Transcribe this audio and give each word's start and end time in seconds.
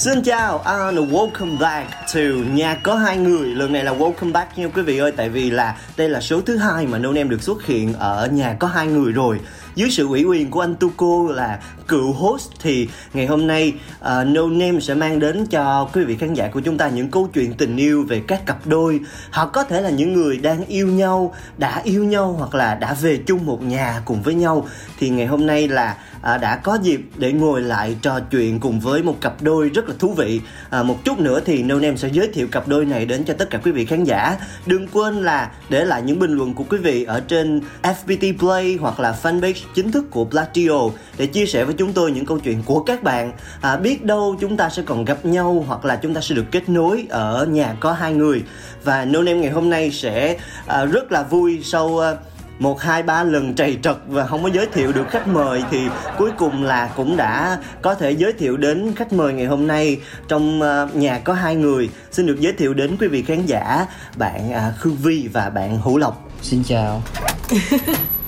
Xin 0.00 0.22
chào 0.22 0.58
à, 0.58 0.72
and 0.72 0.98
welcome 0.98 1.58
back 1.58 1.90
to 2.14 2.20
Nhà 2.52 2.74
có 2.82 2.94
hai 2.94 3.16
người. 3.16 3.48
Lần 3.48 3.72
này 3.72 3.84
là 3.84 3.92
welcome 3.92 4.32
back 4.32 4.58
nha 4.58 4.68
quý 4.74 4.82
vị 4.82 4.98
ơi, 4.98 5.12
Tại 5.16 5.28
vì 5.28 5.50
là 5.50 5.76
đây 5.96 6.08
là 6.08 6.20
số 6.20 6.40
thứ 6.40 6.56
hai 6.56 6.86
mà 6.86 6.98
Nôn 6.98 7.14
Em 7.14 7.28
được 7.28 7.42
xuất 7.42 7.66
hiện 7.66 7.92
ở 7.92 8.28
Nhà 8.32 8.56
có 8.58 8.66
hai 8.66 8.86
người 8.86 9.12
rồi. 9.12 9.40
Dưới 9.74 9.90
sự 9.90 10.06
ủy 10.06 10.24
quyền 10.24 10.50
của 10.50 10.60
anh 10.60 10.74
Tuco 10.74 11.32
là 11.34 11.60
cựu 11.88 12.12
host 12.12 12.50
Thì 12.62 12.88
ngày 13.14 13.26
hôm 13.26 13.46
nay 13.46 13.72
uh, 13.98 14.04
No 14.04 14.46
Name 14.46 14.80
sẽ 14.80 14.94
mang 14.94 15.18
đến 15.18 15.46
cho 15.46 15.88
quý 15.92 16.04
vị 16.04 16.16
khán 16.16 16.34
giả 16.34 16.48
của 16.48 16.60
chúng 16.60 16.78
ta 16.78 16.88
Những 16.88 17.10
câu 17.10 17.28
chuyện 17.34 17.52
tình 17.52 17.76
yêu 17.76 18.04
về 18.08 18.22
các 18.26 18.46
cặp 18.46 18.66
đôi. 18.66 19.00
Họ 19.30 19.46
có 19.46 19.64
thể 19.64 19.80
là 19.80 19.90
những 19.90 20.12
người 20.12 20.36
đang 20.36 20.66
yêu 20.66 20.86
nhau 20.86 21.34
Đã 21.58 21.80
yêu 21.84 22.04
nhau 22.04 22.34
hoặc 22.38 22.54
là 22.54 22.74
đã 22.74 22.94
về 22.94 23.16
chung 23.26 23.46
một 23.46 23.62
nhà 23.62 24.02
cùng 24.04 24.22
với 24.22 24.34
nhau. 24.34 24.68
Thì 24.98 25.08
ngày 25.08 25.26
hôm 25.26 25.46
nay 25.46 25.68
là 25.68 25.96
à, 26.22 26.38
đã 26.38 26.56
có 26.56 26.78
dịp 26.82 27.00
để 27.16 27.32
ngồi 27.32 27.62
lại 27.62 27.96
trò 28.02 28.20
chuyện 28.20 28.60
cùng 28.60 28.80
với 28.80 29.02
một 29.02 29.20
cặp 29.20 29.42
đôi 29.42 29.68
rất 29.68 29.88
là 29.88 29.94
thú 29.98 30.12
vị. 30.12 30.40
À, 30.70 30.82
một 30.82 31.04
chút 31.04 31.18
nữa 31.18 31.40
thì 31.44 31.62
No 31.62 31.74
Name 31.74 31.96
sẽ 31.96 32.08
giới 32.08 32.28
thiệu 32.28 32.46
cặp 32.52 32.68
đôi 32.68 32.84
này 32.84 33.06
đến 33.06 33.24
cho 33.24 33.34
tất 33.34 33.50
cả 33.50 33.58
quý 33.64 33.72
vị 33.72 33.84
khán 33.84 34.04
giả. 34.04 34.36
Đừng 34.66 34.88
quên 34.88 35.22
là 35.22 35.50
để 35.68 35.84
lại 35.84 36.02
những 36.02 36.18
bình 36.18 36.32
luận 36.32 36.54
của 36.54 36.64
quý 36.68 36.78
vị 36.78 37.04
ở 37.04 37.20
trên 37.20 37.60
FPT 37.82 38.38
Play 38.38 38.78
hoặc 38.80 39.00
là 39.00 39.16
fanpage 39.22 39.59
chính 39.74 39.92
thức 39.92 40.04
của 40.10 40.24
Platio 40.24 40.90
để 41.18 41.26
chia 41.26 41.46
sẻ 41.46 41.64
với 41.64 41.74
chúng 41.74 41.92
tôi 41.92 42.10
những 42.10 42.26
câu 42.26 42.38
chuyện 42.38 42.62
của 42.62 42.80
các 42.80 43.02
bạn. 43.02 43.32
À, 43.60 43.76
biết 43.76 44.04
đâu 44.04 44.36
chúng 44.40 44.56
ta 44.56 44.68
sẽ 44.68 44.82
còn 44.86 45.04
gặp 45.04 45.24
nhau 45.24 45.64
hoặc 45.66 45.84
là 45.84 45.96
chúng 45.96 46.14
ta 46.14 46.20
sẽ 46.20 46.34
được 46.34 46.46
kết 46.50 46.68
nối 46.68 47.06
ở 47.10 47.46
nhà 47.46 47.76
có 47.80 47.92
hai 47.92 48.12
người. 48.12 48.42
Và 48.84 49.04
No 49.04 49.22
Name 49.22 49.38
ngày 49.38 49.50
hôm 49.50 49.70
nay 49.70 49.90
sẽ 49.90 50.36
à, 50.66 50.84
rất 50.84 51.12
là 51.12 51.22
vui 51.22 51.60
sau 51.62 51.98
à, 51.98 52.16
một 52.60 52.80
hai 52.80 53.02
ba 53.02 53.24
lần 53.24 53.54
trầy 53.54 53.78
trật 53.82 53.96
và 54.08 54.26
không 54.26 54.42
có 54.42 54.50
giới 54.54 54.66
thiệu 54.66 54.92
được 54.92 55.08
khách 55.10 55.28
mời 55.28 55.62
thì 55.70 55.78
cuối 56.18 56.30
cùng 56.38 56.64
là 56.64 56.90
cũng 56.96 57.16
đã 57.16 57.58
có 57.82 57.94
thể 57.94 58.10
giới 58.10 58.32
thiệu 58.32 58.56
đến 58.56 58.92
khách 58.96 59.12
mời 59.12 59.32
ngày 59.32 59.46
hôm 59.46 59.66
nay 59.66 60.00
trong 60.28 60.60
uh, 60.62 60.96
nhà 60.96 61.18
có 61.18 61.32
hai 61.32 61.56
người. 61.56 61.90
Xin 62.10 62.26
được 62.26 62.40
giới 62.40 62.52
thiệu 62.52 62.74
đến 62.74 62.96
quý 63.00 63.08
vị 63.08 63.22
khán 63.22 63.46
giả 63.46 63.86
bạn 64.16 64.50
uh, 64.50 64.78
Khương 64.78 64.96
Vi 64.96 65.28
và 65.32 65.50
bạn 65.50 65.80
Hữu 65.80 65.98
Lộc. 65.98 66.30
Xin 66.42 66.62
chào 66.64 67.02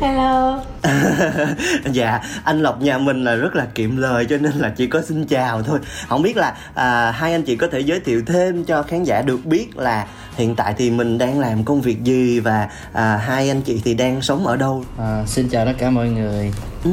Hello. 0.00 0.62
Dạ 1.92 2.20
anh 2.44 2.60
lộc 2.62 2.80
nhà 2.80 2.98
mình 2.98 3.24
là 3.24 3.34
rất 3.34 3.56
là 3.56 3.66
kiệm 3.74 3.96
lời 3.96 4.26
cho 4.30 4.36
nên 4.36 4.52
là 4.52 4.72
chỉ 4.76 4.86
có 4.86 5.02
xin 5.02 5.26
chào 5.26 5.62
thôi. 5.62 5.78
Không 6.08 6.22
biết 6.22 6.36
là 6.36 6.54
à, 6.74 7.10
hai 7.10 7.32
anh 7.32 7.42
chị 7.42 7.56
có 7.56 7.66
thể 7.72 7.80
giới 7.80 8.00
thiệu 8.00 8.22
thêm 8.26 8.64
cho 8.64 8.82
khán 8.82 9.04
giả 9.04 9.22
được 9.22 9.44
biết 9.44 9.76
là 9.76 10.06
hiện 10.36 10.56
tại 10.56 10.74
thì 10.78 10.90
mình 10.90 11.18
đang 11.18 11.40
làm 11.40 11.64
công 11.64 11.80
việc 11.80 12.04
gì 12.04 12.40
và 12.40 12.68
à, 12.92 13.16
hai 13.16 13.48
anh 13.48 13.62
chị 13.62 13.80
thì 13.84 13.94
đang 13.94 14.22
sống 14.22 14.46
ở 14.46 14.56
đâu? 14.56 14.84
À, 14.98 15.22
Xin 15.26 15.48
chào 15.48 15.66
tất 15.66 15.72
cả 15.78 15.90
mọi 15.90 16.08
người. 16.08 16.52
Ừ. 16.84 16.90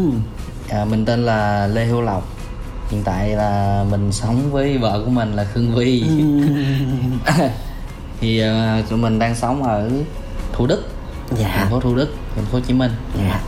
à, 0.69 0.85
Mình 0.85 1.05
tên 1.05 1.25
là 1.25 1.67
Lê 1.67 1.85
Hữu 1.85 2.01
Lộc. 2.01 2.27
Hiện 2.89 3.01
tại 3.03 3.29
là 3.29 3.83
mình 3.91 4.11
sống 4.11 4.51
với 4.51 4.77
vợ 4.77 5.01
của 5.05 5.11
mình 5.11 5.33
là 5.35 5.43
Khương 5.43 5.75
Vi 5.75 6.03
Thì 8.19 8.43
uh, 8.43 8.89
tụi 8.89 8.99
mình 8.99 9.19
đang 9.19 9.35
sống 9.35 9.63
ở 9.63 9.89
Thủ 10.53 10.67
Đức 10.67 10.83
dạ. 11.37 11.51
Thành 11.55 11.69
phố 11.71 11.79
Thủ 11.79 11.95
Đức, 11.95 12.07
thành 12.35 12.45
phố 12.45 12.57
Hồ 12.57 12.63
Chí 12.67 12.73
Minh. 12.73 12.91
Dạ. 13.17 13.41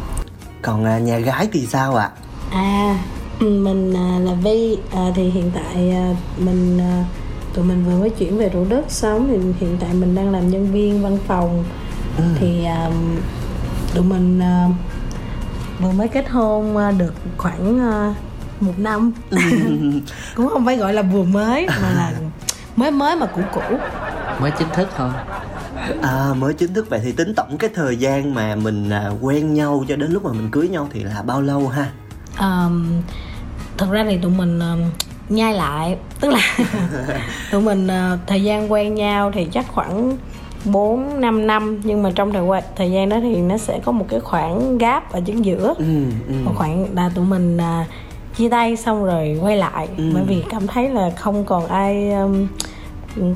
Còn 0.62 0.86
à, 0.86 1.00
nhà 1.00 1.18
gái 1.18 1.48
thì 1.52 1.66
sao 1.66 1.96
ạ? 1.96 2.10
À 2.52 2.98
mình 3.40 3.94
à, 3.94 4.20
là 4.20 4.34
Vi. 4.34 4.78
À, 4.92 5.12
Thì 5.16 5.30
hiện 5.30 5.52
tại 5.56 5.92
à, 5.92 6.16
mình 6.38 6.80
à, 6.80 7.06
Tụi 7.54 7.66
mình 7.66 7.86
vừa 7.86 8.00
mới 8.00 8.10
chuyển 8.10 8.38
về 8.38 8.50
Thủ 8.50 8.66
Đức 8.70 8.82
sống. 8.88 9.28
Thì 9.28 9.38
hiện 9.60 9.78
tại 9.80 9.94
mình 9.94 10.16
đang 10.16 10.32
làm 10.32 10.50
nhân 10.50 10.72
viên 10.72 11.04
văn 11.04 11.18
phòng. 11.28 11.64
Ừ. 12.18 12.24
Thì 12.40 12.66
tụi 13.96 14.04
mình 14.04 14.42
vừa 15.80 15.92
mới 15.92 16.08
kết 16.08 16.30
hôn 16.30 16.78
được 16.98 17.14
khoảng 17.38 17.80
một 18.60 18.74
năm. 18.78 19.12
Cũng 20.36 20.50
không 20.50 20.66
phải 20.66 20.78
gọi 20.78 20.94
là 20.94 21.02
vừa 21.02 21.24
mới 21.24 21.68
Mà 21.68 21.92
là 21.96 22.12
mới 22.76 22.92
mới 22.92 23.16
mà 23.16 23.26
cũ 23.26 23.42
cũ. 23.54 23.78
Mới 24.40 24.52
chính 24.52 24.70
thức 24.70 24.88
thôi 24.98 25.10
à, 26.02 26.34
mới 26.38 26.54
chính 26.54 26.74
thức 26.74 26.90
vậy 26.90 27.00
thì 27.04 27.12
tính 27.12 27.34
tổng 27.36 27.58
cái 27.58 27.70
thời 27.76 27.96
gian 27.98 28.34
mà 28.34 28.56
mình 28.56 28.90
à, 28.90 29.12
quen 29.22 29.54
nhau 29.54 29.84
cho 29.88 29.96
đến 29.96 30.12
lúc 30.12 30.24
mà 30.26 30.32
mình 30.34 30.50
cưới 30.52 30.68
nhau 30.70 30.88
thì 30.92 31.04
là 31.04 31.22
bao 31.22 31.42
lâu 31.42 31.68
ha 31.68 31.92
à, 32.36 32.70
Thật 33.78 33.88
ra 33.92 34.06
thì 34.10 34.18
tụi 34.18 34.32
mình 34.32 34.60
nhai 35.30 35.54
lại 35.54 35.98
Tức 36.20 36.32
là 36.34 36.40
tụi 37.52 37.62
mình 37.62 37.88
à, 37.88 38.18
thời 38.28 38.44
gian 38.44 38.72
quen 38.72 38.96
nhau 38.96 39.32
thì 39.34 39.48
chắc 39.52 39.66
khoảng 39.68 40.18
4 40.66 41.22
5 41.22 41.48
năm 41.48 41.82
nhưng 41.84 42.04
mà 42.04 42.12
trong 42.16 42.34
thời 42.34 42.62
thời 42.76 42.92
gian 42.92 43.10
đó 43.10 43.18
thì 43.22 43.36
nó 43.36 43.58
sẽ 43.58 43.80
có 43.86 43.92
một 43.92 44.06
cái 44.10 44.20
khoảng 44.20 44.78
gap 44.78 45.12
ở 45.12 45.22
chính 45.26 45.46
giữa. 45.46 45.74
ừ, 45.78 45.86
ừ. 46.28 46.34
Một 46.46 46.52
khoảng 46.56 46.88
là 46.96 47.10
tụi 47.16 47.26
mình 47.26 47.58
à, 47.58 47.86
chia 48.38 48.50
tay 48.50 48.76
xong 48.76 49.06
rồi 49.06 49.38
quay 49.42 49.58
lại 49.58 49.88
Ừ. 49.98 50.04
bởi 50.14 50.24
vì 50.28 50.44
cảm 50.50 50.68
thấy 50.68 50.90
là 50.90 51.10
không 51.18 51.46
còn 51.46 51.68
ai 51.68 52.12
um, 52.12 52.48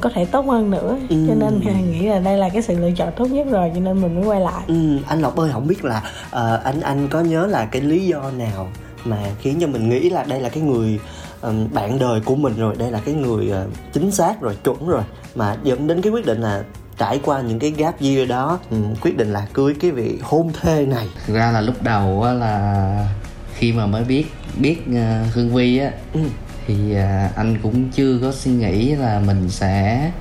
có 0.01 0.09
thể 0.13 0.25
tốt 0.25 0.45
hơn 0.45 0.69
nữa 0.71 0.97
Ừ. 1.09 1.15
cho 1.27 1.33
nên 1.35 1.59
mình 1.65 1.91
nghĩ 1.91 2.05
là 2.07 2.19
đây 2.19 2.37
là 2.37 2.49
cái 2.49 2.61
sự 2.61 2.77
lựa 2.79 2.91
chọn 2.91 3.09
tốt 3.17 3.25
nhất 3.25 3.47
rồi 3.49 3.71
cho 3.75 3.79
nên 3.81 4.01
mình 4.01 4.15
mới 4.15 4.23
quay 4.25 4.39
lại. 4.39 4.63
Ừ, 4.67 4.97
anh 5.07 5.21
Lộc 5.21 5.35
ơi 5.35 5.49
không 5.53 5.67
biết 5.67 5.85
là 5.85 6.01
ờ, 6.31 6.61
anh 6.63 6.81
anh 6.81 7.07
có 7.07 7.19
nhớ 7.21 7.45
là 7.47 7.65
cái 7.65 7.81
lý 7.81 8.05
do 8.07 8.31
nào 8.37 8.67
mà 9.05 9.17
khiến 9.41 9.57
cho 9.61 9.67
mình 9.67 9.89
nghĩ 9.89 10.09
là 10.09 10.23
đây 10.23 10.41
là 10.41 10.49
cái 10.49 10.63
người 10.63 10.99
ừm, 11.41 11.73
bạn 11.73 11.99
đời 11.99 12.19
của 12.25 12.35
mình 12.35 12.53
rồi 12.57 12.75
đây 12.79 12.91
là 12.91 12.99
cái 13.05 13.13
người 13.13 13.49
ờ, 13.49 13.67
chính 13.93 14.11
xác 14.11 14.41
rồi 14.41 14.55
chuẩn 14.63 14.87
rồi 14.87 15.03
mà 15.35 15.55
dẫn 15.63 15.87
đến 15.87 16.01
cái 16.01 16.11
quyết 16.11 16.25
định 16.25 16.41
là 16.41 16.63
trải 16.97 17.19
qua 17.23 17.41
những 17.41 17.59
cái 17.59 17.71
gap 17.77 18.01
year 18.01 18.29
đó 18.29 18.59
ừm, 18.71 18.95
quyết 19.01 19.17
định 19.17 19.33
là 19.33 19.47
cưới 19.53 19.75
cái 19.81 19.91
vị 19.91 20.19
hôn 20.23 20.51
thê 20.61 20.85
này 20.85 21.07
Thực 21.27 21.33
ra 21.33 21.51
là 21.51 21.61
lúc 21.61 21.83
đầu 21.83 22.23
á 22.23 22.33
là 22.33 23.07
khi 23.53 23.71
mà 23.73 23.85
mới 23.85 24.03
biết 24.03 24.25
biết 24.59 24.77
uh, 24.89 25.33
Hương 25.33 25.49
Vi 25.55 25.77
á 25.77 25.91
ừ. 26.13 26.19
Thì 26.67 26.95
à, 26.95 27.29
anh 27.35 27.57
cũng 27.63 27.89
chưa 27.91 28.19
có 28.21 28.31
suy 28.31 28.51
nghĩ 28.51 28.95
là 28.95 29.19
mình 29.25 29.49
sẽ 29.49 30.11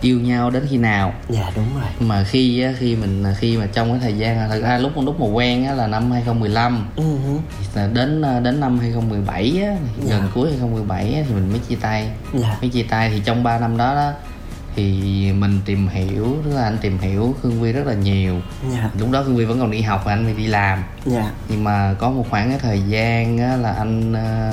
yêu 0.00 0.20
nhau 0.20 0.50
đến 0.50 0.66
khi 0.70 0.76
nào. 0.76 1.14
Dạ 1.28 1.50
đúng 1.56 1.66
rồi. 1.74 1.90
Mà 2.00 2.24
khi 2.24 2.60
á, 2.62 2.72
khi 2.78 2.96
mình 2.96 3.24
khi 3.38 3.56
mà 3.56 3.66
trong 3.72 3.90
cái 3.90 3.98
thời 4.02 4.18
gian 4.18 4.48
thật 4.48 4.60
ra 4.62 4.78
lúc 4.78 4.92
lúc 4.96 5.20
mà 5.20 5.26
quen 5.26 5.66
á, 5.66 5.72
là 5.74 5.86
năm 5.86 6.10
2015 6.10 6.88
ừ. 6.96 7.02
hứ. 7.02 7.38
thì 7.60 7.66
là 7.74 7.86
đến 7.86 8.22
à, 8.22 8.40
đến 8.40 8.60
năm 8.60 8.78
2017 8.78 9.62
á, 9.64 9.76
thì 9.96 10.08
gần 10.08 10.20
Dạ. 10.22 10.28
cuối 10.34 10.48
2017 10.48 11.14
á, 11.14 11.22
thì 11.28 11.34
mình 11.34 11.50
mới 11.50 11.58
chia 11.68 11.76
tay. 11.80 12.08
Dạ. 12.34 12.56
Mới 12.60 12.70
chia 12.70 12.82
tay 12.82 13.10
thì 13.10 13.22
trong 13.24 13.42
3 13.42 13.58
năm 13.58 13.76
đó 13.76 13.94
đó 13.94 14.12
thì 14.76 15.32
mình 15.32 15.60
tìm 15.64 15.88
hiểu 15.88 16.36
tức 16.44 16.54
là 16.54 16.62
anh 16.64 16.78
tìm 16.80 16.98
hiểu 16.98 17.34
Khương 17.42 17.60
Vi 17.62 17.72
rất 17.72 17.86
là 17.86 17.94
nhiều. 17.94 18.40
Dạ. 18.72 18.90
Lúc 18.98 19.10
đó 19.10 19.22
Khương 19.22 19.36
Vi 19.36 19.44
vẫn 19.44 19.60
còn 19.60 19.70
đi 19.70 19.80
học 19.80 20.02
và 20.04 20.12
anh 20.12 20.24
thì 20.26 20.34
đi 20.42 20.46
làm. 20.46 20.82
Dạ. 21.06 21.30
Nhưng 21.48 21.64
mà 21.64 21.94
có 21.98 22.10
một 22.10 22.26
khoảng 22.30 22.48
cái 22.48 22.58
thời 22.58 22.82
gian 22.88 23.38
á, 23.38 23.56
là 23.56 23.72
anh 23.72 24.12
à, 24.12 24.52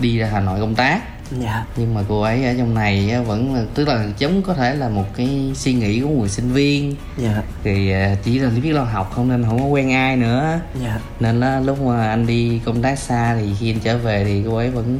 đi 0.00 0.18
ra 0.18 0.28
Hà 0.32 0.40
Nội 0.40 0.60
công 0.60 0.74
tác. 0.74 1.02
Dạ. 1.40 1.64
Nhưng 1.76 1.94
mà 1.94 2.00
cô 2.08 2.20
ấy 2.20 2.44
ở 2.44 2.54
trong 2.58 2.74
này 2.74 3.14
vẫn 3.26 3.54
là 3.54 3.62
tức 3.74 3.88
là 3.88 4.06
giống 4.18 4.42
có 4.42 4.54
thể 4.54 4.74
là 4.74 4.88
một 4.88 5.04
cái 5.16 5.52
suy 5.54 5.72
nghĩ 5.72 6.00
của 6.00 6.08
người 6.08 6.28
sinh 6.28 6.52
viên. 6.52 6.94
Dạ. 7.16 7.42
Thì 7.64 7.90
à, 7.90 8.16
chỉ 8.24 8.38
là 8.38 8.50
biết 8.62 8.72
lo 8.72 8.82
học 8.82 9.12
không 9.14 9.28
nên 9.28 9.44
không 9.44 9.58
có 9.58 9.64
quen 9.64 9.92
ai 9.92 10.16
nữa. 10.16 10.60
Dạ. 10.82 11.00
Nên 11.20 11.40
là 11.40 11.60
lúc 11.60 11.82
mà 11.82 12.08
anh 12.08 12.26
đi 12.26 12.60
công 12.64 12.82
tác 12.82 12.98
xa 12.98 13.36
thì 13.40 13.54
khi 13.60 13.70
anh 13.70 13.80
trở 13.80 13.98
về 13.98 14.24
thì 14.24 14.42
cô 14.46 14.56
ấy 14.56 14.70
vẫn 14.70 14.98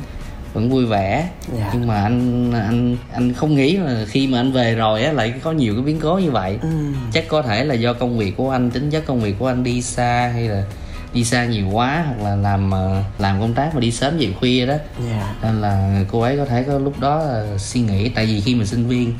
vẫn 0.52 0.70
vui 0.70 0.86
vẻ. 0.86 1.28
Dạ. 1.58 1.70
nhưng 1.74 1.86
mà 1.86 2.02
anh 2.02 2.52
anh 2.52 2.96
anh 3.12 3.32
không 3.32 3.54
nghĩ 3.54 3.76
là 3.76 4.04
khi 4.08 4.26
mà 4.26 4.40
anh 4.40 4.52
về 4.52 4.74
rồi 4.74 5.04
á 5.04 5.12
lại 5.12 5.34
có 5.42 5.52
nhiều 5.52 5.74
cái 5.74 5.82
biến 5.82 6.00
cố 6.00 6.18
như 6.18 6.30
vậy. 6.30 6.58
Ừ. 6.62 6.68
chắc 7.12 7.28
có 7.28 7.42
thể 7.42 7.64
là 7.64 7.74
do 7.74 7.92
công 7.92 8.18
việc 8.18 8.36
của 8.36 8.50
anh 8.50 8.70
tính 8.70 8.90
chất 8.90 9.06
công 9.06 9.20
việc 9.20 9.34
của 9.38 9.46
anh 9.46 9.64
đi 9.64 9.82
xa 9.82 10.30
hay 10.34 10.48
là 10.48 10.64
đi 11.12 11.24
xa 11.24 11.44
nhiều 11.44 11.68
quá 11.72 12.04
hoặc 12.06 12.24
là 12.24 12.36
làm 12.36 12.70
ờ, 12.70 13.02
làm 13.18 13.40
công 13.40 13.54
tác 13.54 13.74
mà 13.74 13.80
đi 13.80 13.92
sớm 13.92 14.18
về 14.18 14.32
khuya 14.40 14.66
đó. 14.66 14.74
Dạ. 15.08 15.34
Nên 15.42 15.60
là 15.60 16.02
cô 16.10 16.20
ấy 16.20 16.36
có 16.36 16.44
thể 16.44 16.62
có 16.62 16.78
lúc 16.78 17.00
đó 17.00 17.18
là 17.18 17.58
suy 17.58 17.80
nghĩ 17.80 18.08
tại 18.08 18.26
vì 18.26 18.40
khi 18.40 18.54
mà 18.54 18.64
sinh 18.64 18.88
viên 18.88 19.14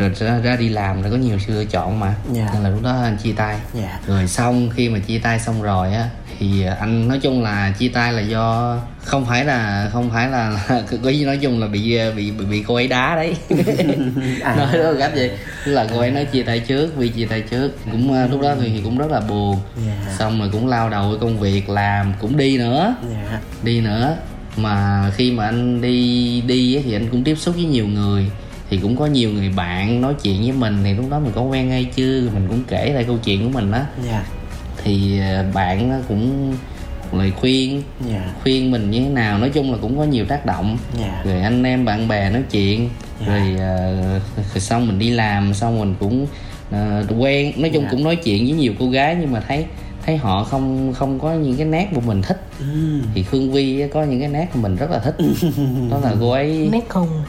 rồi 0.00 0.10
ra, 0.18 0.38
ra 0.38 0.56
đi 0.56 0.68
làm 0.68 1.02
là 1.02 1.10
có 1.10 1.16
nhiều 1.16 1.38
sự 1.46 1.54
lựa 1.54 1.64
chọn 1.64 2.00
mà. 2.00 2.14
Dạ. 2.32 2.50
nên 2.54 2.62
là 2.62 2.68
lúc 2.68 2.82
đó 2.82 2.96
anh 3.02 3.16
chia 3.16 3.32
tay. 3.32 3.56
Dạ. 3.74 4.00
Rồi 4.06 4.28
xong 4.28 4.70
khi 4.74 4.88
mà 4.88 4.98
chia 4.98 5.18
tay 5.18 5.38
xong 5.38 5.62
rồi 5.62 5.92
á 5.92 6.08
thì 6.38 6.64
anh 6.80 7.08
nói 7.08 7.18
chung 7.22 7.42
là 7.42 7.74
chia 7.78 7.88
tay 7.88 8.12
là 8.12 8.22
do 8.22 8.76
không 9.04 9.26
phải 9.26 9.44
là 9.44 9.88
không 9.92 10.10
phải 10.10 10.28
là, 10.28 10.64
là 10.68 10.82
có 11.04 11.10
gì 11.10 11.24
nói 11.24 11.38
chung 11.42 11.60
là 11.60 11.66
bị 11.66 11.98
bị 12.16 12.30
bị, 12.30 12.44
bị 12.44 12.64
cô 12.66 12.74
ấy 12.74 12.88
đá 12.88 13.16
đấy. 13.16 13.36
À. 14.42 14.56
nói 14.56 14.78
đó 14.78 14.92
gấp 14.92 15.10
vậy. 15.14 15.30
Tức 15.66 15.72
là 15.72 15.86
cô 15.92 15.98
ấy 15.98 16.10
nói 16.10 16.24
chia 16.24 16.42
tay 16.42 16.58
trước 16.58 16.96
vì 16.96 17.08
chia 17.08 17.26
tay 17.26 17.40
trước. 17.40 17.70
Cũng 17.92 18.12
ờ, 18.12 18.26
lúc 18.26 18.40
đó 18.40 18.54
thì 18.60 18.80
cũng 18.84 18.98
rất 18.98 19.10
là 19.10 19.20
buồn. 19.20 19.56
Dạ. 19.86 20.14
xong 20.18 20.38
rồi 20.38 20.48
cũng 20.52 20.66
lao 20.66 20.90
đầu 20.90 21.08
với 21.08 21.18
công 21.18 21.38
việc 21.38 21.68
làm 21.68 22.12
cũng 22.20 22.36
đi 22.36 22.58
nữa. 22.58 22.94
Dạ. 23.10 23.40
Đi 23.62 23.80
nữa. 23.80 24.16
Mà 24.56 25.04
khi 25.16 25.32
mà 25.32 25.44
anh 25.44 25.80
đi 25.80 26.40
đi 26.46 26.82
thì 26.84 26.92
anh 26.92 27.08
cũng 27.10 27.24
tiếp 27.24 27.34
xúc 27.34 27.54
với 27.54 27.64
nhiều 27.64 27.86
người 27.86 28.30
thì 28.70 28.76
cũng 28.82 28.96
có 28.96 29.06
nhiều 29.06 29.30
người 29.30 29.48
bạn 29.48 30.00
nói 30.00 30.14
chuyện 30.22 30.42
với 30.42 30.52
mình 30.52 30.78
thì 30.84 30.94
lúc 30.94 31.10
đó 31.10 31.18
mình 31.18 31.32
có 31.34 31.42
quen 31.42 31.70
hay 31.70 31.84
chưa 31.84 32.30
mình 32.34 32.46
cũng 32.48 32.62
kể 32.68 32.92
lại 32.94 33.04
câu 33.04 33.18
chuyện 33.24 33.44
của 33.44 33.58
mình 33.60 33.72
á. 33.72 33.86
Dạ. 34.06 34.24
Thì 34.84 35.20
ờ, 35.20 35.44
bạn 35.54 35.88
nó 35.90 35.96
cũng 36.08 36.54
lời 37.12 37.32
khuyên 37.40 37.82
dạ. 38.10 38.32
khuyên 38.42 38.70
mình 38.70 38.90
như 38.90 39.00
thế 39.00 39.08
nào 39.08 39.38
nói 39.38 39.50
chung 39.54 39.72
là 39.72 39.78
cũng 39.82 39.98
có 39.98 40.04
nhiều 40.04 40.24
tác 40.24 40.46
động. 40.46 40.78
Dạ. 41.00 41.22
Rồi 41.24 41.40
anh 41.40 41.62
em 41.62 41.84
bạn 41.84 42.08
bè 42.08 42.30
nói 42.30 42.42
chuyện 42.50 42.90
Dạ. 43.20 43.26
rồi 43.26 43.56
ờ, 43.58 44.20
rồi 44.36 44.60
xong 44.60 44.86
mình 44.86 44.98
đi 44.98 45.10
làm 45.10 45.54
xong 45.54 45.78
mình 45.80 45.94
cũng 46.00 46.26
ờ, 46.70 47.04
quen. 47.18 47.52
Nói 47.56 47.70
chung 47.74 47.82
Dạ. 47.82 47.88
cũng 47.90 48.04
nói 48.04 48.16
chuyện 48.16 48.44
với 48.44 48.52
nhiều 48.52 48.72
cô 48.78 48.90
gái 48.90 49.16
nhưng 49.20 49.32
mà 49.32 49.40
thấy 49.48 49.64
thấy 50.06 50.16
họ 50.16 50.44
không 50.44 50.92
không 50.94 51.18
có 51.18 51.32
những 51.32 51.56
cái 51.56 51.66
nét 51.66 51.88
của 51.94 52.00
mình 52.00 52.22
thích 52.22 52.40
Thì 53.14 53.22
Khương 53.22 53.52
Vi 53.52 53.84
có 53.94 54.02
những 54.02 54.20
cái 54.20 54.28
nét 54.28 54.46
mà 54.54 54.60
mình 54.62 54.76
rất 54.76 54.90
là 54.90 54.98
thích. 54.98 55.14
Đó 55.90 55.98
là 56.02 56.12
cô 56.20 56.30
ấy 56.30 56.68
nét 56.72 56.88
khùng. 56.88 57.22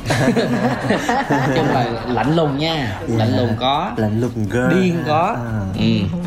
Nói 1.29 1.49
chung 1.55 1.67
là 1.67 1.85
lạnh 2.07 2.35
lùng 2.35 2.57
nha. 2.57 2.99
Lạnh 3.07 3.37
lùng 3.37 3.49
có. 3.59 3.91
Lạnh 3.97 4.21
lùng 4.21 4.31
girl 4.49 4.69
điên 4.81 4.95
có. 5.07 5.35
À. 5.45 5.61
ừ. 5.77 6.17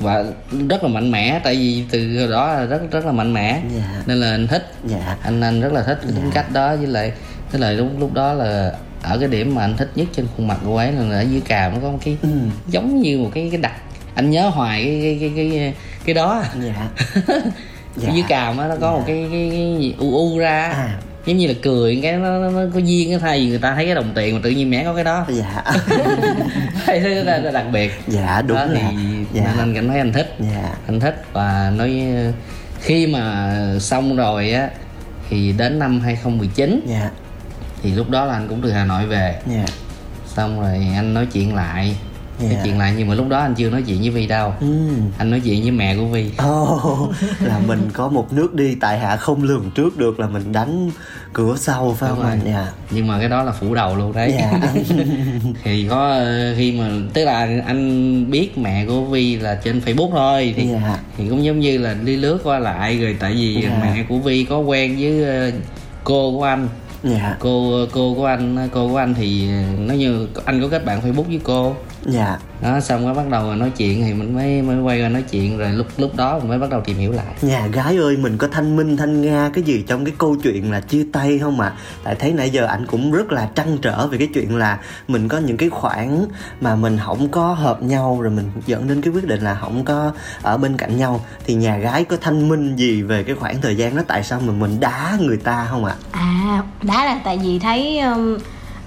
và 0.00 0.24
rất 0.68 0.82
là 0.82 0.88
mạnh 0.88 1.10
mẽ 1.10 1.40
tại 1.44 1.54
vì 1.56 1.84
từ 1.90 2.30
đó 2.30 2.46
là 2.54 2.64
rất 2.64 2.80
rất 2.90 3.04
là 3.06 3.12
mạnh 3.12 3.32
mẽ. 3.32 3.62
Dạ. 3.76 4.02
nên 4.06 4.20
là 4.20 4.30
anh 4.30 4.46
thích. 4.46 4.72
Dạ. 4.84 5.16
Anh 5.22 5.40
anh 5.40 5.60
rất 5.60 5.72
là 5.72 5.82
thích 5.82 5.98
cái 6.02 6.12
tính 6.12 6.30
cách 6.34 6.52
đó. 6.52 6.76
Với 6.76 6.86
lại 6.86 7.12
với 7.52 7.60
lại 7.60 7.74
lúc 7.74 7.88
lúc 7.98 8.12
đó 8.14 8.32
là 8.32 8.72
ở 9.02 9.18
cái 9.18 9.28
điểm 9.28 9.54
mà 9.54 9.62
anh 9.62 9.76
thích 9.76 9.90
nhất 9.94 10.06
trên 10.12 10.26
khuôn 10.36 10.46
mặt 10.48 10.58
cô 10.64 10.76
ấy 10.76 10.92
là 10.92 11.16
ở 11.18 11.20
dưới 11.22 11.40
cào 11.40 11.70
nó 11.70 11.76
có 11.82 11.90
một 11.90 11.98
cái 12.04 12.16
Ừ. 12.22 12.28
giống 12.70 13.00
như 13.02 13.18
một 13.18 13.30
cái 13.34 13.48
cái 13.52 13.60
đặc 13.60 13.72
anh 14.14 14.30
nhớ 14.30 14.48
hoài 14.48 14.84
cái 14.84 15.16
cái 15.20 15.32
cái 15.36 15.50
cái, 15.54 15.74
cái 16.04 16.14
đó. 16.14 16.42
Dạ 16.64 16.88
Cái 18.02 18.14
dưới 18.14 18.24
cào 18.28 18.54
nó 18.54 18.68
nó 18.68 18.74
có 18.80 18.92
một 18.92 19.02
cái 19.06 19.28
cái, 19.30 19.48
cái 19.50 19.76
gì 19.78 19.94
u 19.98 20.16
u 20.16 20.38
ra. 20.38 20.68
À. 20.68 20.98
giống 21.26 21.36
như 21.36 21.46
là 21.46 21.54
cười 21.62 22.00
cái 22.02 22.12
nó, 22.12 22.38
nó, 22.38 22.50
nó 22.50 22.60
có 22.74 22.78
duyên 22.78 23.10
cái 23.10 23.18
thay 23.18 23.40
vì 23.40 23.48
người 23.48 23.58
ta 23.58 23.74
thấy 23.74 23.86
cái 23.86 23.94
đồng 23.94 24.12
tiền 24.14 24.34
mà 24.34 24.40
tự 24.42 24.50
nhiên 24.50 24.70
mẹ 24.70 24.84
có 24.84 24.94
cái 24.94 25.04
đó. 25.04 25.26
Dạ. 25.28 25.62
Thấy 26.86 27.00
thế 27.00 27.24
là 27.24 27.38
là 27.38 27.50
đặc 27.50 27.66
biệt. 27.72 28.00
Dạ 28.06 28.42
đúng 28.42 28.56
đó 28.56 28.66
thì 28.74 28.82
nên 28.82 29.26
dạ. 29.32 29.54
anh 29.58 29.74
cảm 29.74 29.88
thấy 29.88 29.98
anh 29.98 30.12
thích. 30.12 30.34
Dạ. 30.38 30.74
Anh 30.86 31.00
thích 31.00 31.24
và 31.32 31.72
nói 31.76 32.06
khi 32.80 33.06
mà 33.06 33.54
xong 33.80 34.16
rồi 34.16 34.52
á 34.52 34.68
thì 35.30 35.52
đến 35.52 35.78
năm 35.78 36.00
2019 36.00 36.80
dạ. 36.88 37.10
thì 37.82 37.92
lúc 37.92 38.10
đó 38.10 38.24
là 38.24 38.34
anh 38.34 38.48
cũng 38.48 38.60
từ 38.62 38.70
Hà 38.70 38.84
Nội 38.84 39.06
về. 39.06 39.40
Dạ. 39.46 39.64
Xong 40.26 40.60
rồi 40.60 40.86
anh 40.94 41.14
nói 41.14 41.26
chuyện 41.32 41.54
lại 41.54 41.96
nói 42.40 42.48
Dạ. 42.52 42.60
chuyện 42.64 42.78
lại 42.78 42.94
nhưng 42.98 43.08
mà 43.08 43.14
lúc 43.14 43.28
đó 43.28 43.38
anh 43.38 43.54
chưa 43.54 43.70
nói 43.70 43.82
chuyện 43.86 44.00
với 44.00 44.10
Vi 44.10 44.26
đâu 44.26 44.52
Ừm. 44.60 44.88
anh 45.18 45.30
nói 45.30 45.40
chuyện 45.44 45.62
với 45.62 45.70
mẹ 45.70 45.96
của 45.96 46.06
Vi 46.06 46.30
Oh, 46.48 47.10
là 47.40 47.58
mình 47.66 47.90
có 47.92 48.08
một 48.08 48.32
nước 48.32 48.54
đi 48.54 48.74
tại 48.80 48.98
hạ 48.98 49.16
không 49.16 49.42
lường 49.42 49.70
trước 49.74 49.98
được 49.98 50.20
là 50.20 50.26
mình 50.28 50.52
đánh 50.52 50.90
cửa 51.32 51.56
sau 51.58 51.96
phải 51.98 52.08
Đúng 52.10 52.18
không 52.18 52.26
anh 52.30 52.38
rồi. 52.44 52.52
dạ 52.52 52.72
nhưng 52.90 53.06
mà 53.06 53.18
cái 53.20 53.28
đó 53.28 53.42
là 53.42 53.52
phủ 53.52 53.74
đầu 53.74 53.96
luôn 53.96 54.12
đấy 54.12 54.34
dạ 54.38 54.60
thì 55.64 55.86
có 55.90 56.08
ờ, 56.10 56.54
khi 56.56 56.72
mà 56.72 56.88
tức 57.14 57.24
là 57.24 57.48
anh 57.66 58.30
biết 58.30 58.58
mẹ 58.58 58.86
của 58.86 59.04
Vi 59.04 59.36
là 59.36 59.54
trên 59.64 59.80
Facebook 59.86 60.10
thôi 60.10 60.54
thì 60.56 60.66
dạ 60.66 60.98
thì 61.16 61.28
cũng 61.28 61.44
giống 61.44 61.60
như 61.60 61.78
là 61.78 61.94
đi 62.04 62.16
lướt 62.16 62.38
qua 62.44 62.58
lại 62.58 62.98
rồi 62.98 63.16
tại 63.20 63.32
vì 63.32 63.58
Dạ. 63.62 63.78
mẹ 63.82 64.04
của 64.08 64.18
Vi 64.18 64.44
có 64.44 64.58
quen 64.58 64.96
với 65.00 65.24
ờ, 65.24 65.50
cô 66.04 66.32
của 66.38 66.44
anh 66.44 66.68
dạ. 67.02 67.36
Cô 67.40 67.86
cô 67.92 68.14
của 68.14 68.26
anh 68.26 68.68
cô 68.72 68.88
của 68.88 68.96
anh 68.96 69.14
thì 69.14 69.48
nó 69.78 69.94
như 69.94 70.28
anh 70.44 70.60
có 70.62 70.68
kết 70.68 70.84
bạn 70.84 71.00
Facebook 71.00 71.22
với 71.22 71.40
cô? 71.44 71.74
Dạ 72.06 72.38
đó 72.62 72.80
xong 72.80 73.04
mới 73.04 73.14
bắt 73.14 73.28
đầu 73.30 73.54
nói 73.54 73.72
chuyện 73.76 74.04
thì 74.04 74.14
mình 74.14 74.34
mới 74.34 74.62
mới 74.62 74.80
quay 74.80 75.02
qua 75.02 75.08
nói 75.08 75.22
chuyện 75.30 75.58
rồi 75.58 75.72
lúc 75.72 75.86
lúc 75.96 76.16
đó 76.16 76.38
mình 76.38 76.48
mới 76.48 76.58
bắt 76.58 76.70
đầu 76.70 76.80
tìm 76.80 76.96
hiểu 76.96 77.12
lại 77.12 77.34
Nhà 77.42 77.66
gái 77.66 77.96
ơi 77.96 78.16
mình 78.16 78.38
có 78.38 78.48
thanh 78.48 78.76
minh 78.76 78.96
thanh 78.96 79.22
nga 79.22 79.50
cái 79.54 79.64
gì 79.64 79.84
trong 79.88 80.04
cái 80.04 80.14
câu 80.18 80.36
chuyện 80.42 80.72
là 80.72 80.80
chia 80.80 81.06
tay 81.12 81.38
không 81.38 81.60
ạ? 81.60 81.72
Tại 82.04 82.14
thấy 82.14 82.32
nãy 82.32 82.50
giờ 82.50 82.66
anh 82.66 82.86
cũng 82.86 83.12
rất 83.12 83.32
là 83.32 83.48
trăn 83.54 83.78
trở 83.82 84.06
về 84.06 84.18
cái 84.18 84.28
chuyện 84.34 84.56
là 84.56 84.78
mình 85.08 85.28
có 85.28 85.38
những 85.38 85.56
cái 85.56 85.68
khoản 85.68 86.24
mà 86.60 86.74
mình 86.76 86.98
không 87.04 87.28
có 87.28 87.52
hợp 87.52 87.82
nhau 87.82 88.20
rồi 88.20 88.30
mình 88.30 88.50
dẫn 88.66 88.88
đến 88.88 89.02
cái 89.02 89.12
quyết 89.12 89.26
định 89.26 89.40
là 89.40 89.54
không 89.54 89.84
có 89.84 90.12
ở 90.42 90.56
bên 90.56 90.76
cạnh 90.76 90.96
nhau 90.96 91.24
thì 91.44 91.54
nhà 91.54 91.76
gái 91.76 92.04
có 92.04 92.16
thanh 92.20 92.48
minh 92.48 92.76
gì 92.76 93.02
về 93.02 93.22
cái 93.22 93.34
khoảng 93.34 93.60
thời 93.60 93.76
gian 93.76 93.96
đó 93.96 94.02
tại 94.08 94.24
sao 94.24 94.40
mà 94.46 94.52
mình 94.52 94.80
đá 94.80 95.16
người 95.20 95.36
ta 95.36 95.66
không 95.70 95.84
ạ? 95.84 95.94
à 96.12 96.62
đã 96.82 97.04
là 97.04 97.20
tại 97.24 97.38
vì 97.38 97.58
thấy 97.58 97.98
um, 98.00 98.38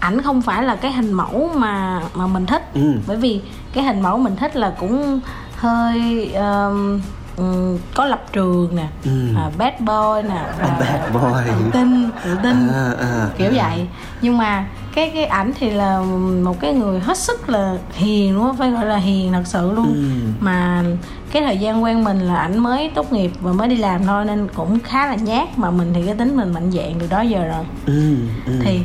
ảnh 0.01 0.21
không 0.21 0.41
phải 0.41 0.63
là 0.63 0.75
cái 0.75 0.91
hình 0.91 1.11
mẫu 1.13 1.49
mà 1.57 2.01
mà 2.13 2.27
mình 2.27 2.45
thích 2.45 2.63
Ừ. 2.73 2.81
bởi 3.07 3.17
vì 3.17 3.41
cái 3.73 3.83
hình 3.83 4.01
mẫu 4.01 4.17
mình 4.17 4.35
thích 4.35 4.55
là 4.55 4.73
cũng 4.79 5.19
hơi 5.55 6.33
um, 6.33 7.01
um, 7.37 7.77
có 7.93 8.05
lập 8.05 8.23
trường 8.33 8.75
nè 8.75 8.87
Ừ. 9.05 9.11
à, 9.37 9.49
bad 9.57 9.73
boy 9.79 10.29
nè 10.29 10.41
và 10.59 10.77
Bad 10.79 11.13
boy. 11.13 11.51
tự 11.59 11.71
tin 11.73 12.09
tự 12.23 12.37
tin 12.43 12.67
À, 12.73 12.91
à. 12.99 13.27
kiểu 13.37 13.51
vậy 13.55 13.87
nhưng 14.21 14.37
mà 14.37 14.65
cái 14.95 15.11
cái 15.13 15.25
ảnh 15.25 15.51
thì 15.59 15.69
là 15.69 15.99
một 16.43 16.59
cái 16.59 16.73
người 16.73 16.99
hết 16.99 17.17
sức 17.17 17.49
là 17.49 17.77
hiền 17.93 18.35
luôn 18.37 18.57
phải 18.57 18.71
gọi 18.71 18.85
là 18.85 18.95
hiền 18.97 19.31
thật 19.31 19.43
sự 19.45 19.71
luôn 19.71 19.93
Ừ. 19.93 20.03
mà 20.39 20.83
cái 21.31 21.41
thời 21.43 21.57
gian 21.57 21.83
quen 21.83 22.03
mình 22.03 22.19
là 22.19 22.35
ảnh 22.35 22.59
mới 22.59 22.91
tốt 22.95 23.13
nghiệp 23.13 23.31
và 23.41 23.51
mới 23.53 23.67
đi 23.67 23.75
làm 23.77 24.05
thôi 24.05 24.25
nên 24.25 24.47
cũng 24.55 24.79
khá 24.79 25.07
là 25.07 25.15
nhát 25.15 25.57
mà 25.59 25.71
mình 25.71 25.91
thì 25.93 26.01
cái 26.05 26.15
tính 26.15 26.37
mình 26.37 26.53
mạnh 26.53 26.71
dạn 26.71 26.93
từ 26.99 27.07
đó 27.09 27.21
giờ 27.21 27.43
rồi 27.47 27.65
Ừ, 27.85 28.15
ừ. 28.45 28.51
thì 28.63 28.79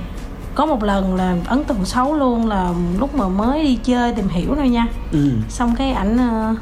có 0.56 0.66
một 0.66 0.82
lần 0.82 1.14
là 1.14 1.36
ấn 1.46 1.64
tượng 1.64 1.84
xấu 1.84 2.14
luôn 2.14 2.48
là 2.48 2.72
lúc 2.98 3.14
mà 3.14 3.28
mới 3.28 3.62
đi 3.62 3.78
chơi 3.84 4.12
tìm 4.12 4.28
hiểu 4.28 4.54
thôi 4.56 4.68
nha. 4.68 4.86
Ừ, 5.12 5.30
xong 5.48 5.74
cái 5.78 5.92
ảnh 5.92 6.16
ờ, 6.18 6.54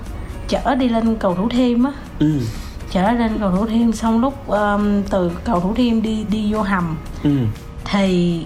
chở 0.48 0.74
đi 0.74 0.88
lên 0.88 1.16
cầu 1.16 1.34
thủ 1.34 1.48
thiêm 1.48 1.84
á. 1.84 1.92
Ừ, 2.18 2.32
chở 2.90 3.12
lên 3.12 3.38
cầu 3.40 3.50
thủ 3.50 3.66
thiêm 3.66 3.92
xong 3.92 4.20
lúc 4.20 4.48
um, 4.48 5.02
từ 5.10 5.30
cầu 5.44 5.60
thủ 5.60 5.74
thiêm 5.74 6.02
đi 6.02 6.24
đi 6.30 6.52
vô 6.52 6.62
hầm. 6.62 6.96
Ừ. 7.22 7.30
thì 7.84 8.40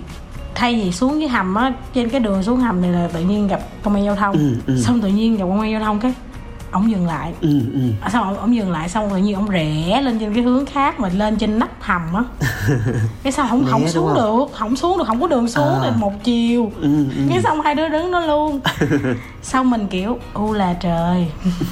thay 0.54 0.74
vì 0.74 0.92
xuống 0.92 1.20
dưới 1.20 1.28
hầm 1.28 1.54
á 1.54 1.72
trên 1.94 2.08
cái 2.08 2.20
đường 2.20 2.42
xuống 2.42 2.60
hầm 2.60 2.82
thì 2.82 2.88
là 2.88 3.08
tự 3.12 3.20
nhiên 3.20 3.48
gặp 3.48 3.60
công 3.82 3.94
an 3.94 4.04
giao 4.04 4.16
thông. 4.16 4.36
Ừ, 4.36 4.56
ừ. 4.66 4.80
xong 4.82 5.00
tự 5.00 5.08
nhiên 5.08 5.36
gặp 5.36 5.44
công 5.44 5.60
an 5.60 5.72
giao 5.72 5.80
thông 5.80 6.00
cái 6.00 6.14
ổng 6.72 6.90
dừng 6.90 7.06
lại 7.06 7.32
Ừ, 7.40 7.48
ừ. 7.72 7.80
à, 8.00 8.10
xong 8.10 8.24
ổng, 8.28 8.36
ổng 8.38 8.54
dừng 8.56 8.70
lại 8.72 8.88
xong 8.88 9.10
tự 9.10 9.16
nhiên 9.16 9.34
ổng 9.34 9.48
rẽ 9.48 10.00
lên 10.02 10.18
trên 10.18 10.34
cái 10.34 10.42
hướng 10.42 10.66
khác 10.66 11.00
mà 11.00 11.08
lên 11.08 11.36
trên 11.36 11.58
nắp 11.58 11.70
hầm 11.80 12.02
á 12.14 12.22
cái 13.22 13.32
sao 13.32 13.46
không 13.48 13.64
không 13.70 13.88
xuống 13.88 14.06
không? 14.06 14.14
được 14.16 14.56
không 14.58 14.76
xuống 14.76 14.98
được 14.98 15.04
không 15.06 15.20
có 15.20 15.26
đường 15.28 15.48
xuống 15.48 15.80
À. 15.82 15.92
một 15.96 16.24
chiều 16.24 16.72
Ừ, 16.80 16.88
ừ. 17.16 17.22
cái 17.28 17.42
xong 17.42 17.60
hai 17.60 17.74
đứa 17.74 17.88
đứng 17.88 18.12
đó 18.12 18.20
luôn 18.20 18.60
xong 19.42 19.70
mình 19.70 19.86
kiểu 19.86 20.18
u 20.34 20.52
là 20.52 20.74
trời. 20.80 21.26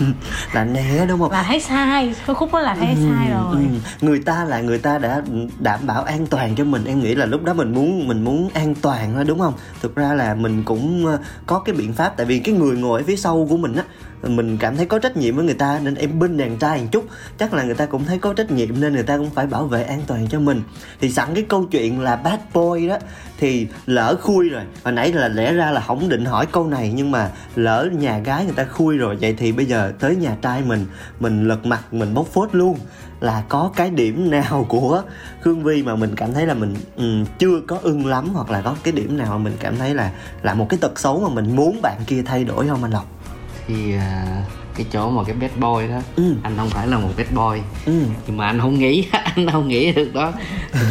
Là 0.53 0.65
né 0.65 1.07
đúng 1.09 1.21
không? 1.21 1.31
Là 1.31 1.43
thấy 1.43 1.61
sai 1.61 2.15
cái 2.27 2.35
khúc 2.35 2.53
đó 2.53 2.61
là 2.61 2.75
thấy 2.75 2.95
sai 2.97 3.31
rồi. 3.31 3.53
Ừ, 3.53 3.59
người 4.01 4.21
ta 4.21 4.45
là 4.45 4.61
người 4.61 4.79
ta 4.79 4.99
đã 4.99 5.23
đảm 5.59 5.81
bảo 5.87 6.03
an 6.03 6.27
toàn 6.27 6.55
cho 6.57 6.65
mình 6.65 6.85
em 6.85 7.01
nghĩ 7.01 7.15
là 7.15 7.27
lúc 7.27 7.45
đó 7.45 7.55
mình 7.55 7.75
muốn 7.75 8.09
mình 8.09 8.25
muốn 8.25 8.49
an 8.55 8.75
toàn 8.75 9.15
thôi 9.15 9.25
đúng 9.25 9.39
không? 9.39 9.55
Thực 9.83 9.97
ra 9.97 10.15
là 10.15 10.35
mình 10.35 10.63
cũng 10.65 11.07
ờ, 11.07 11.19
có 11.47 11.59
cái 11.59 11.75
biện 11.75 11.93
pháp 11.93 12.17
tại 12.17 12.27
vì 12.27 12.39
cái 12.39 12.55
người 12.55 12.77
ngồi 12.77 13.01
ở 13.01 13.05
phía 13.07 13.17
sau 13.17 13.47
của 13.51 13.57
mình 13.57 13.77
á 13.77 13.83
mình 14.23 14.59
cảm 14.59 14.77
thấy 14.77 14.87
có 14.87 14.99
trách 14.99 15.17
nhiệm 15.17 15.37
với 15.37 15.45
người 15.45 15.55
ta 15.55 15.81
nên 15.83 15.95
em 15.95 16.19
bên 16.19 16.37
đàn 16.37 16.57
trai 16.57 16.81
một 16.81 16.87
chút. 16.93 17.07
Chắc 17.39 17.55
là 17.55 17.63
người 17.63 17.75
ta 17.75 17.87
cũng 17.87 18.05
thấy 18.05 18.19
có 18.19 18.33
trách 18.33 18.51
nhiệm 18.51 18.81
nên 18.81 18.93
người 18.93 19.03
ta 19.03 19.17
cũng 19.17 19.31
phải 19.31 19.47
bảo 19.47 19.65
vệ 19.65 19.83
an 19.83 20.01
toàn 20.07 20.27
cho 20.29 20.41
mình. 20.41 20.63
Thì 21.01 21.11
sẵn 21.11 21.35
cái 21.35 21.45
câu 21.49 21.65
chuyện 21.65 22.01
là 22.01 22.17
bad 22.17 22.41
boy 22.55 22.89
đó 22.89 22.97
thì 23.39 23.67
lỡ 23.87 24.17
khui 24.21 24.49
rồi. 24.49 24.63
Hồi 24.85 24.93
nãy 24.93 25.13
là 25.13 25.29
lẽ 25.29 25.53
ra 25.53 25.71
là 25.71 25.81
không 25.81 26.09
định 26.09 26.25
hỏi 26.25 26.47
câu 26.47 26.67
này 26.67 26.93
nhưng 26.95 27.11
mà 27.11 27.31
lỡ 27.67 27.89
nhà 27.93 28.19
gái 28.19 28.45
người 28.45 28.55
ta 28.55 28.65
khui 28.65 28.97
rồi 28.97 29.17
vậy 29.17 29.35
thì 29.39 29.53
bây 29.53 29.67
giờ 29.67 29.93
tới 29.99 30.17
nhà 30.17 30.37
trai 30.43 30.63
mình 30.63 30.87
mình 31.21 31.49
lật 31.49 31.67
mặt 31.67 31.95
mình 31.95 32.15
bóc 32.15 32.27
phốt 32.33 32.49
luôn 32.53 32.79
là 33.21 33.45
có 33.49 33.71
cái 33.77 33.91
điểm 33.91 34.31
nào 34.31 34.67
của 34.69 35.03
Khương 35.41 35.63
Vi 35.63 35.83
mà 35.83 35.97
mình 35.97 36.15
cảm 36.17 36.33
thấy 36.33 36.47
là 36.47 36.55
mình 36.55 36.75
um, 36.97 37.25
chưa 37.39 37.61
có 37.67 37.79
ưng 37.83 38.07
lắm 38.07 38.29
hoặc 38.35 38.51
là 38.51 38.61
có 38.61 38.77
cái 38.83 38.93
điểm 38.93 39.17
nào 39.17 39.31
mà 39.31 39.39
mình 39.39 39.57
cảm 39.61 39.77
thấy 39.77 39.95
là 39.95 40.13
là 40.43 40.55
một 40.55 40.67
cái 40.69 40.79
tật 40.83 40.99
xấu 40.99 41.21
mà 41.21 41.29
mình 41.29 41.57
muốn 41.57 41.83
bạn 41.83 42.01
kia 42.07 42.23
thay 42.23 42.45
đổi 42.45 42.69
không 42.69 42.83
anh 42.83 42.93
Lộc? 42.93 43.07
thì 43.67 43.95
uh, 43.97 44.66
cái 44.77 44.87
chỗ 44.93 45.11
mà 45.11 45.23
cái 45.25 45.37
bad 45.37 45.51
boy 45.57 45.89
đó. 45.89 45.99
Ừ. 46.17 46.35
anh 46.43 46.53
không 46.57 46.69
phải 46.71 46.87
là 46.89 46.99
một 46.99 47.09
bad 47.19 47.27
boy. 47.35 47.61
Ừ. 47.87 48.03
nhưng 48.27 48.37
mà 48.37 48.47
anh 48.47 48.61
không 48.61 48.79
nghĩ 48.79 49.05
anh 49.13 49.51
không 49.51 49.69
nghĩ 49.69 49.93
được 49.93 50.15
đó. 50.15 50.33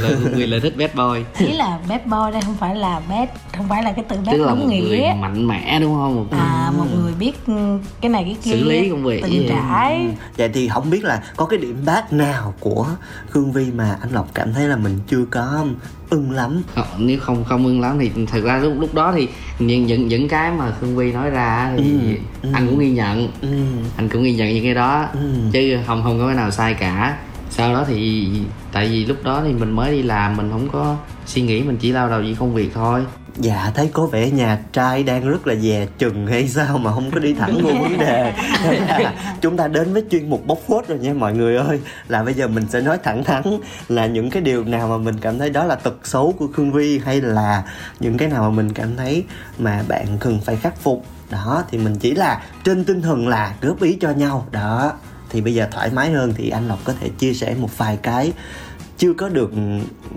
Là 0.02 0.10
Nguyên 0.34 0.50
là 0.52 0.58
thích 0.62 0.74
bad 0.78 0.90
boy. 0.96 1.46
Ý 1.48 1.52
là 1.54 1.80
bad 1.90 2.02
boy 2.06 2.32
đây 2.34 2.42
không 2.42 2.56
phải 2.60 2.76
là 2.76 3.02
bad 3.10 3.30
không 3.58 3.70
phải 3.70 3.84
là 3.84 3.92
cái 3.92 4.06
từ 4.10 4.16
bad 4.18 4.36
tức 4.36 4.44
là 4.44 4.50
đúng 4.52 4.60
một 4.60 4.66
người 4.70 4.80
nghĩa 4.82 5.14
mạnh 5.20 5.48
mẽ 5.48 5.80
đúng 5.80 5.96
không? 5.96 6.16
Một 6.16 6.26
à 6.32 6.72
một 6.78 6.86
người 6.96 7.14
biết 7.20 7.46
ừ, 7.48 7.80
cái 8.02 8.10
này 8.10 8.24
cái 8.24 8.38
kia 8.44 8.52
Xử 8.52 8.64
lý 8.70 8.90
công 8.90 9.04
việc. 9.04 9.22
từng 9.24 9.46
trải. 9.50 10.08
Vậy 10.38 10.50
thì 10.54 10.68
không 10.68 10.90
biết 10.90 11.04
là 11.04 11.24
có 11.36 11.46
cái 11.46 11.60
điểm 11.60 11.82
bad 11.86 12.04
nào 12.12 12.54
của 12.60 12.88
Khương 13.30 13.52
Vi 13.52 13.72
mà 13.72 13.98
anh 14.02 14.12
Lộc 14.12 14.28
cảm 14.34 14.54
thấy 14.54 14.68
là 14.68 14.76
mình 14.76 15.00
chưa 15.08 15.26
có 15.32 15.66
ưng 16.10 16.32
lắm 16.32 16.62
Không, 16.76 16.86
nếu 17.00 17.20
không 17.20 17.44
không 17.44 17.66
ưng 17.66 17.82
lắm 17.82 17.98
thì 18.00 18.12
thật 18.32 18.42
ra 18.44 18.58
lúc 18.58 18.74
lúc 18.80 18.94
đó 18.94 19.14
thì 19.16 19.28
những 19.60 19.86
những 19.86 20.08
những 20.08 20.28
cái 20.28 20.52
mà 20.52 20.72
Khương 20.82 20.96
Vi 20.96 21.12
nói 21.12 21.30
ra 21.30 21.74
thì 21.78 21.84
Ừ, 21.84 22.16
ừ. 22.42 22.50
anh 22.54 22.68
cũng 22.68 22.80
ghi 22.80 22.90
nhận 22.92 23.28
ừ. 23.42 23.48
anh 23.98 24.10
cũng 24.10 24.24
ghi 24.24 24.34
nhận 24.34 24.48
những 24.54 24.64
cái 24.64 24.74
đó 24.74 25.06
Ừ. 25.14 25.20
chứ 25.54 25.78
không 25.88 26.04
không 26.04 26.20
có 26.20 26.26
cái 26.28 26.36
nào 26.36 26.52
sai 26.52 26.74
cả 26.74 27.18
sau 27.50 27.74
đó 27.74 27.86
thì 27.88 28.30
tại 28.72 28.88
vì 28.90 29.06
lúc 29.06 29.18
đó 29.24 29.42
thì 29.46 29.54
mình 29.54 29.72
mới 29.72 29.92
đi 29.92 30.04
làm 30.04 30.38
mình 30.38 30.50
không 30.52 30.68
có 30.72 30.96
suy 31.26 31.42
nghĩ 31.42 31.62
mình 31.62 31.78
chỉ 31.78 31.92
lao 31.92 32.10
đầu 32.10 32.20
với 32.22 32.36
công 32.40 32.54
việc 32.54 32.72
thôi 32.74 33.02
dạ 33.38 33.72
thấy 33.76 33.90
có 33.94 34.06
vẻ 34.06 34.32
nhà 34.32 34.60
trai 34.72 35.04
đang 35.04 35.30
rất 35.30 35.48
là 35.48 35.56
dè 35.56 35.88
chừng 35.98 36.28
hay 36.28 36.48
sao 36.48 36.78
mà 36.78 36.94
không 36.94 37.12
có 37.12 37.20
đi 37.20 37.34
thẳng 37.34 37.60
vô 37.64 37.70
vấn 37.82 37.98
đề. 37.98 38.34
Chúng 39.42 39.58
ta 39.58 39.68
đến 39.68 39.94
với 39.94 40.04
chuyên 40.12 40.30
mục 40.30 40.48
bóc 40.48 40.60
phốt 40.68 40.88
rồi 40.88 41.00
nha 41.00 41.14
mọi 41.14 41.34
người 41.34 41.56
ơi. 41.56 41.80
Là 42.08 42.24
bây 42.24 42.34
giờ 42.34 42.48
mình 42.48 42.66
sẽ 42.70 42.82
nói 42.82 42.98
thẳng 43.04 43.24
thắn 43.24 43.44
là 43.90 44.06
những 44.06 44.30
cái 44.30 44.42
điều 44.42 44.64
nào 44.64 44.88
mà 44.88 44.98
mình 44.98 45.20
cảm 45.20 45.40
thấy 45.40 45.50
đó 45.50 45.64
là 45.64 45.76
tật 45.76 45.98
xấu 46.04 46.34
của 46.40 46.48
khương 46.48 46.72
vi 46.72 47.00
hay 47.06 47.22
là 47.22 47.64
những 48.00 48.18
cái 48.18 48.28
nào 48.28 48.44
mà 48.44 48.50
mình 48.50 48.74
cảm 48.74 48.96
thấy 48.96 49.24
mà 49.58 49.84
bạn 49.88 50.06
cần 50.20 50.40
phải 50.46 50.56
khắc 50.56 50.82
phục. 50.82 51.06
Đó, 51.30 51.64
thì 51.72 51.78
mình 51.78 51.96
chỉ 52.00 52.12
là 52.12 52.42
trên 52.64 52.86
tinh 52.86 53.02
thần 53.02 53.28
là 53.28 53.56
góp 53.62 53.82
ý 53.82 53.98
cho 54.02 54.12
nhau. 54.12 54.48
Đó, 54.52 54.94
thì 55.30 55.42
bây 55.42 55.54
giờ 55.54 55.68
thoải 55.72 55.90
mái 55.94 56.12
hơn 56.12 56.34
thì 56.38 56.50
anh 56.50 56.68
lộc 56.68 56.80
có 56.84 56.94
thể 57.00 57.10
chia 57.10 57.34
sẻ 57.34 57.56
một 57.60 57.78
vài 57.78 57.98
cái 57.98 58.34
chưa 58.98 59.14
có 59.14 59.30
được 59.30 59.52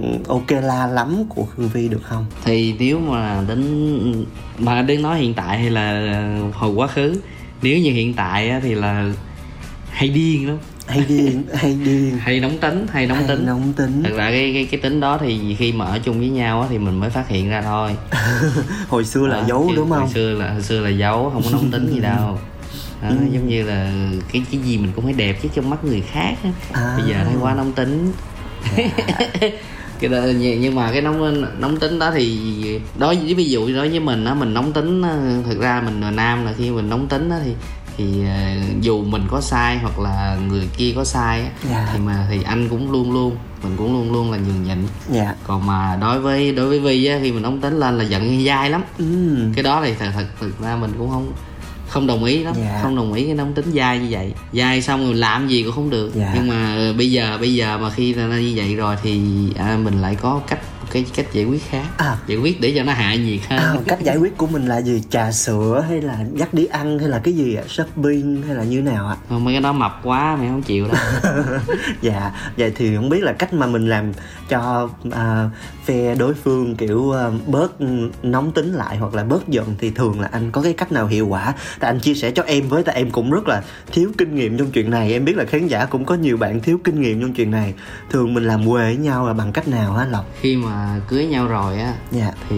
ừ, 0.02 0.06
ok 0.28 0.50
la 0.50 0.86
lắm 0.86 1.24
của 1.28 1.44
khương 1.44 1.68
vi 1.68 1.88
được 1.88 2.00
không? 2.02 2.26
Thì 2.44 2.74
nếu 2.78 2.98
mà 3.00 3.44
đến 3.48 4.24
mà 4.58 4.82
đến 4.82 5.02
nói 5.02 5.18
hiện 5.18 5.34
tại 5.34 5.58
hay 5.58 5.70
là 5.70 6.12
hồi 6.54 6.70
quá 6.74 6.86
khứ. 6.86 7.14
Nếu 7.62 7.78
như 7.78 7.90
hiện 7.92 8.14
tại 8.14 8.50
á, 8.50 8.60
thì 8.62 8.74
là 8.74 9.10
hay 9.90 10.08
điên 10.08 10.48
lắm. 10.48 10.56
Hay 10.86 11.04
điên 11.08 11.42
hay 11.54 11.74
điên. 11.84 12.18
Hay 12.20 12.40
nóng 12.40 12.58
tính 12.58 12.86
hay 12.90 13.06
nóng 13.06 13.18
hay 13.18 13.26
tính. 13.28 13.46
nóng 13.46 13.72
tính. 13.72 14.02
Thật 14.04 14.10
ra 14.16 14.30
cái 14.30 14.50
cái 14.54 14.64
cái 14.70 14.80
tính 14.80 15.00
đó 15.00 15.18
thì 15.20 15.56
khi 15.58 15.72
mà 15.72 15.84
ở 15.84 15.98
chung 15.98 16.18
với 16.18 16.28
nhau 16.28 16.60
á, 16.62 16.66
thì 16.70 16.78
mình 16.78 17.00
mới 17.00 17.10
phát 17.10 17.28
hiện 17.28 17.48
ra 17.48 17.62
thôi. 17.62 17.90
Hồi 18.88 19.04
xưa 19.04 19.26
là 19.26 19.40
Đó, 19.40 19.44
giấu 19.48 19.72
đúng 19.76 19.90
hồi 19.90 19.98
không? 20.00 20.08
xưa 20.10 20.30
là 20.34 20.52
hồi 20.52 20.62
xưa 20.62 20.80
là 20.80 20.88
giấu 20.90 21.30
không 21.30 21.42
có 21.42 21.50
nóng 21.52 21.70
tính 21.70 21.86
gì 21.94 22.00
đâu. 22.10 22.38
Đó, 23.02 23.08
Ừ. 23.08 23.16
giống 23.32 23.48
như 23.48 23.62
là 23.62 23.92
cái 24.32 24.42
cái 24.52 24.60
gì 24.60 24.78
mình 24.78 24.92
cũng 24.96 25.04
phải 25.04 25.12
đẹp 25.12 25.38
chứ 25.42 25.48
trong 25.54 25.70
mắt 25.70 25.84
người 25.84 26.00
khác 26.00 26.34
á. 26.44 26.50
À. 26.72 26.94
bây 26.98 27.06
giờ 27.10 27.24
thấy 27.24 27.34
quá 27.40 27.54
nóng 27.54 27.72
tính 27.72 28.12
cái 30.00 30.10
đó, 30.10 30.18
nhưng 30.60 30.74
mà 30.74 30.90
cái 30.92 31.02
nóng 31.02 31.44
nóng 31.60 31.76
tính 31.76 31.98
đó 31.98 32.10
thì 32.14 32.38
đối 32.98 33.16
với 33.16 33.34
ví 33.34 33.44
dụ 33.50 33.66
đối 33.74 33.88
với 33.88 34.00
mình 34.00 34.24
á 34.24 34.34
mình 34.34 34.54
nóng 34.54 34.72
tính 34.72 35.02
á, 35.02 35.16
thực 35.48 35.60
ra 35.60 35.82
mình 35.84 36.00
là 36.00 36.10
nam 36.10 36.44
là 36.44 36.52
khi 36.58 36.70
mình 36.70 36.90
nóng 36.90 37.06
tính 37.08 37.30
á 37.30 37.36
thì 37.44 37.52
thì 37.96 38.24
ờ, 38.26 38.34
dù 38.80 39.02
mình 39.04 39.22
có 39.30 39.40
sai 39.40 39.78
hoặc 39.78 39.98
là 39.98 40.38
người 40.48 40.68
kia 40.76 40.92
có 40.96 41.04
sai 41.04 41.40
á, 41.40 41.48
Dạ. 41.70 41.88
thì 41.92 41.98
mà 41.98 42.26
thì 42.30 42.42
anh 42.42 42.68
cũng 42.68 42.92
luôn 42.92 43.12
luôn 43.12 43.36
mình 43.62 43.72
cũng 43.76 43.92
luôn 43.92 44.12
luôn 44.12 44.32
là 44.32 44.38
nhường 44.38 44.62
nhịn 44.64 44.86
dạ 45.10 45.34
còn 45.46 45.66
mà 45.66 45.98
đối 46.00 46.20
với 46.20 46.52
đối 46.52 46.66
với 46.68 46.80
vi 46.80 47.06
á 47.06 47.18
khi 47.22 47.32
mình 47.32 47.42
nóng 47.42 47.60
tính 47.60 47.78
lên 47.78 47.98
là 47.98 48.04
giận 48.04 48.44
dai 48.46 48.70
lắm 48.70 48.82
ừ. 48.98 49.04
cái 49.54 49.62
đó 49.62 49.82
thì 49.84 49.94
thật 49.98 50.06
thật 50.14 50.24
thực 50.40 50.60
ra 50.60 50.76
mình 50.76 50.90
cũng 50.98 51.10
không 51.10 51.32
không 51.88 52.06
đồng 52.06 52.24
ý 52.24 52.44
lắm 52.44 52.54
Dạ. 52.58 52.78
không 52.82 52.96
đồng 52.96 53.12
ý 53.12 53.24
cái 53.24 53.34
nóng 53.34 53.52
tính 53.54 53.64
dai 53.74 53.98
như 53.98 54.06
vậy 54.10 54.32
dai 54.52 54.82
xong 54.82 55.04
rồi 55.04 55.14
làm 55.14 55.48
gì 55.48 55.62
cũng 55.62 55.72
không 55.72 55.90
được 55.90 56.12
Dạ. 56.14 56.32
nhưng 56.34 56.48
mà 56.48 56.74
ờ, 56.76 56.92
bây 56.92 57.10
giờ 57.10 57.36
bây 57.40 57.54
giờ 57.54 57.78
mà 57.78 57.90
khi 57.90 58.14
là 58.14 58.26
như 58.38 58.52
vậy 58.56 58.74
rồi 58.76 58.96
thì 59.02 59.20
à, 59.58 59.78
mình 59.84 60.00
lại 60.02 60.14
có 60.14 60.40
cách 60.48 60.58
cái 60.92 61.06
cách 61.14 61.26
giải 61.32 61.44
quyết 61.44 61.62
khác. 61.70 61.84
À. 61.96 62.16
giải 62.26 62.38
quyết 62.38 62.60
để 62.60 62.72
cho 62.76 62.82
nó 62.82 62.92
hạ 62.92 63.14
nhiệt 63.14 63.40
hơn. 63.48 63.58
À, 63.58 63.74
cách 63.86 64.00
giải 64.02 64.16
quyết 64.16 64.36
của 64.36 64.46
mình 64.46 64.66
là 64.66 64.80
gì? 64.80 65.02
Trà 65.10 65.32
sữa 65.32 65.84
hay 65.88 66.00
là 66.02 66.18
dắt 66.34 66.54
đi 66.54 66.64
ăn 66.66 66.98
hay 66.98 67.08
là 67.08 67.18
cái 67.18 67.34
gì 67.34 67.54
ạ? 67.54 67.62
Shopping 67.68 68.42
hay 68.46 68.56
là 68.56 68.64
như 68.64 68.82
nào 68.82 69.08
ạ? 69.08 69.16
Không, 69.28 69.44
mấy 69.44 69.54
cái 69.54 69.60
đó 69.60 69.72
mập 69.72 70.00
quá 70.02 70.36
mày 70.36 70.48
không 70.48 70.62
chịu 70.62 70.88
đâu. 70.88 70.96
Dạ 72.02 72.32
vậy 72.56 72.72
thì 72.76 72.96
không 72.96 73.08
biết 73.08 73.22
là 73.22 73.32
cách 73.32 73.52
mà 73.52 73.66
mình 73.66 73.88
làm 73.88 74.12
cho 74.48 74.88
à, 75.12 75.50
phe 75.84 76.14
đối 76.14 76.34
phương 76.34 76.76
kiểu 76.76 77.12
à, 77.12 77.30
bớt 77.46 77.80
nóng 78.22 78.52
tính 78.52 78.72
lại 78.72 78.96
hoặc 78.96 79.14
là 79.14 79.24
bớt 79.24 79.48
giận 79.48 79.74
thì 79.78 79.90
thường 79.90 80.20
là 80.20 80.28
anh 80.32 80.50
có 80.50 80.62
cái 80.62 80.72
cách 80.72 80.92
nào 80.92 81.06
hiệu 81.06 81.26
quả? 81.26 81.54
Tại 81.80 81.90
anh 81.90 82.00
chia 82.00 82.14
sẻ 82.14 82.30
cho 82.30 82.42
em 82.42 82.68
với 82.68 82.82
tại 82.82 82.96
em 82.96 83.10
cũng 83.10 83.30
rất 83.30 83.48
là 83.48 83.62
thiếu 83.92 84.12
kinh 84.18 84.34
nghiệm 84.34 84.58
trong 84.58 84.70
chuyện 84.70 84.90
này. 84.90 85.12
Em 85.12 85.24
biết 85.24 85.36
là 85.36 85.44
khán 85.44 85.66
giả 85.66 85.84
cũng 85.84 86.04
có 86.04 86.14
nhiều 86.14 86.36
bạn 86.36 86.60
thiếu 86.60 86.78
kinh 86.84 87.00
nghiệm 87.00 87.20
trong 87.20 87.32
chuyện 87.32 87.50
này. 87.50 87.74
Thường 88.10 88.34
mình 88.34 88.44
làm 88.44 88.66
quê 88.66 88.82
với 88.82 88.96
nhau 88.96 89.26
là 89.26 89.32
bằng 89.32 89.52
cách 89.52 89.68
nào 89.68 89.92
hả 89.92 90.06
lộc? 90.06 90.26
Khi 90.40 90.56
mà 90.56 90.77
cưới 91.08 91.26
nhau 91.26 91.46
rồi 91.46 91.78
á 91.78 91.92
dạ. 92.10 92.32
thì 92.48 92.56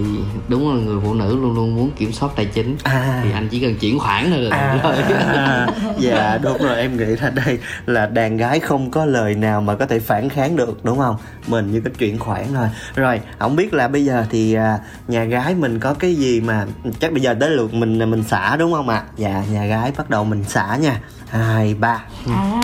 đúng 0.48 0.74
là 0.74 0.84
người 0.84 1.00
phụ 1.04 1.14
nữ 1.14 1.36
luôn 1.36 1.54
luôn 1.54 1.76
muốn 1.76 1.90
kiểm 1.96 2.12
soát 2.12 2.28
tài 2.36 2.46
chính. 2.46 2.76
À. 2.82 3.20
thì 3.24 3.32
anh 3.32 3.48
chỉ 3.48 3.60
cần 3.60 3.76
chuyển 3.76 3.98
khoản 3.98 4.30
thôi 4.30 4.38
là 4.40 4.72
được 4.74 4.90
rồi. 4.90 5.02
À, 5.36 5.66
dạ 5.98 6.38
đúng 6.42 6.58
rồi 6.58 6.76
em 6.76 6.96
nghĩ 6.96 7.04
là 7.04 7.30
đây 7.30 7.58
là 7.86 8.06
đàn 8.06 8.36
gái 8.36 8.60
không 8.60 8.90
có 8.90 9.04
lời 9.04 9.34
nào 9.34 9.60
mà 9.60 9.74
có 9.74 9.86
thể 9.86 9.98
phản 9.98 10.28
kháng 10.28 10.56
được 10.56 10.84
đúng 10.84 10.98
không? 10.98 11.16
Mình 11.46 11.72
như 11.72 11.80
cái 11.80 11.92
chuyển 11.98 12.18
khoản 12.18 12.44
thôi. 12.54 12.68
Rồi 12.94 13.20
không 13.38 13.56
biết 13.56 13.74
là 13.74 13.88
bây 13.88 14.04
giờ 14.04 14.24
thì 14.30 14.54
à, 14.54 14.78
nhà 15.08 15.24
gái 15.24 15.54
mình 15.54 15.78
có 15.78 15.94
cái 15.94 16.14
gì 16.14 16.40
mà 16.40 16.66
chắc 17.00 17.12
bây 17.12 17.22
giờ 17.22 17.34
tới 17.40 17.50
lượt 17.50 17.74
mình 17.74 18.10
mình 18.10 18.22
xả 18.22 18.56
đúng 18.56 18.72
không 18.72 18.88
ạ? 18.88 19.02
Dạ 19.16 19.44
nhà 19.52 19.66
gái 19.66 19.92
bắt 19.96 20.10
đầu 20.10 20.24
mình 20.24 20.44
xả 20.44 20.76
nha 20.76 21.00
hai 21.30 21.75
ba. 21.75 22.04
À 22.30 22.60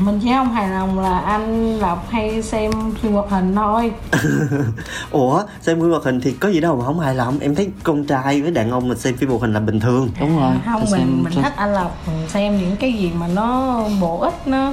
mình 0.00 0.20
chỉ 0.22 0.28
không 0.32 0.52
hài 0.52 0.68
lòng 0.68 0.98
là 0.98 1.18
anh 1.18 1.78
lộc 1.78 2.10
hay 2.10 2.42
xem 2.42 2.70
phim 3.02 3.12
hoạt 3.12 3.30
hình 3.30 3.54
thôi? 3.54 3.92
Ủa 5.10 5.42
xem 5.60 5.80
phim 5.80 5.90
hoạt 5.90 6.02
hình 6.04 6.20
thì 6.20 6.32
có 6.32 6.48
gì 6.48 6.60
đâu 6.60 6.76
mà 6.76 6.84
không 6.84 7.00
hài 7.00 7.14
lòng. 7.14 7.38
Em 7.40 7.54
thấy 7.54 7.68
con 7.82 8.04
trai 8.04 8.42
với 8.42 8.50
đàn 8.50 8.70
ông 8.70 8.88
mà 8.88 8.94
xem 8.94 9.16
phim 9.16 9.28
hoạt 9.28 9.40
hình 9.42 9.52
là 9.52 9.60
bình 9.60 9.80
thường. 9.80 10.10
Đúng 10.20 10.36
rồi 10.40 10.50
À, 10.50 10.60
không 10.64 10.80
mình 10.80 10.90
xem- 10.90 11.22
mình 11.24 11.42
thích 11.42 11.52
anh 11.56 11.72
lộc. 11.72 11.98
Xem 12.28 12.58
những 12.58 12.76
cái 12.76 12.92
gì 12.92 13.10
mà 13.18 13.26
nó 13.28 13.80
bổ 14.00 14.18
ích 14.20 14.46
nó 14.46 14.72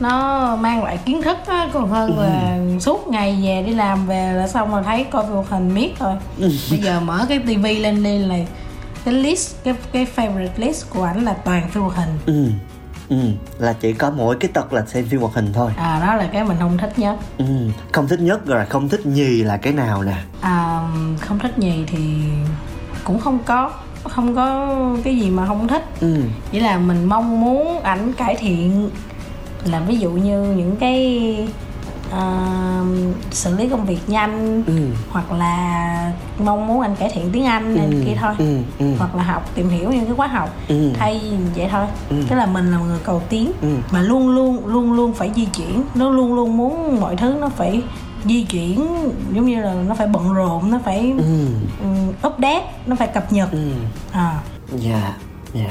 nó 0.00 0.56
mang 0.56 0.84
lại 0.84 0.98
kiến 1.04 1.22
thức 1.22 1.36
á. 1.46 1.68
Còn 1.72 1.88
hơn 1.90 2.18
là 2.18 2.58
suốt 2.80 3.08
ngày 3.08 3.38
về 3.42 3.62
đi 3.66 3.74
làm 3.74 4.06
về 4.06 4.32
là 4.32 4.48
xong 4.48 4.70
rồi 4.72 4.82
thấy 4.84 5.04
coi 5.04 5.22
phim 5.24 5.32
hoạt 5.32 5.48
hình 5.50 5.74
miết 5.74 5.92
thôi. 5.98 6.14
Bây 6.70 6.78
giờ 6.78 7.00
mở 7.00 7.26
cái 7.28 7.38
tivi 7.38 7.78
lên 7.80 8.02
đi 8.02 8.18
là 8.18 8.36
cái 9.04 9.14
list 9.14 9.54
cái 9.64 9.74
cái 9.92 10.06
favorite 10.16 10.48
list 10.56 10.90
của 10.90 11.02
ảnh 11.04 11.24
là 11.24 11.32
toàn 11.32 11.68
phim 11.70 11.82
hoạt 11.82 11.96
hình. 11.96 12.18
Ừ 12.26 12.46
ừ. 13.20 13.30
Là 13.58 13.72
chỉ 13.72 13.92
có 13.92 14.10
mỗi 14.10 14.36
cái 14.40 14.50
tật 14.54 14.72
là 14.72 14.84
xem 14.86 15.04
phim 15.08 15.20
hoạt 15.20 15.34
hình 15.34 15.52
thôi. 15.52 15.72
À 15.76 16.00
đó 16.06 16.14
là 16.14 16.28
cái 16.32 16.44
mình 16.44 16.56
không 16.60 16.78
thích 16.78 16.98
nhất. 16.98 17.16
Ừ 17.38 17.44
không 17.92 18.08
thích 18.08 18.20
nhất 18.20 18.46
rồi 18.46 18.66
không 18.66 18.88
thích 18.88 19.06
nhì 19.06 19.42
là 19.42 19.56
cái 19.56 19.72
nào 19.72 20.02
nè? 20.02 20.16
À, 20.40 20.88
không 21.20 21.38
thích 21.38 21.52
gì 21.58 21.84
thì 21.86 21.98
cũng 23.04 23.20
không 23.20 23.38
có 23.46 23.70
không 24.04 24.34
có 24.36 24.76
cái 25.04 25.16
gì 25.16 25.30
mà 25.30 25.46
không 25.46 25.68
thích. 25.68 25.84
Ừ. 26.00 26.16
Chỉ 26.52 26.60
là 26.60 26.78
mình 26.78 27.04
mong 27.04 27.40
muốn 27.40 27.82
ảnh 27.82 28.12
cải 28.12 28.36
thiện. 28.38 28.90
Là 29.64 29.80
ví 29.80 29.96
dụ 29.98 30.10
như 30.10 30.42
những 30.42 30.76
cái 30.76 31.48
à, 32.12 32.40
xử 33.30 33.56
lý 33.56 33.68
công 33.68 33.86
việc 33.86 33.98
nhanh 34.08 34.62
ừ. 34.66 34.72
hoặc 35.10 35.32
là 35.32 36.12
mong 36.38 36.66
muốn 36.66 36.80
anh 36.80 36.96
cải 36.96 37.08
thiện 37.14 37.30
tiếng 37.32 37.44
anh 37.44 37.74
này 37.76 37.86
Ừ, 37.86 38.02
kia 38.06 38.14
thôi. 38.20 38.34
ừ, 38.38 38.58
ừ. 38.78 38.86
hoặc 38.98 39.14
là 39.14 39.22
học 39.22 39.50
tìm 39.54 39.68
hiểu 39.68 39.90
những 39.90 40.06
cái 40.06 40.14
khóa 40.16 40.26
học 40.26 40.50
Ừ. 40.68 40.90
thay 40.94 41.20
vậy 41.56 41.68
thôi. 41.70 41.86
Ừ. 42.08 42.16
tức 42.28 42.36
là 42.36 42.46
mình 42.46 42.72
là 42.72 42.78
người 42.78 42.98
cầu 43.04 43.22
tiến 43.28 43.52
Ừ. 43.62 43.68
mà 43.90 44.02
luôn 44.02 44.28
luôn 44.28 44.66
luôn 44.66 44.92
luôn 44.92 45.12
phải 45.12 45.30
di 45.36 45.44
chuyển. 45.46 45.82
Nó 45.94 46.10
luôn 46.10 46.34
luôn 46.34 46.56
muốn 46.56 47.00
mọi 47.00 47.16
thứ 47.16 47.34
nó 47.40 47.48
phải 47.48 47.82
di 48.24 48.42
chuyển 48.44 48.86
giống 49.32 49.46
như 49.46 49.60
là 49.62 49.74
nó 49.74 49.94
phải 49.94 50.06
bận 50.06 50.32
rộn 50.34 50.70
nó 50.70 50.78
phải 50.84 51.14
ừ. 51.18 51.46
um, 51.82 52.08
update 52.32 52.64
nó 52.86 52.96
phải 52.96 53.08
cập 53.08 53.32
nhật. 53.32 53.52
Ừ. 53.52 53.70
À. 54.12 54.38
Dạ 54.76 55.12
dạ 55.54 55.68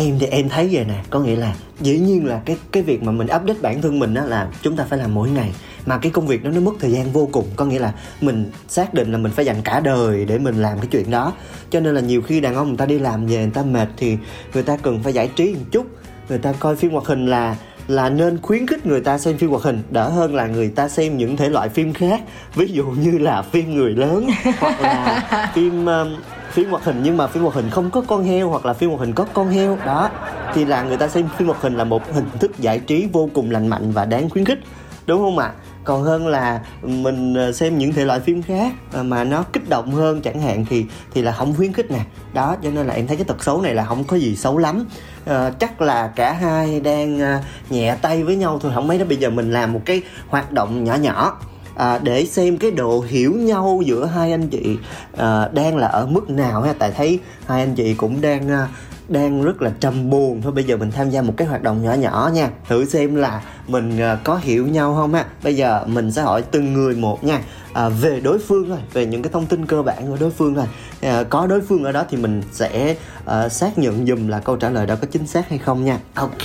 em 0.00 0.18
thì 0.18 0.26
em 0.26 0.48
thấy 0.48 0.68
vậy 0.72 0.84
nè 0.84 0.94
có 1.10 1.20
nghĩa 1.20 1.36
là 1.36 1.54
dĩ 1.80 1.98
nhiên 1.98 2.26
là 2.26 2.40
cái 2.44 2.56
cái 2.72 2.82
việc 2.82 3.02
mà 3.02 3.12
mình 3.12 3.26
update 3.36 3.58
bản 3.62 3.82
thân 3.82 3.98
mình 3.98 4.14
đó 4.14 4.22
là 4.24 4.48
chúng 4.62 4.76
ta 4.76 4.84
phải 4.88 4.98
làm 4.98 5.14
mỗi 5.14 5.30
ngày. 5.30 5.54
Mà 5.86 5.98
cái 5.98 6.12
công 6.12 6.26
việc 6.26 6.44
đó 6.44 6.50
nó 6.50 6.60
mất 6.60 6.72
thời 6.80 6.90
gian 6.90 7.12
vô 7.12 7.28
cùng 7.32 7.44
có 7.56 7.64
nghĩa 7.64 7.78
là 7.78 7.92
mình 8.20 8.50
xác 8.68 8.94
định 8.94 9.12
là 9.12 9.18
mình 9.18 9.32
phải 9.32 9.44
dành 9.44 9.62
cả 9.64 9.80
đời 9.80 10.24
để 10.24 10.38
mình 10.38 10.62
làm 10.62 10.78
cái 10.78 10.86
chuyện 10.90 11.10
đó. 11.10 11.32
Cho 11.70 11.80
nên 11.80 11.94
là 11.94 12.00
nhiều 12.00 12.22
khi 12.22 12.40
đàn 12.40 12.54
ông 12.54 12.68
người 12.68 12.76
ta 12.76 12.86
đi 12.86 12.98
làm 12.98 13.26
về 13.26 13.36
người 13.36 13.50
ta 13.54 13.62
mệt 13.62 13.88
thì 13.96 14.16
người 14.54 14.62
ta 14.62 14.76
cần 14.76 15.02
phải 15.02 15.12
giải 15.12 15.28
trí 15.28 15.54
một 15.54 15.64
chút 15.70 15.86
người 16.28 16.38
ta 16.38 16.52
coi 16.52 16.76
phim 16.76 16.90
hoạt 16.92 17.04
hình 17.04 17.26
là 17.26 17.56
là 17.88 18.08
nên 18.08 18.38
khuyến 18.42 18.66
khích 18.66 18.86
người 18.86 19.00
ta 19.00 19.18
xem 19.18 19.38
phim 19.38 19.50
hoạt 19.50 19.62
hình. 19.62 19.82
Đỡ 19.90 20.08
hơn 20.08 20.34
là 20.34 20.46
người 20.46 20.68
ta 20.68 20.88
xem 20.88 21.16
những 21.16 21.36
thể 21.36 21.48
loại 21.48 21.68
phim 21.68 21.92
khác 21.92 22.20
ví 22.54 22.66
dụ 22.66 22.84
như 22.84 23.18
là 23.18 23.42
phim 23.42 23.74
người 23.74 23.92
lớn 23.92 24.26
hoặc 24.58 24.80
là 24.80 25.50
phim 25.54 25.86
um, 25.86 26.16
phim 26.50 26.70
hoạt 26.70 26.84
hình 26.84 27.00
nhưng 27.02 27.16
mà 27.16 27.26
phim 27.26 27.42
hoạt 27.42 27.54
hình 27.54 27.70
không 27.70 27.90
có 27.90 28.02
con 28.06 28.24
heo 28.24 28.48
hoặc 28.48 28.66
là 28.66 28.72
phim 28.72 28.90
hoạt 28.90 29.00
hình 29.00 29.12
có 29.12 29.26
con 29.34 29.48
heo. 29.48 29.78
Đó. 29.86 30.10
Thì 30.54 30.64
là 30.64 30.82
người 30.82 30.96
ta 30.96 31.08
xem 31.08 31.28
phim 31.38 31.48
hoạt 31.48 31.62
hình 31.62 31.76
là 31.76 31.84
một 31.84 32.12
hình 32.12 32.30
thức 32.40 32.58
giải 32.58 32.78
trí 32.78 33.08
vô 33.12 33.28
cùng 33.34 33.50
lành 33.50 33.68
mạnh 33.68 33.92
và 33.92 34.04
đáng 34.04 34.30
khuyến 34.30 34.44
khích. 34.44 34.58
Đúng 35.06 35.20
không 35.20 35.38
ạ? 35.38 35.52
Còn 35.84 36.02
hơn 36.02 36.28
là 36.28 36.60
mình 36.82 37.34
ờ, 37.34 37.52
xem 37.52 37.78
những 37.78 37.92
thể 37.92 38.04
loại 38.04 38.20
phim 38.20 38.42
khác 38.42 38.72
mà 39.02 39.24
nó 39.24 39.42
kích 39.52 39.68
động 39.68 39.90
hơn 39.90 40.22
chẳng 40.22 40.40
hạn 40.40 40.66
thì 40.68 40.86
thì 41.14 41.22
là 41.22 41.32
không 41.32 41.54
khuyến 41.56 41.72
khích 41.72 41.90
nè. 41.90 42.00
Đó 42.32 42.56
cho 42.62 42.70
nên 42.70 42.86
là 42.86 42.94
em 42.94 43.06
thấy 43.06 43.16
cái 43.16 43.24
tật 43.24 43.44
xấu 43.44 43.62
này 43.62 43.74
là 43.74 43.84
không 43.84 44.04
có 44.04 44.16
gì 44.16 44.36
xấu 44.36 44.58
lắm. 44.58 44.86
À, 45.26 45.50
chắc 45.50 45.80
là 45.80 46.06
cả 46.16 46.32
hai 46.32 46.80
đang 46.80 47.20
ờ, 47.20 47.38
nhẹ 47.70 47.96
tay 48.02 48.22
với 48.22 48.36
nhau 48.36 48.58
thôi. 48.62 48.72
Không 48.74 48.88
mấy 48.88 48.98
đó 48.98 49.04
bây 49.08 49.16
giờ 49.16 49.30
mình 49.30 49.52
làm 49.52 49.72
một 49.72 49.80
cái 49.84 50.02
hoạt 50.28 50.52
động 50.52 50.84
nhỏ 50.84 50.94
nhỏ 50.94 51.38
à, 51.80 51.98
để 52.02 52.26
xem 52.26 52.56
cái 52.56 52.70
độ 52.70 53.00
hiểu 53.00 53.32
nhau 53.32 53.82
giữa 53.84 54.06
hai 54.06 54.30
anh 54.32 54.48
chị 54.48 54.76
à, 55.16 55.48
đang 55.52 55.76
là 55.76 55.86
ở 55.86 56.06
mức 56.06 56.30
nào 56.30 56.62
ha? 56.62 56.72
Tại 56.78 56.92
thấy 56.96 57.20
hai 57.46 57.60
anh 57.60 57.74
chị 57.74 57.94
cũng 57.94 58.20
đang 58.20 58.48
à, 58.48 58.68
đang 59.08 59.42
rất 59.42 59.62
là 59.62 59.72
trầm 59.80 60.10
buồn. 60.10 60.42
Thôi 60.42 60.52
bây 60.52 60.64
giờ 60.64 60.76
mình 60.76 60.90
tham 60.90 61.10
gia 61.10 61.22
một 61.22 61.34
cái 61.36 61.48
hoạt 61.48 61.62
động 61.62 61.82
nhỏ 61.82 61.92
nhỏ 61.92 62.30
nha. 62.34 62.50
Thử 62.68 62.84
xem 62.84 63.14
là 63.14 63.42
mình 63.68 64.00
à, 64.00 64.18
có 64.24 64.36
hiểu 64.42 64.66
nhau 64.66 64.94
không 64.94 65.14
ha? 65.14 65.24
Bây 65.42 65.56
giờ 65.56 65.84
mình 65.86 66.12
sẽ 66.12 66.22
hỏi 66.22 66.42
từng 66.42 66.72
người 66.72 66.94
một 66.96 67.24
nha. 67.24 67.40
À, 67.72 67.88
về 67.88 68.20
đối 68.20 68.38
phương 68.38 68.68
thôi 68.68 68.78
về 68.92 69.06
những 69.06 69.22
cái 69.22 69.32
thông 69.32 69.46
tin 69.46 69.66
cơ 69.66 69.82
bản 69.82 70.10
của 70.10 70.16
đối 70.20 70.30
phương 70.30 70.54
thôi. 70.54 70.66
À, 71.00 71.22
có 71.30 71.46
đối 71.46 71.60
phương 71.60 71.84
ở 71.84 71.92
đó 71.92 72.04
thì 72.10 72.16
mình 72.16 72.42
sẽ 72.52 72.96
à, 73.24 73.48
xác 73.48 73.78
nhận 73.78 74.06
dùm 74.06 74.28
là 74.28 74.38
câu 74.38 74.56
trả 74.56 74.70
lời 74.70 74.86
đó 74.86 74.94
có 75.00 75.06
chính 75.10 75.26
xác 75.26 75.48
hay 75.48 75.58
không 75.58 75.84
nha. 75.84 75.98
Ok 76.14 76.44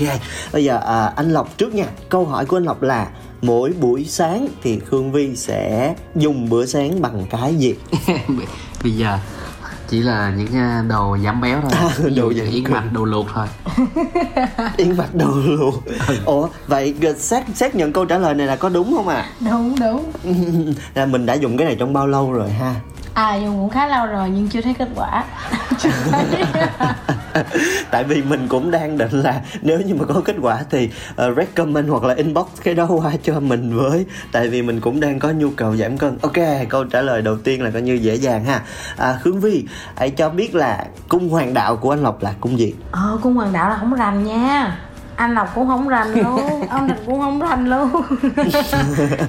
bây 0.54 0.64
giờ 0.64 0.80
à, 0.86 1.06
anh 1.16 1.32
lộc 1.32 1.58
trước 1.58 1.76
nha. 1.76 1.86
Câu 2.10 2.26
hỏi 2.26 2.46
của 2.46 2.58
anh 2.58 2.64
lộc 2.64 2.82
là 2.82 3.08
mỗi 3.46 3.74
buổi 3.80 4.06
sáng 4.06 4.48
thì 4.64 4.80
khương 4.80 5.12
vi 5.12 5.36
sẽ 5.36 5.96
dùng 6.16 6.50
bữa 6.50 6.66
sáng 6.66 7.02
bằng 7.02 7.26
cái 7.30 7.56
gì? 7.56 7.76
Bây 8.84 8.92
giờ 8.92 9.18
chỉ 9.90 10.02
là 10.02 10.34
những 10.38 10.56
à, 10.56 10.84
đồ 10.88 11.18
giảm 11.24 11.42
béo 11.42 11.62
thôi. 11.62 11.72
À, 11.76 11.90
Ví 11.98 12.14
dụ 12.14 12.22
đồ 12.22 12.30
như 12.30 12.44
giảm 12.44 12.54
yến 12.54 12.64
mạch 12.64 12.94
đồ 12.94 13.06
luộc 13.06 13.28
thôi. 13.34 13.48
Yên 14.78 14.98
mặt 14.98 15.16
đồ 15.16 15.28
luôn 15.46 15.74
Ủa 16.26 16.50
vậy 16.68 16.96
xét, 17.18 17.44
xét 17.56 17.76
nhận 17.76 17.94
câu 17.94 18.06
trả 18.06 18.18
lời 18.18 18.34
này 18.34 18.48
là 18.48 18.56
có 18.56 18.70
đúng 18.70 18.94
không 18.96 19.08
ạ? 19.08 19.26
Đúng 19.40 19.76
đúng. 19.80 20.12
Là 20.94 21.06
mình 21.06 21.26
đã 21.26 21.34
dùng 21.34 21.58
cái 21.58 21.68
này 21.68 21.76
trong 21.80 21.94
bao 21.94 22.08
lâu 22.08 22.34
rồi 22.34 22.50
ha? 22.50 22.76
À 23.14 23.36
dùng 23.36 23.60
cũng 23.60 23.70
khá 23.70 23.88
lâu 23.88 24.06
rồi 24.06 24.30
nhưng 24.30 24.48
chưa 24.50 24.62
thấy 24.62 24.74
kết 24.74 24.90
quả 24.96 25.24
tại 27.92 28.04
vì 28.04 28.22
mình 28.22 28.48
cũng 28.48 28.72
đang 28.72 28.98
định 28.98 29.12
là 29.12 29.42
nếu 29.62 29.82
như 29.82 29.96
mà 29.96 30.06
có 30.06 30.22
kết 30.26 30.36
quả 30.42 30.64
thì 30.70 30.90
uh, 31.12 31.38
recommend 31.38 31.90
hoặc 31.90 32.04
là 32.04 32.14
inbox 32.14 32.46
cái 32.64 32.74
đó 32.74 32.88
qua 32.88 33.12
cho 33.24 33.40
mình 33.40 33.78
với. 33.78 34.06
Tại 34.32 34.48
vì 34.48 34.62
mình 34.62 34.82
cũng 34.82 35.00
đang 35.00 35.20
có 35.20 35.32
nhu 35.32 35.50
cầu 35.50 35.76
giảm 35.76 35.98
cân. 35.98 36.18
Ok 36.22 36.38
câu 36.70 36.84
trả 36.84 37.02
lời 37.02 37.22
đầu 37.22 37.38
tiên 37.38 37.62
là 37.62 37.70
coi 37.70 37.82
như 37.82 37.94
dễ 37.94 38.16
dàng 38.16 38.46
ha. 38.46 38.62
À, 38.98 39.20
khương 39.24 39.40
vi 39.40 39.66
hãy 39.96 40.10
cho 40.10 40.30
biết 40.30 40.56
là 40.56 40.86
cung 41.08 41.30
hoàng 41.30 41.54
đạo 41.54 41.76
của 41.76 41.94
anh 41.94 42.04
lộc 42.04 42.24
là 42.24 42.34
cung 42.40 42.60
gì? 42.60 42.74
Ờ 42.92 43.18
cung 43.22 43.34
hoàng 43.34 43.54
đạo 43.54 43.70
là 43.70 43.78
không 43.78 43.94
rành 43.94 44.24
nha 44.24 44.78
anh 45.16 45.34
lộc 45.34 45.48
cũng 45.56 45.68
không 45.68 45.88
rành 45.88 46.14
luôn. 46.14 46.68
Ông 46.70 46.88
địch 46.88 46.98
cũng 47.06 47.20
không 47.20 47.40
rành 47.40 47.68
luôn. 47.70 47.90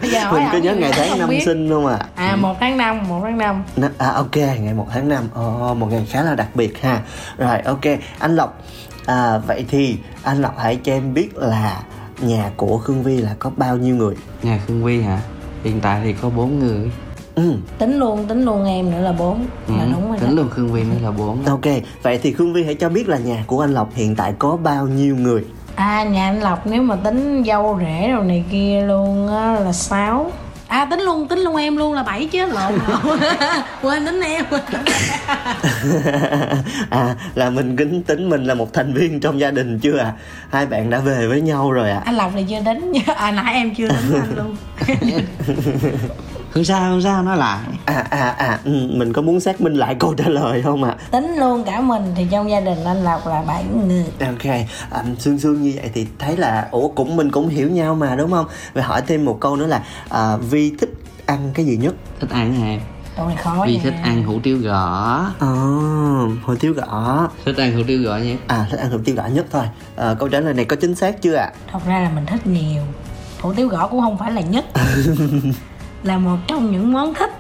Bây 0.02 0.10
giờ 0.10 0.32
mình 0.32 0.42
có 0.52 0.58
nhớ 0.58 0.74
ngày 0.74 0.90
tháng 0.94 1.18
năm 1.18 1.28
biết. 1.28 1.42
sinh 1.44 1.70
không 1.70 1.86
ạ? 1.86 1.98
À 2.14 2.36
một 2.36 2.54
tháng 2.60 2.76
năm 2.76 3.08
một 3.08 3.20
tháng 3.22 3.38
năm. 3.38 3.62
À 3.98 4.10
ok, 4.10 4.36
ngày 4.36 4.74
1 4.74 4.86
tháng 4.92 5.08
5 5.08 5.24
Ồ, 5.34 5.74
một 5.74 5.86
ngày 5.90 6.06
khá 6.10 6.22
là 6.22 6.34
đặc 6.34 6.48
biệt 6.54 6.82
ha. 6.82 7.00
Rồi 7.38 7.58
ok, 7.64 7.80
anh 8.18 8.36
Lộc. 8.36 8.62
À, 9.06 9.38
Vậy 9.38 9.64
thì 9.68 9.96
anh 10.22 10.42
Lộc 10.42 10.54
hãy 10.58 10.76
cho 10.76 10.92
em 10.92 11.14
biết 11.14 11.36
là 11.36 11.80
Nhà 12.20 12.50
của 12.56 12.78
Khương 12.78 13.02
Vi 13.02 13.16
là 13.18 13.34
có 13.38 13.50
bao 13.56 13.76
nhiêu 13.76 13.96
người? 13.96 14.14
Nhà 14.42 14.60
khương 14.66 14.84
vi 14.84 15.00
hả? 15.02 15.20
Hiện 15.64 15.80
tại 15.80 16.00
thì 16.04 16.12
có 16.12 16.30
bốn 16.30 16.58
người. 16.58 16.90
Ừ, 17.34 17.52
tính 17.78 17.98
luôn 17.98 18.26
tính 18.26 18.44
luôn 18.44 18.64
em 18.64 18.90
nữa 18.90 19.00
là 19.00 19.12
bốn. 19.12 19.46
Là 19.68 19.84
Ừ, 19.84 19.90
đúng 19.92 20.08
rồi 20.08 20.18
tính 20.18 20.28
đó. 20.36 20.42
luôn 20.42 20.48
khương 20.50 20.72
vi 20.72 20.82
mới 20.82 21.00
là 21.00 21.10
bốn. 21.10 21.44
Ok 21.44 21.64
Vậy 22.02 22.18
thì 22.22 22.32
Khương 22.32 22.52
Vi 22.52 22.64
hãy 22.64 22.74
cho 22.74 22.88
biết 22.88 23.08
là 23.08 23.18
nhà 23.18 23.44
của 23.46 23.60
anh 23.60 23.74
Lộc 23.74 23.94
hiện 23.94 24.16
tại 24.16 24.34
có 24.38 24.56
bao 24.56 24.86
nhiêu 24.86 25.16
người 25.16 25.44
à 25.76 26.04
nhà 26.04 26.28
anh 26.28 26.40
lộc 26.40 26.66
nếu 26.66 26.82
mà 26.82 26.96
tính 26.96 27.42
dâu 27.46 27.78
rể 27.80 28.08
rồi 28.08 28.24
này 28.24 28.44
kia 28.50 28.82
luôn 28.86 29.28
á 29.28 29.60
là 29.60 29.72
sáu. 29.72 30.32
À 30.68 30.86
tính 30.90 31.00
luôn 31.00 31.28
tính 31.28 31.38
luôn 31.38 31.56
em 31.56 31.76
luôn 31.76 31.92
là 31.92 32.02
bảy 32.02 32.26
chứ 32.32 32.46
lộn. 32.46 32.72
Lộn 32.88 33.18
quên 33.82 34.06
tính 34.06 34.20
em. 34.20 34.44
À 36.90 37.14
là 37.34 37.50
mình 37.50 37.76
kính 37.76 38.02
tính 38.02 38.28
mình 38.28 38.44
là 38.44 38.54
một 38.54 38.72
thành 38.72 38.94
viên 38.94 39.20
trong 39.20 39.40
gia 39.40 39.50
đình 39.50 39.78
chưa 39.78 39.98
à? 39.98 40.12
Hai 40.50 40.66
bạn 40.66 40.90
đã 40.90 40.98
về 40.98 41.26
với 41.26 41.40
nhau 41.40 41.72
rồi 41.72 41.90
à? 41.90 42.02
Anh 42.04 42.14
lộc 42.14 42.30
thì 42.34 42.44
chưa 42.48 42.60
tính 42.64 42.92
à 43.16 43.30
nãy 43.30 43.54
em 43.54 43.74
chưa 43.74 43.88
tính 43.88 44.20
anh 44.20 44.36
luôn 44.36 44.56
không 46.56 46.64
sao 46.64 46.80
không 46.92 47.02
sao 47.02 47.22
nói 47.22 47.36
lại 47.36 47.58
À 47.84 48.04
à 48.10 48.34
à 48.38 48.58
ừ, 48.64 48.70
Mình 48.92 49.12
có 49.12 49.22
muốn 49.22 49.40
xác 49.40 49.60
minh 49.60 49.74
lại 49.74 49.94
câu 50.00 50.14
trả 50.14 50.28
lời 50.28 50.62
không 50.62 50.84
ạ 50.84 50.96
tính 51.10 51.34
luôn 51.38 51.64
cả 51.64 51.80
mình 51.80 52.02
thì 52.16 52.26
trong 52.30 52.50
gia 52.50 52.60
đình 52.60 52.84
anh 52.84 53.04
lộc 53.04 53.26
là 53.26 53.42
bảy 53.46 53.64
người 53.86 54.04
Ok, 54.20 54.44
à, 54.90 55.04
Sương 55.18 55.38
Sương 55.38 55.62
như 55.62 55.72
vậy 55.76 55.90
thì 55.94 56.06
thấy 56.18 56.36
là 56.36 56.68
ủa 56.70 56.88
cũng 56.88 57.16
mình 57.16 57.30
cũng 57.30 57.48
hiểu 57.48 57.70
nhau 57.70 57.94
mà 57.94 58.16
đúng 58.16 58.30
không? 58.30 58.46
Vậy 58.74 58.82
hỏi 58.82 59.02
thêm 59.06 59.24
một 59.24 59.40
câu 59.40 59.56
nữa 59.56 59.66
là 59.66 59.82
à, 60.08 60.36
Vi 60.36 60.72
thích 60.80 60.94
ăn 61.26 61.50
cái 61.54 61.66
gì 61.66 61.76
nhất? 61.76 61.94
thích 62.20 62.30
ăn 62.30 62.54
hả 62.60 62.76
vì 63.66 63.74
nha 63.76 63.80
thích 63.82 63.94
ăn 64.02 64.22
hủ 64.24 64.40
tiếu 64.42 64.58
gõ 64.58 65.20
Ồ, 65.40 65.46
hủ 66.44 66.54
tiếu 66.60 66.72
gõ. 66.72 67.28
thích 67.44 67.56
ăn 67.56 67.72
hủ 67.76 67.82
tiếu 67.86 68.02
gõ 68.02 68.16
nhé 68.16 68.36
À, 68.46 68.66
thích 68.70 68.76
ăn 68.80 68.90
hủ 68.90 68.98
tiếu 69.04 69.14
gõ 69.16 69.26
nhất 69.26 69.46
thôi. 69.52 69.64
À, 69.96 70.14
câu 70.18 70.28
trả 70.28 70.40
lời 70.40 70.54
này 70.54 70.64
có 70.64 70.76
chính 70.76 70.94
xác 70.94 71.22
chưa 71.22 71.34
ạ? 71.34 71.52
thật 71.72 71.78
ra 71.86 72.00
là 72.00 72.10
mình 72.14 72.26
thích 72.26 72.46
nhiều 72.46 72.82
hủ 73.40 73.52
tiếu 73.52 73.68
gõ 73.68 73.86
cũng 73.86 74.00
không 74.00 74.18
phải 74.18 74.32
là 74.32 74.40
nhất 74.40 74.64
là 76.02 76.18
một 76.18 76.36
trong 76.46 76.72
những 76.72 76.92
món 76.92 77.14
thích 77.14 77.30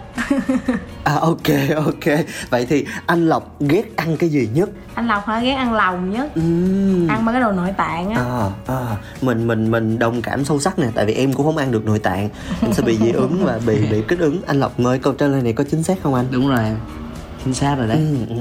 À 1.04 1.14
ok 1.14 1.76
ok. 1.76 2.18
Vậy 2.50 2.66
thì 2.66 2.86
anh 3.06 3.26
Lộc 3.26 3.60
ghét 3.60 3.96
ăn 3.96 4.16
cái 4.16 4.30
gì 4.30 4.48
nhất? 4.54 4.68
anh 4.94 5.08
lộc 5.08 5.26
hả? 5.26 5.40
Ghét 5.40 5.52
ăn 5.52 5.72
lòng 5.72 6.10
nhất. 6.10 6.30
Uhm. 6.40 7.08
ăn 7.08 7.24
mấy 7.24 7.32
cái 7.32 7.42
đồ 7.42 7.52
nội 7.52 7.72
tạng 7.76 8.10
á. 8.10 8.20
À, 8.20 8.50
à, 8.74 8.96
mình 9.22 9.46
mình 9.46 9.70
mình 9.70 9.98
đồng 9.98 10.22
cảm 10.22 10.44
sâu 10.44 10.60
sắc 10.60 10.78
nè 10.78 10.86
tại 10.94 11.06
vì 11.06 11.14
em 11.14 11.32
cũng 11.32 11.46
không 11.46 11.56
ăn 11.56 11.72
được 11.72 11.86
nội 11.86 11.98
tạng. 11.98 12.28
Em 12.62 12.72
sẽ 12.72 12.82
bị 12.82 12.98
dị 12.98 13.10
ứng 13.10 13.44
và 13.44 13.60
bị 13.66 13.86
bị 13.90 14.02
kích 14.08 14.18
ứng. 14.18 14.40
Anh 14.46 14.60
lộc 14.60 14.84
ơi 14.84 14.98
câu 14.98 15.12
trả 15.12 15.26
lời 15.26 15.42
này 15.42 15.52
có 15.52 15.64
chính 15.70 15.82
xác 15.82 16.02
không 16.02 16.14
anh? 16.14 16.26
Đúng 16.30 16.48
rồi 16.48 16.64
em. 16.64 16.76
Chính 17.44 17.54
xác 17.54 17.74
rồi 17.78 17.88
đấy. 17.88 17.96
Ừ, 17.96 18.34
ừ. 18.34 18.36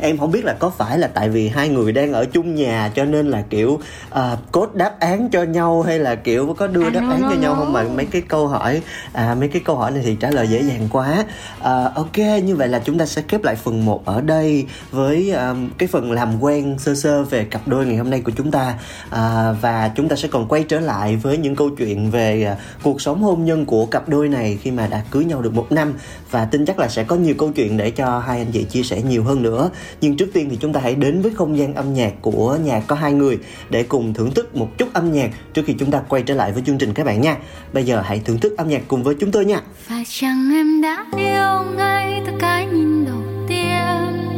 Em 0.00 0.18
không 0.18 0.30
biết 0.30 0.44
là 0.44 0.52
có 0.58 0.70
phải 0.70 0.98
là 0.98 1.06
tại 1.06 1.28
vì 1.28 1.48
hai 1.48 1.68
người 1.68 1.92
đang 1.92 2.12
ở 2.12 2.24
chung 2.24 2.54
nhà 2.54 2.90
cho 2.94 3.04
nên 3.04 3.30
là 3.30 3.42
kiểu 3.50 3.80
à, 4.10 4.36
cốt 4.52 4.74
đáp 4.74 5.00
án 5.00 5.28
cho 5.30 5.42
nhau 5.42 5.82
hay 5.82 5.98
là 5.98 6.14
kiểu 6.14 6.54
có 6.58 6.66
đưa 6.66 6.82
À, 6.84 6.90
đáp 6.90 7.00
no, 7.00 7.10
án 7.10 7.22
no, 7.22 7.30
cho 7.30 7.36
nhau 7.36 7.54
no. 7.54 7.58
không 7.58 7.72
mà 7.72 7.84
mấy 7.96 8.04
cái 8.04 8.22
câu 8.22 8.48
hỏi 8.48 8.82
à, 9.12 9.34
mấy 9.34 9.48
cái 9.48 9.62
câu 9.64 9.76
hỏi 9.76 9.90
này 9.90 10.02
thì 10.04 10.16
trả 10.20 10.30
lời 10.30 10.48
dễ 10.48 10.62
dàng 10.62 10.88
quá. 10.92 11.24
À, 11.62 11.84
ok 11.94 12.18
như 12.44 12.56
vậy 12.56 12.68
là 12.68 12.78
chúng 12.84 12.98
ta 12.98 13.06
sẽ 13.06 13.22
khép 13.28 13.44
lại 13.44 13.56
phần 13.56 13.84
1 13.84 14.04
ở 14.04 14.20
đây 14.20 14.66
với 14.90 15.32
à, 15.32 15.54
cái 15.78 15.86
phần 15.86 16.12
làm 16.12 16.42
quen 16.42 16.78
sơ 16.78 16.94
sơ 16.94 17.22
về 17.22 17.44
cặp 17.44 17.68
đôi 17.68 17.86
ngày 17.86 17.96
hôm 17.96 18.10
nay 18.10 18.20
của 18.20 18.32
chúng 18.36 18.50
ta. 18.50 18.74
À, 19.10 19.52
và 19.60 19.90
chúng 19.96 20.08
ta 20.08 20.16
sẽ 20.16 20.28
còn 20.28 20.48
quay 20.48 20.64
trở 20.68 20.80
lại 20.80 21.16
với 21.16 21.38
những 21.38 21.56
câu 21.56 21.70
chuyện 21.70 22.10
về 22.10 22.44
à, 22.44 22.56
cuộc 22.82 23.00
sống 23.00 23.22
hôn 23.22 23.44
nhân 23.44 23.64
của 23.66 23.86
cặp 23.86 24.08
đôi 24.08 24.28
này 24.28 24.58
khi 24.62 24.70
mà 24.70 24.86
đã 24.86 25.02
cưới 25.10 25.24
nhau 25.24 25.42
được 25.42 25.54
một 25.54 25.72
năm. 25.72 25.94
Và 26.30 26.44
tin 26.44 26.66
chắc 26.66 26.78
là 26.78 26.88
sẽ 26.88 27.04
có 27.04 27.16
nhiều 27.16 27.34
câu 27.38 27.52
chuyện 27.52 27.76
để 27.76 27.90
cho 27.90 28.18
hai 28.18 28.38
anh 28.38 28.52
chị 28.52 28.64
chia 28.64 28.82
sẻ 28.82 29.02
nhiều 29.02 29.24
hơn 29.24 29.42
nữa 29.42 29.51
nhưng 30.00 30.16
trước 30.16 30.30
tiên 30.32 30.48
thì 30.50 30.58
chúng 30.60 30.72
ta 30.72 30.80
hãy 30.80 30.94
đến 30.94 31.22
với 31.22 31.32
không 31.34 31.58
gian 31.58 31.74
âm 31.74 31.94
nhạc 31.94 32.12
của 32.20 32.58
nhà 32.64 32.82
có 32.86 32.96
hai 32.96 33.12
người 33.12 33.38
để 33.70 33.82
cùng 33.82 34.14
thưởng 34.14 34.30
thức 34.34 34.56
một 34.56 34.78
chút 34.78 34.88
âm 34.92 35.12
nhạc 35.12 35.30
trước 35.54 35.62
khi 35.66 35.74
chúng 35.78 35.90
ta 35.90 36.02
quay 36.08 36.22
trở 36.22 36.34
lại 36.34 36.52
với 36.52 36.62
chương 36.66 36.78
trình 36.78 36.94
các 36.94 37.06
bạn 37.06 37.20
nha. 37.20 37.36
Bây 37.72 37.84
giờ 37.84 38.02
hãy 38.04 38.20
thưởng 38.24 38.38
thức 38.38 38.56
âm 38.56 38.68
nhạc 38.68 38.82
cùng 38.88 39.02
với 39.02 39.14
chúng 39.20 39.32
tôi 39.32 39.44
nha. 39.44 39.60
Phải 39.86 40.04
chăng 40.08 40.50
em 40.52 40.80
đã 40.80 41.06
yêu 41.16 41.76
ngay 41.76 42.22
từ 42.26 42.32
cái 42.40 42.66
nhìn 42.66 43.04
đầu 43.04 43.22
tiên. 43.48 44.28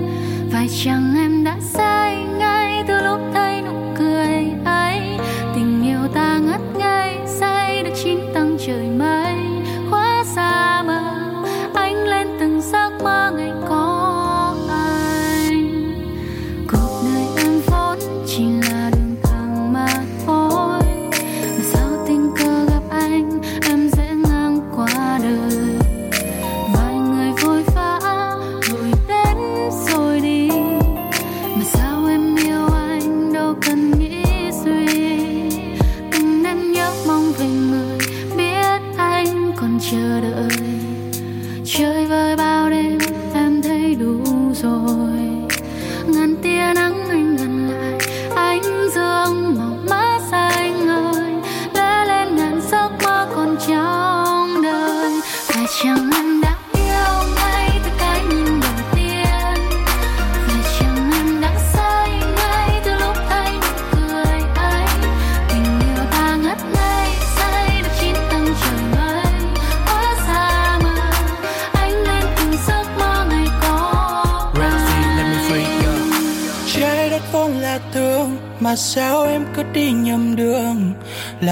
Phải 0.53 0.69
chăng 0.85 1.15
em 1.17 1.45
đã 1.45 1.59
say 1.75 2.25
ngay 2.39 2.85
từ 2.89 3.01
lúc 3.01 3.34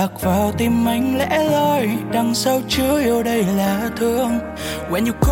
lạc 0.02 0.20
vào 0.20 0.52
tim 0.58 0.88
anh 0.88 1.18
lẽ 1.18 1.44
loi, 1.50 1.88
đằng 2.12 2.34
sau 2.34 2.60
chứa 2.68 3.00
yêu 3.00 3.22
đây 3.22 3.44
là 3.56 3.90
thương. 3.96 4.38
When 4.90 5.06
you 5.06 5.12
call 5.20 5.31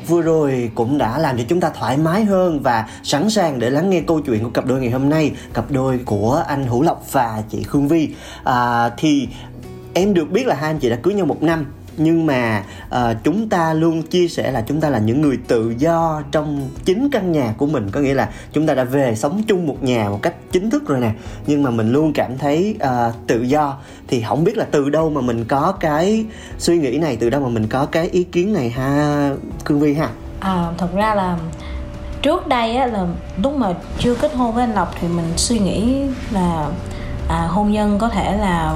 nhạc 0.00 0.08
vừa 0.08 0.22
rồi 0.22 0.70
cũng 0.74 0.98
đã 0.98 1.18
làm 1.18 1.38
cho 1.38 1.44
chúng 1.48 1.60
ta 1.60 1.70
thoải 1.70 1.96
mái 1.96 2.24
hơn 2.24 2.60
và 2.62 2.86
sẵn 3.02 3.30
sàng 3.30 3.58
để 3.58 3.70
lắng 3.70 3.90
nghe 3.90 4.00
câu 4.00 4.20
chuyện 4.20 4.44
của 4.44 4.50
cặp 4.50 4.66
đôi 4.66 4.80
ngày 4.80 4.90
hôm 4.90 5.08
nay 5.08 5.32
cặp 5.54 5.70
đôi 5.70 5.98
của 6.04 6.44
anh 6.48 6.66
Hữu 6.66 6.82
Lộc 6.82 7.12
và 7.12 7.42
chị 7.50 7.62
Khương 7.62 7.88
Vi. 7.88 8.14
À, 8.44 8.90
thì 8.96 9.28
em 9.94 10.14
được 10.14 10.30
biết 10.30 10.46
là 10.46 10.54
hai 10.54 10.70
anh 10.70 10.78
chị 10.78 10.90
đã 10.90 10.96
cưới 10.96 11.14
nhau 11.14 11.26
một 11.26 11.42
năm 11.42 11.66
nhưng 11.96 12.26
mà 12.26 12.64
uh, 12.88 13.16
chúng 13.24 13.48
ta 13.48 13.74
luôn 13.74 14.02
chia 14.02 14.28
sẻ 14.28 14.52
là 14.52 14.64
chúng 14.66 14.80
ta 14.80 14.90
là 14.90 14.98
những 14.98 15.20
người 15.20 15.38
tự 15.48 15.74
do 15.78 16.22
trong 16.32 16.68
chính 16.84 17.10
căn 17.10 17.32
nhà 17.32 17.54
của 17.58 17.66
mình. 17.66 17.90
Có 17.90 18.00
nghĩa 18.00 18.14
là 18.14 18.28
chúng 18.52 18.66
ta 18.66 18.74
đã 18.74 18.84
về 18.84 19.14
sống 19.16 19.42
chung 19.46 19.66
một 19.66 19.82
nhà 19.82 20.08
một 20.08 20.18
cách 20.22 20.34
chính 20.52 20.70
thức 20.70 20.88
rồi 20.88 21.00
nè. 21.00 21.10
Nhưng 21.46 21.62
mà 21.62 21.70
mình 21.70 21.92
luôn 21.92 22.12
cảm 22.12 22.38
thấy 22.38 22.76
uh, 22.84 23.14
tự 23.26 23.42
do. 23.42 23.76
Thì 24.08 24.22
không 24.28 24.44
biết 24.44 24.56
là 24.56 24.66
từ 24.70 24.90
đâu 24.90 25.10
mà 25.10 25.20
mình 25.20 25.44
có 25.44 25.72
cái 25.80 26.24
suy 26.58 26.78
nghĩ 26.78 26.98
này 26.98 27.16
từ 27.16 27.30
đâu 27.30 27.40
mà 27.40 27.48
mình 27.48 27.66
có 27.66 27.86
cái 27.86 28.08
ý 28.08 28.24
kiến 28.24 28.52
này 28.52 28.70
ha 28.70 29.30
cương 29.64 29.80
vi 29.80 29.94
ha? 29.94 30.08
À, 30.40 30.72
thật 30.78 30.94
ra 30.94 31.14
là 31.14 31.38
trước 32.22 32.46
đây 32.46 32.76
á, 32.76 32.86
là 32.86 33.06
lúc 33.42 33.56
mà 33.56 33.74
chưa 33.98 34.14
kết 34.14 34.34
hôn 34.34 34.54
với 34.54 34.64
anh 34.64 34.74
lộc 34.74 34.94
thì 35.00 35.08
mình 35.08 35.32
suy 35.36 35.58
nghĩ 35.58 36.04
là 36.30 36.68
à, 37.30 37.46
hôn 37.50 37.72
nhân 37.72 37.98
có 37.98 38.08
thể 38.08 38.36
là 38.36 38.74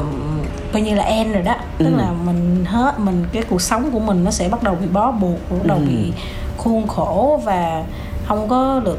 coi 0.73 0.83
như 0.83 0.95
là 0.95 1.05
end 1.05 1.35
rồi 1.35 1.43
đó. 1.43 1.55
Tức 1.79 1.85
Ừ. 1.87 1.97
là 1.97 2.11
mình 2.25 2.65
hết 2.65 2.99
mình 3.01 3.25
cái 3.33 3.43
cuộc 3.43 3.61
sống 3.63 3.91
của 3.91 4.01
mình 4.01 4.25
nó 4.25 4.31
sẽ 4.31 4.49
bắt 4.49 4.63
đầu 4.63 4.75
bị 4.81 4.87
bó 4.87 5.11
buộc 5.11 5.51
bắt 5.51 5.65
đầu 5.67 5.77
Ừ. 5.77 5.85
bị 5.87 6.13
khuôn 6.57 6.87
khổ 6.87 7.41
và 7.45 7.85
không 8.27 8.49
có 8.49 8.81
được 8.85 8.99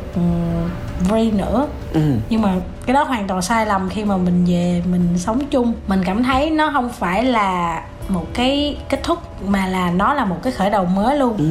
free 1.09 1.35
nữa. 1.37 1.67
Ừ. 1.93 2.01
Nhưng 2.29 2.41
mà 2.41 2.53
cái 2.85 2.93
đó 2.93 3.03
hoàn 3.03 3.27
toàn 3.27 3.41
sai 3.41 3.65
lầm 3.65 3.89
khi 3.89 4.03
mà 4.05 4.17
mình 4.17 4.45
về 4.47 4.83
mình 4.91 5.17
sống 5.17 5.39
chung. 5.51 5.73
Mình 5.87 6.01
cảm 6.05 6.23
thấy 6.23 6.49
nó 6.49 6.69
không 6.73 6.89
phải 6.89 7.23
là 7.23 7.81
một 8.09 8.25
cái 8.33 8.77
kết 8.89 9.03
thúc 9.03 9.19
mà 9.47 9.65
là 9.67 9.91
nó 9.91 10.13
là 10.13 10.25
một 10.25 10.37
cái 10.43 10.53
khởi 10.53 10.69
đầu 10.69 10.85
mới 10.85 11.17
luôn. 11.17 11.37
Ừ. 11.37 11.43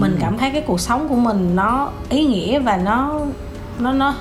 Mình 0.00 0.16
cảm 0.20 0.38
thấy 0.38 0.50
cái 0.50 0.62
cuộc 0.66 0.80
sống 0.80 1.08
của 1.08 1.14
mình 1.16 1.56
nó 1.56 1.90
ý 2.08 2.24
nghĩa 2.26 2.58
và 2.58 2.76
nó 2.76 3.20
nó 3.78 3.92
nó 3.92 4.14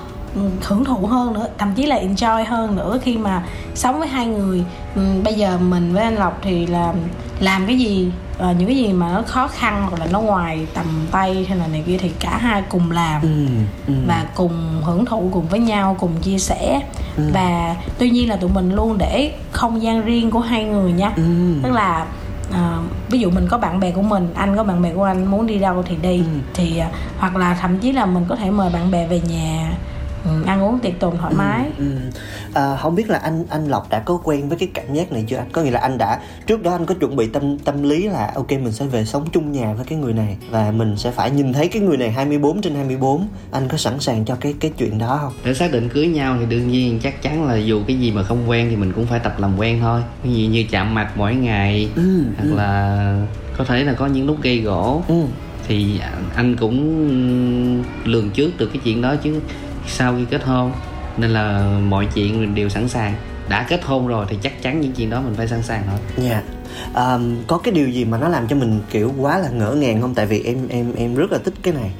hưởng 0.61 0.85
thụ 0.85 1.05
hơn 1.05 1.33
nữa 1.33 1.47
thậm 1.57 1.73
chí 1.75 1.85
là 1.85 1.95
enjoy 1.99 2.45
hơn 2.45 2.75
nữa 2.75 2.99
khi 3.03 3.17
mà 3.17 3.43
sống 3.75 3.99
với 3.99 4.07
hai 4.07 4.25
người. 4.25 4.63
Bây 5.23 5.33
giờ 5.33 5.57
mình 5.57 5.93
với 5.93 6.03
anh 6.03 6.15
lộc 6.15 6.39
thì 6.41 6.65
là 6.65 6.93
làm 7.39 7.67
cái 7.67 7.79
gì 7.79 8.11
ờ, 8.37 8.53
những 8.57 8.67
cái 8.67 8.77
gì 8.77 8.93
mà 8.93 9.11
nó 9.13 9.21
khó 9.27 9.47
khăn 9.47 9.87
hoặc 9.89 9.99
là 9.99 10.07
nó 10.11 10.21
ngoài 10.21 10.67
tầm 10.73 10.85
tay 11.11 11.45
hay 11.49 11.57
là 11.57 11.67
này 11.67 11.83
kia 11.87 11.97
thì 11.97 12.09
cả 12.19 12.37
hai 12.37 12.61
cùng 12.69 12.91
làm 12.91 13.21
ừ 13.21 13.45
ừ 13.87 13.93
và 14.07 14.25
cùng 14.35 14.81
hưởng 14.83 15.05
thụ 15.05 15.29
cùng 15.33 15.47
với 15.47 15.59
nhau 15.59 15.95
cùng 15.99 16.19
chia 16.21 16.37
sẻ. 16.39 16.81
Ừ. 17.17 17.23
và 17.33 17.75
tuy 17.97 18.09
nhiên 18.09 18.29
là 18.29 18.35
tụi 18.35 18.49
mình 18.49 18.75
luôn 18.75 18.97
để 18.97 19.33
không 19.51 19.81
gian 19.81 20.01
riêng 20.01 20.31
của 20.31 20.39
hai 20.39 20.63
người 20.63 20.91
nha. 20.91 21.11
Ừ 21.15 21.23
tức 21.63 21.71
là 21.71 22.05
à, 22.53 22.77
ví 23.09 23.19
dụ 23.19 23.29
mình 23.29 23.47
có 23.49 23.57
bạn 23.57 23.79
bè 23.79 23.91
của 23.91 24.01
mình 24.01 24.27
anh 24.35 24.57
có 24.57 24.63
bạn 24.63 24.81
bè 24.81 24.93
của 24.93 25.03
anh 25.03 25.25
muốn 25.25 25.47
đi 25.47 25.57
đâu 25.59 25.83
thì 25.87 25.95
đi. 26.01 26.17
Ừ. 26.17 26.23
thì 26.53 26.77
à, 26.77 26.89
hoặc 27.17 27.35
là 27.35 27.57
thậm 27.61 27.77
chí 27.79 27.91
là 27.91 28.05
mình 28.05 28.25
có 28.29 28.35
thể 28.35 28.51
mời 28.51 28.69
bạn 28.69 28.91
bè 28.91 29.07
về 29.07 29.21
nhà 29.29 29.73
ăn 30.45 30.63
uống 30.63 30.79
tiệc 30.79 30.99
tùng 30.99 31.17
thoải 31.17 31.33
mái 31.33 31.65
Ừ. 31.77 31.85
À, 32.53 32.75
không 32.81 32.95
biết 32.95 33.09
là 33.09 33.17
anh 33.17 33.45
anh 33.49 33.67
Lộc 33.67 33.89
đã 33.89 33.99
có 33.99 34.19
quen 34.23 34.49
với 34.49 34.57
cái 34.57 34.69
cảm 34.73 34.93
giác 34.93 35.11
này 35.11 35.25
chưa 35.27 35.37
anh? 35.37 35.47
Có 35.51 35.61
nghĩa 35.61 35.71
là 35.71 35.79
anh 35.79 35.97
đã 35.97 36.19
trước 36.47 36.63
đó 36.63 36.71
anh 36.71 36.85
có 36.85 36.95
chuẩn 36.95 37.15
bị 37.15 37.27
tâm 37.27 37.57
tâm 37.57 37.83
lý 37.83 38.07
là 38.07 38.31
ok 38.35 38.51
mình 38.51 38.71
sẽ 38.71 38.85
về 38.85 39.05
sống 39.05 39.25
chung 39.31 39.51
nhà 39.51 39.73
với 39.73 39.85
cái 39.85 39.97
người 39.97 40.13
này 40.13 40.37
và 40.49 40.71
mình 40.71 40.97
sẽ 40.97 41.11
phải 41.11 41.31
nhìn 41.31 41.53
thấy 41.53 41.67
cái 41.67 41.81
người 41.81 41.97
này 41.97 42.11
24 42.11 42.61
trên 42.61 42.75
24. 42.75 43.27
Anh 43.51 43.67
có 43.67 43.77
sẵn 43.77 43.99
sàng 43.99 44.25
cho 44.25 44.35
cái 44.35 44.55
cái 44.59 44.71
chuyện 44.77 44.97
đó 44.97 45.17
không? 45.21 45.33
để 45.45 45.53
xác 45.53 45.71
định 45.71 45.89
cưới 45.89 46.07
nhau 46.07 46.35
thì 46.39 46.45
đương 46.45 46.67
nhiên 46.71 46.99
chắc 47.03 47.21
chắn 47.21 47.43
là 47.47 47.55
dù 47.55 47.81
cái 47.87 47.99
gì 47.99 48.11
mà 48.11 48.23
không 48.23 48.49
quen 48.49 48.67
thì 48.69 48.75
mình 48.75 48.91
cũng 48.95 49.05
phải 49.05 49.19
tập 49.19 49.35
làm 49.39 49.57
quen 49.59 49.79
thôi 49.81 50.01
ví 50.23 50.33
dụ 50.43 50.49
như 50.49 50.65
chạm 50.71 50.93
mặt 50.93 51.11
mỗi 51.15 51.35
ngày 51.35 51.89
Ừ, 51.95 52.23
hoặc 52.37 52.43
ừ. 52.49 52.55
là 52.55 53.25
có 53.57 53.63
thể 53.63 53.83
là 53.83 53.93
có 53.93 54.07
những 54.07 54.27
lúc 54.27 54.41
gây 54.41 54.59
gỗ 54.61 55.03
Ừ. 55.07 55.23
thì 55.67 55.99
anh 56.35 56.55
cũng 56.59 57.83
lường 58.05 58.29
trước 58.29 58.57
được 58.57 58.69
cái 58.73 58.81
chuyện 58.83 59.01
đó 59.01 59.15
chứ 59.15 59.39
sau 59.87 60.15
khi 60.17 60.25
kết 60.29 60.43
hôn 60.43 60.71
nên 61.17 61.29
là 61.29 61.71
mọi 61.89 62.07
chuyện 62.13 62.41
mình 62.41 62.55
đều 62.55 62.69
sẵn 62.69 62.87
sàng 62.87 63.13
đã 63.49 63.65
kết 63.69 63.83
hôn 63.83 64.07
rồi 64.07 64.25
thì 64.29 64.37
chắc 64.41 64.61
chắn 64.61 64.81
những 64.81 64.91
chuyện 64.91 65.09
đó 65.09 65.21
mình 65.21 65.33
phải 65.35 65.47
sẵn 65.47 65.63
sàng 65.63 65.83
thôi 65.89 65.99
Dạ. 66.17 66.41
Ờm, 66.93 67.35
có 67.47 67.57
cái 67.57 67.73
điều 67.73 67.89
gì 67.89 68.05
mà 68.05 68.17
nó 68.17 68.27
làm 68.27 68.47
cho 68.47 68.55
mình 68.55 68.79
kiểu 68.91 69.13
quá 69.17 69.37
là 69.37 69.49
ngỡ 69.49 69.71
ngàng 69.71 70.01
không? 70.01 70.15
Tại 70.15 70.25
vì 70.25 70.43
em 70.43 70.67
em 70.67 70.93
em 70.95 71.15
rất 71.15 71.31
là 71.31 71.37
thích 71.37 71.53
cái 71.61 71.73
này. 71.73 71.91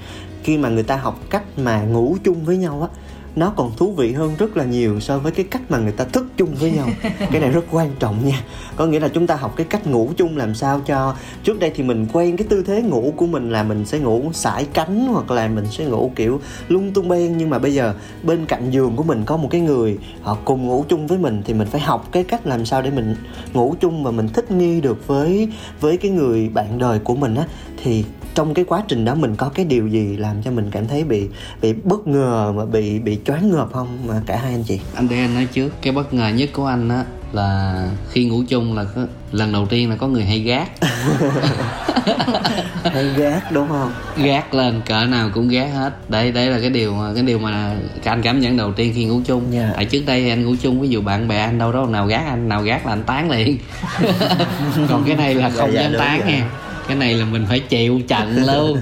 Khi 0.43 0.57
mà 0.57 0.69
người 0.69 0.83
ta 0.83 0.95
học 0.95 1.19
cách 1.29 1.43
mà 1.57 1.81
ngủ 1.81 2.17
chung 2.23 2.45
với 2.45 2.57
nhau 2.57 2.89
á 2.91 2.99
nó 3.35 3.53
còn 3.55 3.71
thú 3.77 3.91
vị 3.91 4.11
hơn 4.11 4.35
rất 4.39 4.57
là 4.57 4.65
nhiều 4.65 4.99
so 4.99 5.19
với 5.19 5.31
cái 5.31 5.45
cách 5.51 5.61
mà 5.69 5.77
người 5.77 5.91
ta 5.91 6.03
thức 6.03 6.25
chung 6.37 6.55
với 6.59 6.71
nhau. 6.71 6.87
Cái 7.31 7.41
này 7.41 7.49
rất 7.49 7.65
quan 7.71 7.89
trọng 7.99 8.25
nha. 8.25 8.43
Có 8.75 8.85
nghĩa 8.85 8.99
là 8.99 9.07
chúng 9.07 9.27
ta 9.27 9.35
học 9.35 9.53
cái 9.55 9.65
cách 9.69 9.87
ngủ 9.87 10.09
chung 10.17 10.37
làm 10.37 10.55
sao 10.55 10.81
cho 10.85 11.15
trước 11.43 11.59
đây 11.59 11.71
thì 11.75 11.83
mình 11.83 12.07
quen 12.13 12.37
cái 12.37 12.47
tư 12.49 12.63
thế 12.67 12.81
ngủ 12.81 13.13
của 13.15 13.25
mình 13.25 13.51
là 13.51 13.63
mình 13.63 13.85
sẽ 13.85 13.99
ngủ 13.99 14.29
sải 14.33 14.65
cánh 14.73 15.07
hoặc 15.07 15.31
là 15.31 15.47
mình 15.47 15.65
sẽ 15.71 15.85
ngủ 15.85 16.11
kiểu 16.15 16.41
lung 16.67 16.93
tung 16.93 17.09
ben 17.09 17.37
nhưng 17.37 17.49
mà 17.49 17.59
bây 17.59 17.73
giờ 17.73 17.93
bên 18.23 18.45
cạnh 18.45 18.71
giường 18.71 18.95
của 18.95 19.03
mình 19.03 19.23
có 19.25 19.37
một 19.37 19.47
cái 19.51 19.61
người 19.61 19.97
họ 20.21 20.37
cùng 20.45 20.67
ngủ 20.67 20.85
chung 20.89 21.07
với 21.07 21.17
mình 21.17 21.41
thì 21.45 21.53
mình 21.53 21.67
phải 21.67 21.81
học 21.81 22.09
cái 22.11 22.23
cách 22.23 22.47
làm 22.47 22.65
sao 22.65 22.81
để 22.81 22.91
mình 22.91 23.15
ngủ 23.53 23.75
chung 23.79 24.03
và 24.03 24.11
mình 24.11 24.27
thích 24.27 24.51
nghi 24.51 24.81
được 24.81 25.07
với 25.07 25.49
với 25.79 25.97
cái 25.97 26.11
người 26.11 26.49
bạn 26.49 26.79
đời 26.79 26.99
của 26.99 27.15
mình 27.15 27.35
á. 27.35 27.45
Thì 27.83 28.05
trong 28.35 28.53
cái 28.53 28.65
quá 28.65 28.83
trình 28.87 29.05
đó 29.05 29.15
mình 29.15 29.35
có 29.35 29.49
cái 29.49 29.65
điều 29.65 29.87
gì 29.87 30.17
làm 30.17 30.43
cho 30.43 30.51
mình 30.51 30.71
cảm 30.71 30.87
thấy 30.87 31.03
bị 31.03 31.27
bị 31.61 31.73
bất 31.83 32.07
ngờ 32.07 32.53
mà 32.55 32.65
bị 32.65 32.99
bị 32.99 33.19
choáng 33.25 33.51
ngợp 33.51 33.73
không? 33.73 34.07
Mà 34.07 34.21
cả 34.25 34.37
hai 34.37 34.51
anh 34.51 34.63
chị? 34.63 34.79
Anh 34.95 35.07
để 35.09 35.19
anh 35.19 35.33
nói 35.33 35.47
trước 35.53 35.73
cái 35.81 35.93
bất 35.93 36.13
ngờ 36.13 36.27
nhất 36.27 36.49
của 36.53 36.65
anh 36.65 36.89
á 36.89 37.05
là 37.33 37.89
khi 38.09 38.25
ngủ 38.25 38.43
chung 38.47 38.75
là 38.75 38.83
có, 38.83 39.05
lần 39.31 39.51
đầu 39.51 39.65
tiên 39.65 39.89
là 39.89 39.95
có 39.95 40.07
người 40.07 40.23
hay 40.23 40.39
gác. 40.39 40.71
Hay 42.83 43.05
gác 43.17 43.51
đúng 43.51 43.67
không? 43.67 43.93
Gác 44.17 44.53
lên 44.53 44.81
cỡ 44.85 45.05
nào 45.05 45.29
cũng 45.33 45.47
gác 45.47 45.73
hết. 45.73 46.09
Đây 46.09 46.31
đây 46.31 46.47
là 46.47 46.59
cái 46.59 46.69
điều 46.69 46.93
mà 46.93 47.13
cái 47.13 47.23
điều 47.23 47.39
mà 47.39 47.75
anh 48.03 48.21
cảm 48.21 48.39
nhận 48.39 48.57
đầu 48.57 48.73
tiên 48.73 48.93
khi 48.95 49.05
ngủ 49.05 49.21
chung. 49.25 49.43
Dạ. 49.51 49.71
tại 49.75 49.85
trước 49.85 50.03
đây 50.05 50.29
anh 50.29 50.45
ngủ 50.45 50.55
chung 50.61 50.81
ví 50.81 50.89
dụ 50.89 51.01
bạn 51.01 51.27
bè 51.27 51.39
anh 51.39 51.57
đâu 51.57 51.71
đó 51.71 51.85
nào 51.85 52.07
gác 52.07 52.25
anh 52.25 52.49
nào 52.49 52.61
gác 52.61 52.85
là 52.85 52.93
anh 52.93 53.03
tán 53.03 53.31
liền. 53.31 53.57
Còn 54.89 55.03
cái 55.07 55.15
này 55.15 55.35
là 55.35 55.49
không 55.49 55.71
dạ, 55.73 55.81
dám 55.81 55.91
đúng 55.91 55.99
tán 55.99 56.19
dạ. 56.19 56.25
nha 56.25 56.49
cái 56.91 56.97
này 56.99 57.13
là 57.13 57.25
mình 57.25 57.45
phải 57.49 57.59
chịu 57.59 58.01
trận 58.07 58.35
luôn. 58.47 58.77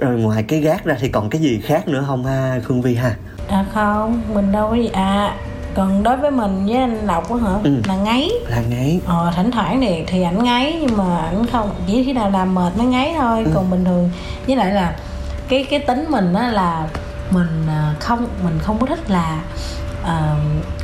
rồi 0.00 0.18
ngoài 0.18 0.42
cái 0.42 0.60
gác 0.60 0.84
ra 0.84 0.96
thì 1.00 1.08
còn 1.08 1.30
cái 1.30 1.40
gì 1.40 1.60
khác 1.64 1.88
nữa 1.88 2.04
không 2.06 2.24
ha 2.24 2.60
khương 2.64 2.82
vi 2.82 2.94
ha? 2.94 3.14
À 3.48 3.64
không 3.74 4.22
mình 4.34 4.52
đâu 4.52 4.70
có 4.70 4.76
gì. 4.76 4.88
À 4.92 5.34
còn 5.74 6.02
đối 6.02 6.16
với 6.16 6.30
mình 6.30 6.66
với 6.66 6.76
anh 6.76 7.06
lộc 7.06 7.30
á 7.30 7.36
hả? 7.42 7.54
Ừ. 7.64 7.76
là 7.88 7.96
ngáy. 7.96 8.30
Là 8.48 8.62
ngáy. 8.70 9.00
Ờ 9.06 9.32
thỉnh 9.36 9.50
thoảng 9.50 9.80
thì 9.80 10.04
thì 10.06 10.22
ảnh 10.22 10.44
ngáy 10.44 10.78
nhưng 10.80 10.96
mà 10.96 11.18
ảnh 11.18 11.46
không 11.52 11.70
chỉ 11.86 12.04
khi 12.04 12.12
nào 12.12 12.30
làm 12.30 12.54
mệt 12.54 12.76
mới 12.76 12.86
ngáy 12.86 13.14
thôi. 13.18 13.44
Còn 13.54 13.70
bình 13.70 13.84
thường 13.84 14.10
với 14.46 14.56
lại 14.56 14.72
là 14.72 14.96
cái 15.48 15.64
cái 15.70 15.78
tính 15.80 16.04
mình 16.08 16.34
á 16.34 16.48
là 16.50 16.88
mình 17.30 17.66
à, 17.68 17.94
không 18.00 18.26
mình 18.44 18.58
không 18.62 18.78
có 18.78 18.86
thích 18.86 19.10
là 19.10 19.42
à, 20.06 20.34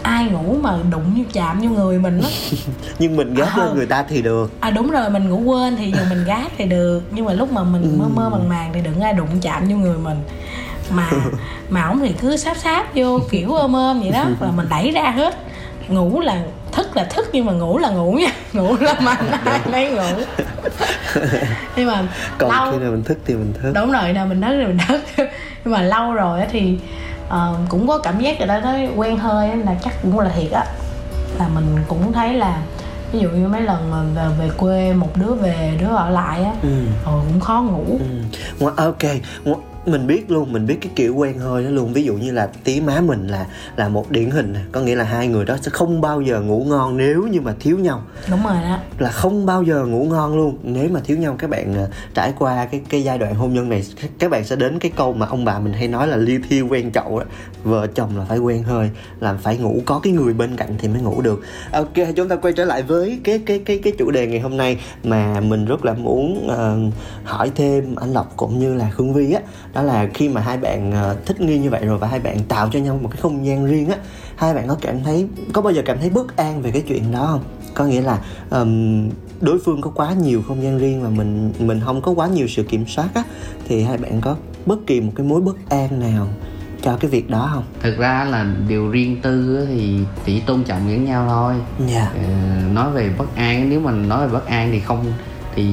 ai 0.03 0.25
ngủ 0.25 0.57
mà 0.63 0.77
đụng 0.91 1.15
như 1.15 1.25
chạm 1.33 1.61
vô 1.61 1.69
người 1.69 1.99
mình 1.99 2.21
á. 2.21 2.29
Nhưng 2.99 3.17
mình 3.17 3.35
gác 3.35 3.49
Ờ. 3.57 3.65
lên 3.67 3.77
người 3.77 3.87
ta 3.87 4.05
thì 4.09 4.23
được. 4.23 4.51
À 4.61 4.71
đúng 4.71 4.91
rồi 4.91 5.11
mình 5.11 5.29
ngủ 5.31 5.39
quên 5.39 5.77
thì 5.77 5.93
dù 5.93 6.05
mình 6.11 6.25
gác 6.25 6.53
thì 6.59 6.65
được. 6.65 7.03
Nhưng 7.11 7.25
mà 7.25 7.33
lúc 7.33 7.53
mà 7.53 7.63
mình 7.63 7.99
mơ 7.99 8.05
mơ 8.15 8.29
màng 8.29 8.49
màng 8.49 8.71
thì 8.75 8.81
đừng 8.81 9.01
ai 9.01 9.13
đụng 9.13 9.29
chạm 9.43 9.69
vô 9.69 9.77
người 9.77 9.99
mình. 9.99 10.19
Mà 10.91 11.11
mà 11.71 11.83
ổng 11.87 11.99
thì 12.01 12.13
cứ 12.21 12.37
sáp 12.37 12.57
sáp 12.57 12.87
vô 12.95 13.19
kiểu 13.31 13.53
ôm 13.55 13.73
ôm 13.77 14.01
vậy 14.01 14.11
đó 14.11 14.25
là 14.41 14.51
mình 14.51 14.67
đẩy 14.71 14.91
ra 14.91 15.11
hết. 15.11 15.37
Ngủ 15.89 16.21
là 16.21 16.43
thức 16.73 16.97
là 16.97 17.05
thức 17.05 17.29
nhưng 17.33 17.47
mà 17.47 17.53
ngủ 17.53 17.79
là 17.79 17.91
ngủ 17.91 18.13
nha. 18.13 18.33
Ngủ 18.53 18.77
là 18.81 18.95
mạnh 19.01 19.31
ai 19.45 19.61
nấy 19.73 19.91
ngủ. 19.91 20.23
Nhưng 21.77 21.87
mà 21.87 22.03
còn 22.39 22.51
lâu 22.51 22.73
khi 22.73 22.79
nào 22.79 22.91
mình 22.91 23.03
thức 23.05 23.19
thì 23.27 23.35
mình 23.35 23.53
thức. 23.63 23.73
Đúng 23.75 23.93
rồi 23.93 24.13
nào 24.13 24.27
mình 24.27 24.41
thức 24.41 24.49
thì 24.59 24.67
mình 24.67 24.79
thức. 24.89 25.01
Nhưng 25.65 25.75
mà 25.75 25.83
lâu 25.83 26.13
rồi 26.13 26.41
á 26.41 26.47
thì 26.51 26.79
ờ, 27.31 27.57
cũng 27.69 27.89
có 27.89 27.99
cảm 27.99 28.21
giác 28.21 28.39
rồi 28.39 28.49
đó 28.49 28.61
nói 28.61 28.89
quen 28.97 29.17
hơi 29.19 29.57
là 29.57 29.75
chắc 29.85 30.03
cũng 30.03 30.19
là 30.21 30.31
thiệt 30.31 30.51
á 30.53 30.65
là 31.39 31.49
mình 31.49 31.77
cũng 31.89 32.13
thấy 32.13 32.35
là 32.35 32.63
ví 33.13 33.19
dụ 33.19 33.29
như 33.29 33.49
mấy 33.49 33.61
lần 33.63 33.91
mà 33.91 34.03
về, 34.15 34.29
về 34.39 34.51
quê 34.57 34.93
một 34.93 35.11
đứa 35.17 35.35
về 35.35 35.77
đứa 35.81 35.97
ở 35.97 36.11
lại 36.11 36.45
á 36.45 36.53
ừ. 36.63 36.69
ờ, 37.05 37.13
cũng 37.29 37.41
khó 37.41 37.63
ngủ 37.63 37.99
Ừ. 38.61 38.75
Ok 38.77 39.57
mình 39.87 40.07
biết 40.07 40.31
luôn 40.31 40.53
mình 40.53 40.67
biết 40.67 40.79
cái 40.81 40.93
kiểu 40.97 41.15
quen 41.15 41.39
hơi 41.39 41.65
đó 41.65 41.71
luôn. 41.71 41.93
Ví 41.93 42.05
dụ 42.05 42.15
như 42.15 42.33
là 42.33 42.49
tí 42.65 42.81
má 42.81 43.01
mình 43.01 43.27
là 43.27 43.47
là 43.77 43.89
một 43.89 44.11
điển 44.11 44.31
hình 44.31 44.55
có 44.73 44.81
nghĩa 44.81 44.95
là 44.95 45.05
hai 45.05 45.29
người 45.29 45.45
đó 45.45 45.57
sẽ 45.63 45.71
không 45.71 46.01
bao 46.01 46.21
giờ 46.21 46.41
ngủ 46.41 46.65
ngon 46.69 46.97
nếu 46.97 47.27
như 47.27 47.41
mà 47.41 47.55
thiếu 47.61 47.79
nhau. 47.79 48.03
Đúng 48.31 48.43
rồi 48.45 48.57
đó. 48.63 48.79
Là 48.99 49.11
không 49.11 49.47
bao 49.47 49.63
giờ 49.63 49.85
ngủ 49.85 50.05
ngon 50.05 50.37
luôn. 50.37 50.59
Nếu 50.63 50.89
mà 50.89 51.01
thiếu 51.05 51.17
nhau 51.19 51.37
các 51.39 51.51
bạn 51.51 51.75
à, 51.75 51.87
trải 52.15 52.33
qua 52.39 52.67
cái 52.67 52.81
cái 52.89 53.03
giai 53.05 53.19
đoạn 53.19 53.35
hôn 53.35 53.55
nhân 53.55 53.69
này 53.69 53.85
các 54.19 54.31
bạn 54.31 54.45
sẽ 54.45 54.57
đến 54.57 54.79
cái 54.79 54.91
câu 54.97 55.13
mà 55.13 55.27
ông 55.27 55.45
bà 55.45 55.59
mình 55.59 55.73
hay 55.73 55.89
nói 55.89 56.09
là 56.09 56.17
ly 56.17 56.39
thiêu 56.49 56.67
quen 56.69 56.93
chậu 56.93 57.19
đó 57.19 57.25
vợ 57.65 57.87
chồng 57.87 58.19
là 58.19 58.25
phải 58.25 58.39
quen 58.39 58.63
hơi 58.63 58.91
là 59.21 59.35
phải 59.43 59.57
ngủ 59.59 59.81
có 59.87 60.01
cái 60.03 60.13
người 60.13 60.33
bên 60.33 60.57
cạnh 60.57 60.75
thì 60.79 60.89
mới 60.89 61.03
ngủ 61.03 61.23
được. 61.23 61.43
Ok 61.73 61.95
chúng 62.17 62.29
ta 62.29 62.37
quay 62.37 62.53
trở 62.53 62.65
lại 62.65 62.83
với 62.83 63.21
cái 63.25 63.39
cái 63.47 63.59
cái 63.59 63.79
cái 63.79 63.93
chủ 63.99 64.11
đề 64.11 64.27
ngày 64.27 64.41
hôm 64.41 64.57
nay 64.57 64.79
mà 65.05 65.41
mình 65.41 65.65
rất 65.65 65.85
là 65.85 65.93
muốn 65.93 66.49
ờ, 66.49 66.79
hỏi 67.25 67.51
thêm 67.55 67.95
anh 67.95 68.13
lộc 68.13 68.37
cũng 68.37 68.59
như 68.59 68.75
là 68.75 68.91
khương 68.91 69.15
vi 69.15 69.33
á 69.33 69.41
đó 69.73 69.83
là 69.83 70.09
khi 70.15 70.29
mà 70.29 70.41
hai 70.41 70.57
bạn 70.57 70.93
ờ, 70.93 71.17
thích 71.27 71.41
nghi 71.41 71.59
như 71.59 71.71
vậy 71.71 71.85
rồi 71.87 71.99
và 71.99 72.07
hai 72.07 72.21
bạn 72.21 72.39
tạo 72.49 72.69
cho 72.73 72.79
nhau 72.79 72.99
một 73.03 73.09
cái 73.13 73.21
không 73.21 73.47
gian 73.47 73.67
riêng 73.67 73.89
á 73.89 73.97
hai 74.37 74.55
bạn 74.55 74.69
có 74.69 74.77
cảm 74.81 75.03
thấy 75.05 75.27
có 75.53 75.63
bao 75.63 75.73
giờ 75.73 75.83
cảm 75.85 75.99
thấy 76.01 76.11
bất 76.11 76.37
an 76.37 76.63
về 76.63 76.71
cái 76.71 76.83
chuyện 76.83 77.13
đó 77.13 77.27
không? 77.31 77.43
Có 77.75 77.85
nghĩa 77.85 78.01
là 78.01 78.19
ừm, 78.51 79.09
đối 79.41 79.59
phương 79.65 79.81
có 79.81 79.91
quá 79.95 80.13
nhiều 80.13 80.43
không 80.49 80.63
gian 80.63 80.79
riêng 80.79 81.03
và 81.03 81.09
mình 81.09 81.53
mình 81.59 81.81
không 81.85 82.03
có 82.03 82.13
quá 82.13 82.27
nhiều 82.29 82.49
sự 82.49 82.63
kiểm 82.63 82.85
soát 82.87 83.09
á 83.15 83.23
thì 83.69 83.83
hai 83.83 83.99
bạn 83.99 84.21
có 84.21 84.37
bất 84.67 84.79
kỳ 84.87 85.01
một 85.01 85.13
cái 85.17 85.27
mối 85.27 85.41
bất 85.41 85.57
an 85.69 86.01
nào 86.01 86.29
cho 86.83 86.97
cái 86.97 87.11
việc 87.11 87.31
đó 87.31 87.51
không? 87.55 87.65
Thực 87.83 87.99
ra 87.99 88.27
là 88.31 88.47
điều 88.69 88.91
riêng 88.91 89.17
tư 89.23 89.67
thì 89.69 89.99
chỉ 90.25 90.41
tôn 90.41 90.65
trọng 90.65 90.89
lẫn 90.89 91.05
nhau 91.05 91.27
thôi. 91.29 91.55
Dạ. 91.89 92.11
Ờ, 92.15 92.29
nói 92.73 92.91
về 92.91 93.11
bất 93.19 93.37
an 93.37 93.71
nếu 93.71 93.81
mà 93.81 93.93
nói 93.93 94.27
về 94.27 94.33
bất 94.33 94.47
an 94.47 94.69
thì 94.73 94.81
không 94.81 95.05
thì 95.55 95.67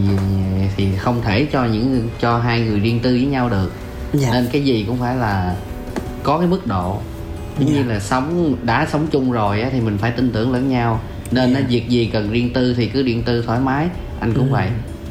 thì 0.78 0.96
không 0.98 1.22
thể 1.22 1.48
cho 1.52 1.66
những 1.66 2.10
cho 2.20 2.40
hai 2.40 2.62
người 2.62 2.80
riêng 2.80 3.00
tư 3.04 3.10
với 3.10 3.26
nhau 3.26 3.50
được 3.50 3.72
dạ. 4.14 4.30
Nên 4.34 4.48
cái 4.52 4.62
gì 4.64 4.84
cũng 4.88 4.98
phải 4.98 5.16
là 5.16 5.56
có 6.24 6.38
cái 6.38 6.48
mức 6.48 6.68
độ. 6.68 6.98
Giống 7.60 7.70
Dạ. 7.70 7.76
như 7.76 7.84
là 7.84 8.00
sống 8.00 8.56
đã 8.64 8.88
sống 8.92 9.08
chung 9.12 9.32
rồi 9.32 9.62
á, 9.62 9.70
thì 9.72 9.82
mình 9.82 9.98
phải 9.98 10.12
tin 10.12 10.32
tưởng 10.32 10.54
lẫn 10.54 10.70
nhau. 10.70 11.00
Nên 11.32 11.54
Dạ. 11.54 11.60
việc 11.70 11.90
gì 11.90 12.10
cần 12.14 12.32
riêng 12.32 12.54
tư 12.54 12.74
thì 12.78 12.88
cứ 12.88 13.04
riêng 13.04 13.24
tư 13.24 13.42
thoải 13.42 13.60
mái. 13.60 13.88
Anh 14.20 14.34
cũng 14.34 14.48
Ừ. 14.48 14.52
vậy. 14.54 14.70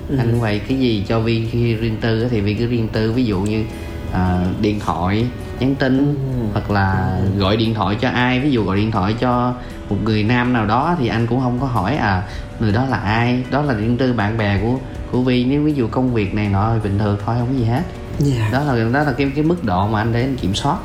Ừ. 0.09 0.17
anh 0.19 0.31
cũng 0.31 0.41
vậy. 0.41 0.61
Cái 0.69 0.79
gì 0.79 1.05
cho 1.09 1.21
vi 1.21 1.47
khi 1.51 1.75
riêng 1.75 1.97
tư 2.01 2.23
á, 2.23 2.29
thì 2.31 2.41
vi 2.41 2.55
cứ 2.55 2.67
riêng 2.67 2.89
tư. 2.89 3.13
Ví 3.13 3.25
dụ 3.25 3.41
như 3.41 3.65
à, 4.13 4.41
điện 4.61 4.81
thoại 4.81 5.27
nhắn 5.61 5.75
tin 5.75 5.99
Ừ. 5.99 6.47
hoặc 6.53 6.71
là 6.71 7.19
gọi 7.39 7.57
điện 7.57 7.75
thoại 7.75 7.97
cho 8.01 8.09
ai. 8.09 8.41
Ví 8.41 8.51
dụ 8.51 8.65
gọi 8.65 8.77
điện 8.77 8.91
thoại 8.91 9.15
cho 9.21 9.55
một 9.91 9.97
người 10.05 10.23
nam 10.23 10.53
nào 10.53 10.67
đó 10.67 10.97
thì 10.99 11.09
anh 11.09 11.27
cũng 11.27 11.41
không 11.41 11.59
có 11.61 11.67
hỏi 11.67 11.97
à 11.97 12.23
người 12.61 12.73
đó 12.73 12.85
là 12.91 12.97
ai? 12.97 13.43
Đó 13.51 13.63
là 13.63 13.75
riêng 13.75 13.97
tư 13.97 14.13
bạn 14.13 14.39
bè 14.39 14.59
của 14.63 14.79
của 15.13 15.23
vi 15.23 15.45
nếu 15.45 15.63
ví 15.63 15.73
dụ 15.73 15.89
công 15.89 16.15
việc 16.15 16.35
này 16.35 16.49
nọ 16.49 16.73
bình 16.85 16.99
thường 16.99 17.17
thôi 17.27 17.35
không 17.39 17.49
có 17.53 17.59
gì 17.59 17.65
hết 17.65 17.83
dạ. 18.19 18.49
Đó 18.53 18.65
là 18.65 18.89
đó 18.93 19.03
là 19.03 19.13
cái 19.13 19.31
cái 19.35 19.45
mức 19.45 19.65
độ 19.65 19.89
mà 19.89 20.01
anh 20.01 20.13
để 20.13 20.21
anh 20.21 20.37
kiểm 20.37 20.55
soát. 20.55 20.79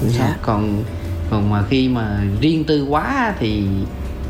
Kiểm 0.00 0.10
Dạ. 0.10 0.18
soát 0.18 0.34
còn 0.42 0.84
còn 1.30 1.50
mà 1.50 1.62
khi 1.70 1.88
mà 1.88 2.20
riêng 2.40 2.64
tư 2.64 2.84
quá 2.84 3.34
thì 3.38 3.62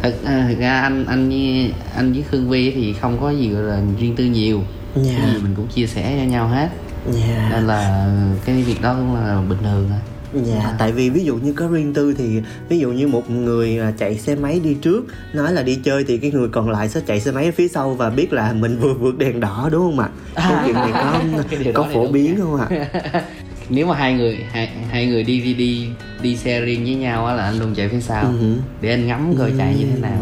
thật, 0.03 0.15
à, 0.25 0.47
thực 0.49 0.59
ra 0.59 0.81
anh 0.81 1.07
anh 1.07 1.29
với 1.29 1.73
anh 1.97 2.13
với 2.13 2.25
khương 2.31 2.49
vi 2.49 2.71
thì 2.71 2.93
không 2.93 3.19
có 3.21 3.31
gì 3.31 3.49
gọi 3.49 3.63
là 3.63 3.81
riêng 3.99 4.17
tư 4.17 4.25
nhiều. 4.25 4.63
Dạ. 4.97 5.15
Cái 5.19 5.31
gì 5.35 5.39
mình 5.43 5.55
cũng 5.55 5.67
chia 5.67 5.87
sẻ 5.87 6.17
cho 6.21 6.31
nhau 6.31 6.49
hết. 6.49 6.69
Dạ. 7.13 7.49
Nên 7.53 7.67
là 7.67 8.09
cái 8.45 8.63
việc 8.63 8.83
đó 8.83 8.95
cũng 8.95 9.15
là 9.15 9.43
bình 9.49 9.59
thường 9.63 9.87
thôi 9.89 9.99
Dạ, 10.45 10.75
tại 10.79 10.93
vì 10.93 11.11
ví 11.11 11.25
dụ 11.25 11.37
như 11.37 11.53
có 11.53 11.67
riêng 11.69 11.95
tư 11.95 12.15
thì 12.19 12.41
ví 12.69 12.79
dụ 12.79 12.91
như 12.93 13.09
một 13.09 13.31
người 13.31 13.79
à, 13.79 13.93
chạy 13.99 14.19
xe 14.19 14.35
máy 14.35 14.61
đi 14.65 14.75
trước 14.83 15.05
nói 15.33 15.53
là 15.53 15.63
đi 15.63 15.75
chơi 15.85 16.05
thì 16.09 16.19
cái 16.19 16.31
người 16.31 16.49
còn 16.49 16.71
lại 16.71 16.89
sẽ 16.89 17.01
chạy 17.07 17.21
xe 17.21 17.31
máy 17.31 17.45
ở 17.45 17.51
phía 17.57 17.69
sau 17.69 17.91
và 17.95 18.11
biết 18.11 18.33
là 18.33 18.53
mình 18.53 18.79
vừa 18.79 18.95
vượt 18.95 19.19
đèn 19.19 19.41
đỏ 19.41 19.69
đúng 19.73 19.83
không 19.83 19.99
ạ? 20.01 20.09
Câu 20.49 20.57
chuyện 20.67 20.75
này 20.75 20.91
có 20.93 21.21
Cái 21.51 21.73
có 21.75 21.87
phổ 21.95 22.07
biến 22.07 22.37
không 22.41 22.57
ạ? 22.61 22.69
nếu 23.69 23.87
mà 23.87 23.95
hai 23.97 24.15
người 24.15 24.39
hai, 24.53 24.71
hai 24.91 25.07
người 25.07 25.23
đi 25.25 25.41
đi 25.41 25.55
đi 25.55 25.89
đi 26.23 26.37
xe 26.37 26.61
riêng 26.61 26.85
với 26.85 26.95
nhau 26.95 27.27
á 27.27 27.35
là 27.35 27.45
anh 27.45 27.59
luôn 27.59 27.75
chạy 27.75 27.89
phía 27.89 28.01
sau 28.01 28.25
Ừ. 28.25 28.55
để 28.81 28.91
anh 28.91 29.07
ngắm 29.07 29.35
coi 29.39 29.53
chạy 29.59 29.75
như 29.79 29.85
thế 29.95 30.01
nào 30.01 30.19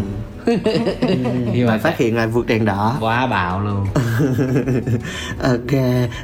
nhưng 1.54 1.66
Và 1.66 1.72
mà 1.72 1.78
phát 1.78 1.98
hiện 1.98 2.16
là 2.16 2.26
vượt 2.26 2.46
đèn 2.46 2.64
đỏ. 2.64 2.96
quá 3.00 3.26
bạo 3.26 3.60
luôn 3.60 3.86
ok, 5.42 5.80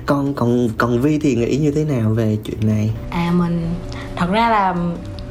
con 0.07 0.35
còn 0.35 0.69
còn 0.79 1.01
Vi 1.01 1.19
thì 1.19 1.35
nghĩ 1.35 1.57
như 1.57 1.71
thế 1.71 1.85
nào 1.85 2.11
về 2.11 2.39
chuyện 2.45 2.59
này? 2.67 2.91
à 3.11 3.33
mình 3.35 3.75
thật 4.17 4.27
ra 4.31 4.49
là 4.51 4.75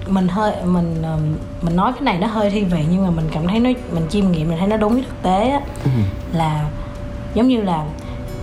mình 0.07 0.27
hơi 0.27 0.53
mình 0.65 1.01
ừm, 1.03 1.35
mình 1.61 1.75
nói 1.75 1.91
cái 1.93 2.01
này 2.01 2.17
nó 2.19 2.27
hơi 2.27 2.49
thi 2.49 2.63
vị 2.63 2.85
nhưng 2.91 3.03
mà 3.03 3.09
mình 3.09 3.25
cảm 3.31 3.47
thấy 3.47 3.59
nó 3.59 3.69
mình 3.93 4.03
chiêm 4.09 4.31
nghiệm 4.31 4.49
mình 4.49 4.57
thấy 4.59 4.67
nó 4.67 4.77
đúng 4.77 4.93
với 4.93 5.03
thực 5.03 5.21
tế 5.21 5.49
á, 5.49 5.59
là 6.33 6.69
giống 7.33 7.47
như 7.47 7.61
là 7.61 7.85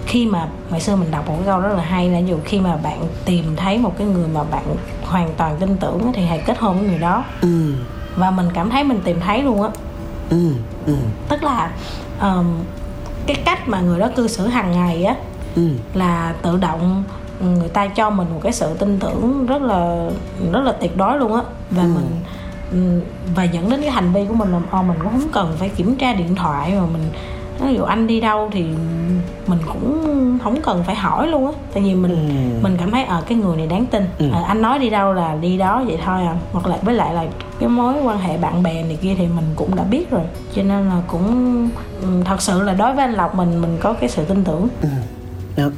khi 0.07 0.27
mà 0.27 0.49
ngày 0.71 0.81
xưa 0.81 0.97
mình 0.97 1.11
đọc 1.11 1.29
một 1.29 1.35
cái 1.37 1.47
câu 1.47 1.61
rất 1.61 1.75
là 1.77 1.83
hay 1.83 2.11
là 2.11 2.19
dụ 2.19 2.37
khi 2.45 2.61
mà 2.61 2.77
bạn 2.77 3.01
tìm 3.25 3.57
thấy 3.57 3.79
một 3.79 3.95
cái 3.99 4.07
người 4.07 4.29
mà 4.35 4.45
bạn 4.45 4.65
hoàn 5.03 5.35
toàn 5.37 5.57
tin 5.61 5.77
tưởng 5.77 6.13
thì 6.15 6.25
hãy 6.27 6.43
kết 6.47 6.59
hôn 6.59 6.79
với 6.79 6.89
người 6.89 6.99
đó. 6.99 7.25
Ừ, 7.41 7.73
và 8.17 8.31
mình 8.31 8.49
cảm 8.55 8.71
thấy 8.71 8.85
mình 8.85 9.01
tìm 9.05 9.21
thấy 9.21 9.43
luôn 9.43 9.63
á. 9.63 9.69
Ừ, 10.31 10.53
ừ, 10.87 10.97
tức 11.29 11.43
là 11.43 11.71
ờm, 12.19 12.47
cái 13.27 13.37
cách 13.45 13.69
mà 13.69 13.81
người 13.81 13.99
đó 13.99 14.09
cư 14.17 14.29
xử 14.29 14.47
hàng 14.47 14.73
ngày 14.73 15.05
á 15.05 15.15
ừ, 15.57 15.69
là 15.95 16.35
tự 16.43 16.57
động 16.57 17.05
người 17.41 17.69
ta 17.69 17.87
cho 17.87 18.11
mình 18.11 18.29
một 18.35 18.41
cái 18.43 18.53
sự 18.53 18.75
tin 18.75 18.99
tưởng 18.99 19.47
rất 19.47 19.63
là 19.63 20.11
rất 20.53 20.61
là 20.65 20.73
tuyệt 20.73 20.97
đối 20.97 21.19
luôn 21.19 21.35
á 21.35 21.43
và 21.71 21.83
Ừ. 21.83 21.89
mình 21.95 22.11
ừm, 22.73 23.01
và 23.35 23.43
dẫn 23.45 23.71
đến 23.71 23.81
cái 23.81 23.91
hành 23.91 24.13
vi 24.13 24.25
của 24.29 24.35
mình 24.35 24.53
là 24.53 24.61
ô 24.71 24.83
mình 24.83 24.99
cũng 25.03 25.13
không 25.13 25.29
cần 25.33 25.55
phải 25.59 25.69
kiểm 25.69 25.97
tra 25.97 26.13
điện 26.13 26.35
thoại 26.35 26.73
mà 26.81 26.87
mình 26.93 27.03
ví 27.61 27.75
dụ 27.75 27.83
anh 27.85 28.07
đi 28.07 28.21
đâu 28.21 28.49
thì 28.53 28.63
mình 29.47 29.59
cũng 29.67 30.03
không 30.45 30.63
cần 30.63 30.85
phải 30.85 30.95
hỏi 30.95 31.27
luôn 31.27 31.47
á. 31.47 31.53
Tại 31.75 31.83
vì 31.83 31.95
mình 31.95 32.13
Ừ. 32.13 32.63
mình 32.63 32.77
cảm 32.81 32.91
thấy 32.91 33.05
ở 33.05 33.23
cái 33.29 33.39
người 33.39 33.57
này 33.57 33.67
đáng 33.67 33.87
tin. 33.87 34.05
Ừ. 34.19 34.27
Ờ, 34.33 34.43
anh 34.43 34.63
nói 34.63 34.79
đi 34.79 34.91
đâu 34.91 35.13
là 35.13 35.35
đi 35.41 35.57
đó 35.59 35.83
vậy 35.87 35.99
thôi 36.05 36.23
à. 36.23 36.35
Hoặc 36.53 36.67
là 36.67 36.79
với 36.83 36.95
lại 36.95 37.15
là 37.15 37.25
cái 37.61 37.69
mối 37.69 37.95
quan 38.05 38.19
hệ 38.19 38.39
bạn 38.39 38.63
bè 38.63 38.83
này 38.83 38.99
kia 39.03 39.15
thì 39.19 39.27
mình 39.27 39.45
cũng 39.57 39.75
đã 39.77 39.83
biết 39.83 40.11
rồi. 40.11 40.23
Cho 40.55 40.63
nên 40.63 40.89
là 40.89 41.03
cũng 41.09 41.27
ừm, 42.03 42.25
thật 42.25 42.43
sự 42.43 42.63
là 42.63 42.73
đối 42.75 42.93
với 42.95 43.05
anh 43.05 43.13
lộc 43.15 43.35
mình 43.35 43.61
mình 43.61 43.79
có 43.81 43.93
cái 43.93 44.09
sự 44.09 44.25
tin 44.25 44.45
tưởng 44.45 44.69
Ok, 45.57 45.73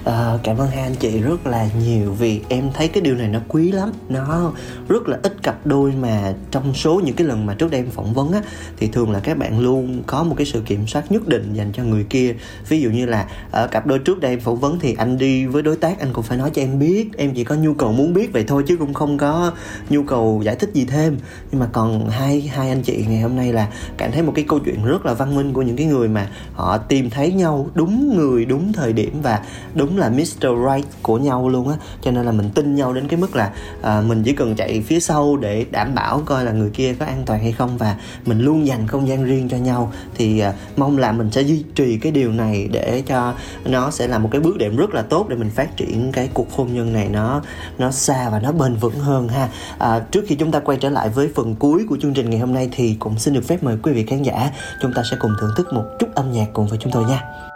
uh, 0.00 0.40
cảm 0.42 0.56
ơn 0.58 0.68
hai 0.68 0.82
anh 0.82 0.94
chị 0.94 1.20
rất 1.20 1.46
là 1.46 1.68
nhiều 1.80 2.12
vì 2.12 2.40
em 2.48 2.70
thấy 2.74 2.88
cái 2.88 3.00
điều 3.00 3.14
này 3.14 3.28
nó 3.28 3.38
quý 3.48 3.72
lắm. 3.72 3.92
Nó 4.08 4.52
rất 4.88 5.08
là 5.08 5.18
ít 5.22 5.42
cặp 5.42 5.66
đôi 5.66 5.92
mà 6.00 6.34
trong 6.50 6.74
số 6.74 7.00
những 7.04 7.14
cái 7.14 7.26
lần 7.26 7.46
mà 7.46 7.54
trước 7.54 7.70
đây 7.70 7.80
em 7.80 7.90
phỏng 7.90 8.14
vấn 8.14 8.32
á 8.32 8.42
Thì 8.76 8.88
thường 8.88 9.10
là 9.10 9.20
các 9.20 9.38
bạn 9.38 9.60
luôn 9.60 10.02
có 10.06 10.22
một 10.22 10.34
cái 10.38 10.46
sự 10.46 10.62
kiểm 10.66 10.86
soát 10.86 11.12
nhất 11.12 11.28
định 11.28 11.54
dành 11.54 11.72
cho 11.72 11.84
người 11.84 12.04
kia. 12.04 12.34
Ví 12.68 12.80
dụ 12.80 12.90
như 12.90 13.06
là 13.06 13.26
ở 13.50 13.66
cặp 13.66 13.86
đôi 13.86 13.98
trước 13.98 14.20
đây 14.20 14.32
em 14.32 14.40
phỏng 14.40 14.60
vấn 14.60 14.78
thì 14.80 14.94
anh 14.98 15.18
đi 15.18 15.46
với 15.46 15.62
đối 15.62 15.76
tác 15.76 16.00
anh 16.00 16.12
cũng 16.12 16.24
phải 16.24 16.38
nói 16.38 16.50
cho 16.54 16.62
em 16.62 16.78
biết. 16.78 17.16
Em 17.16 17.34
chỉ 17.34 17.44
có 17.44 17.54
nhu 17.54 17.74
cầu 17.74 17.92
muốn 17.92 18.14
biết 18.14 18.32
vậy 18.32 18.44
thôi 18.46 18.64
chứ 18.66 18.76
cũng 18.76 18.94
không 18.94 19.18
có 19.18 19.52
nhu 19.90 20.02
cầu 20.02 20.40
giải 20.44 20.56
thích 20.56 20.70
gì 20.74 20.84
thêm. 20.84 21.18
Nhưng 21.50 21.60
mà 21.60 21.68
còn 21.72 22.10
hai 22.10 22.40
hai 22.40 22.68
anh 22.68 22.82
chị 22.82 23.04
ngày 23.08 23.20
hôm 23.20 23.36
nay 23.36 23.52
là 23.52 23.68
cảm 23.96 24.12
thấy 24.12 24.22
một 24.22 24.32
cái 24.34 24.44
câu 24.48 24.58
chuyện 24.58 24.84
rất 24.84 25.06
là 25.06 25.14
văn 25.14 25.36
minh 25.36 25.52
của 25.52 25.62
những 25.62 25.76
cái 25.76 25.86
người 25.86 26.08
mà 26.08 26.28
họ 26.54 26.78
tìm 26.78 27.10
thấy 27.10 27.32
nhau 27.32 27.68
đúng 27.74 28.16
người 28.16 28.44
đúng 28.44 28.72
thời 28.72 28.92
điểm 28.92 29.11
và 29.22 29.40
đúng 29.74 29.98
là 29.98 30.08
Mr. 30.08 30.46
Right 30.72 30.88
của 31.02 31.18
nhau 31.18 31.48
luôn 31.48 31.68
á. 31.68 31.76
Cho 32.02 32.10
nên 32.10 32.26
là 32.26 32.32
mình 32.32 32.50
tin 32.54 32.74
nhau 32.74 32.92
đến 32.92 33.08
cái 33.08 33.20
mức 33.20 33.36
là 33.36 33.50
à, 33.82 34.02
mình 34.06 34.22
chỉ 34.22 34.32
cần 34.32 34.54
chạy 34.54 34.82
phía 34.86 35.00
sau 35.00 35.36
để 35.36 35.66
đảm 35.70 35.94
bảo 35.94 36.22
coi 36.24 36.44
là 36.44 36.52
người 36.52 36.70
kia 36.70 36.94
có 36.94 37.06
an 37.06 37.22
toàn 37.26 37.40
hay 37.40 37.52
không 37.52 37.78
và 37.78 37.96
mình 38.26 38.40
luôn 38.40 38.66
dành 38.66 38.86
không 38.86 39.08
gian 39.08 39.24
riêng 39.24 39.48
cho 39.48 39.56
nhau. 39.56 39.92
Thì 40.14 40.38
à, 40.38 40.52
mong 40.76 40.98
là 40.98 41.12
mình 41.12 41.30
sẽ 41.30 41.42
duy 41.42 41.64
trì 41.74 41.98
cái 41.98 42.12
điều 42.12 42.32
này 42.32 42.68
để 42.72 43.02
cho 43.06 43.34
nó 43.64 43.90
sẽ 43.90 44.08
là 44.08 44.18
một 44.18 44.28
cái 44.32 44.40
bước 44.40 44.58
đệm 44.58 44.76
rất 44.76 44.94
là 44.94 45.02
tốt 45.02 45.26
để 45.28 45.36
mình 45.36 45.50
phát 45.50 45.76
triển 45.76 46.12
cái 46.12 46.28
cuộc 46.34 46.52
hôn 46.52 46.74
nhân 46.74 46.92
này 46.92 47.08
nó 47.08 47.42
nó 47.78 47.90
xa 47.90 48.28
và 48.30 48.38
nó 48.38 48.52
bền 48.52 48.74
vững 48.74 48.98
hơn 48.98 49.28
ha. 49.28 49.48
À, 49.78 50.00
trước 50.10 50.24
khi 50.28 50.34
chúng 50.34 50.52
ta 50.52 50.60
quay 50.60 50.78
trở 50.80 50.88
lại 50.88 51.08
với 51.08 51.30
phần 51.34 51.54
cuối 51.54 51.86
của 51.88 51.96
chương 52.02 52.14
trình 52.14 52.30
ngày 52.30 52.40
hôm 52.40 52.54
nay 52.54 52.68
thì 52.72 52.96
cũng 52.98 53.18
xin 53.18 53.34
được 53.34 53.44
phép 53.48 53.62
mời 53.62 53.76
quý 53.82 53.92
vị 53.92 54.06
khán 54.06 54.22
giả 54.22 54.50
chúng 54.82 54.92
ta 54.94 55.02
sẽ 55.10 55.16
cùng 55.20 55.32
thưởng 55.40 55.50
thức 55.56 55.72
một 55.72 55.84
chút 55.98 56.08
âm 56.14 56.32
nhạc 56.32 56.46
cùng 56.52 56.66
với 56.66 56.78
chúng 56.82 56.92
tôi 56.92 57.04
nha. 57.04 57.51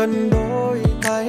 Cần 0.00 0.30
đôi 0.30 0.82
tay. 1.02 1.26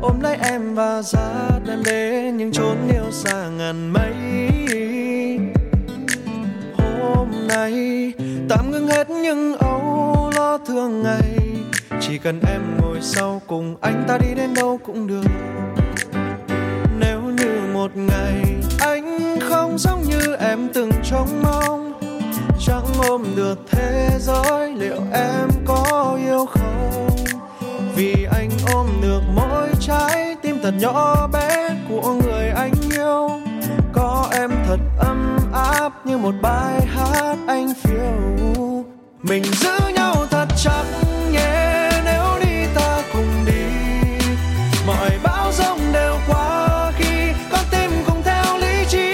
Ôm 0.00 0.20
lấy 0.20 0.36
em 0.42 0.74
và 0.74 1.02
dắt 1.02 1.60
em 1.68 1.82
đến 1.84 2.36
những 2.36 2.52
chốn 2.52 2.76
yêu 2.92 3.10
xa 3.10 3.48
ngàn 3.48 3.92
mây. 3.92 4.12
Hôm 6.78 7.28
nay, 7.48 7.72
tạm 8.48 8.70
ngưng 8.70 8.88
hết 8.88 9.10
những 9.10 9.56
âu 9.56 10.30
lo 10.36 10.58
thường 10.58 11.02
ngày. 11.02 11.38
Chỉ 12.00 12.18
cần 12.18 12.40
em 12.46 12.62
ngồi 12.80 12.98
sau 13.00 13.42
cùng 13.46 13.76
anh 13.80 14.04
ta 14.08 14.18
đi 14.18 14.34
đến 14.36 14.54
đâu 14.54 14.80
cũng 14.86 15.06
được. 15.06 15.30
Nếu 17.00 17.20
như 17.20 17.60
một 17.72 17.90
ngày 17.96 18.44
anh 18.80 19.38
không 19.40 19.78
giống 19.78 20.02
như 20.02 20.36
em 20.40 20.68
từng 20.74 20.90
trông 21.04 21.42
mong, 21.42 21.92
chẳng 22.66 22.86
ôm 23.08 23.24
được 23.36 23.58
thế 23.70 24.10
giới 24.18 24.72
liệu 24.72 25.00
em 25.12 25.48
có 25.66 26.18
yêu 26.26 26.46
không? 26.46 26.59
Thật 30.70 30.76
nhỏ 30.80 31.26
bé 31.26 31.68
của 31.88 32.12
người 32.12 32.48
anh 32.48 32.72
yêu. 32.90 33.30
Có 33.92 34.28
em 34.32 34.50
thật 34.66 34.78
ấm 34.98 35.38
áp 35.52 36.06
như 36.06 36.18
một 36.18 36.34
bài 36.42 36.86
hát 36.86 37.36
anh 37.46 37.72
phiêu. 37.82 38.84
Mình 39.22 39.44
giữ 39.44 39.78
nhau 39.94 40.14
thật 40.30 40.46
chặt, 40.64 40.84
nhé, 41.32 41.90
nếu 42.04 42.24
đi 42.44 42.66
ta 42.74 43.02
cùng 43.12 43.44
đi. 43.46 43.62
Mọi 44.86 45.10
bão 45.22 45.52
giông 45.52 45.78
đều 45.92 46.16
qua 46.28 46.92
khi 46.98 47.32
con 47.52 47.64
tim 47.70 47.90
cùng 48.06 48.22
theo 48.24 48.58
lý 48.58 48.84
trí. 48.88 49.12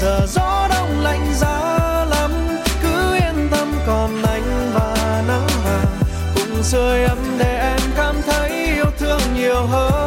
Giờ 0.00 0.26
gió 0.28 0.68
đông 0.70 1.00
lạnh 1.02 1.26
giá 1.34 1.78
lắm, 2.10 2.30
cứ 2.82 3.14
yên 3.14 3.48
tâm 3.50 3.72
còn 3.86 4.22
anh 4.22 4.70
và 4.74 5.22
nắng 5.28 5.46
vàng 5.64 5.96
cùng 6.34 6.62
sưởi 6.62 7.04
ấm 7.04 7.18
để 7.38 7.58
em 7.60 7.80
cảm 7.96 8.14
thấy 8.26 8.50
yêu 8.50 8.90
thương 8.98 9.20
nhiều 9.34 9.66
hơn. 9.66 10.05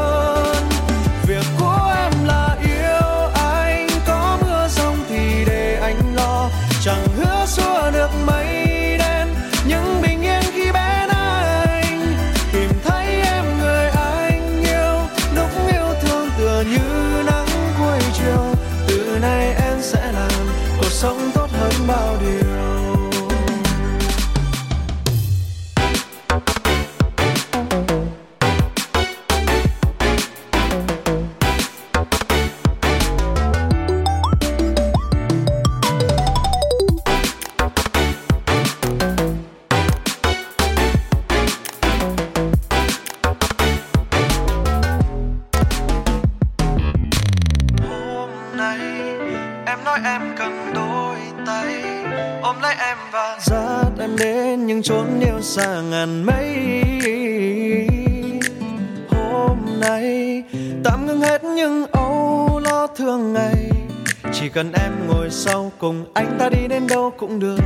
Anh 66.13 66.38
ta 66.39 66.50
đi 66.50 66.67
đến 66.67 66.88
đâu 66.88 67.13
cũng 67.17 67.39
được. 67.39 67.60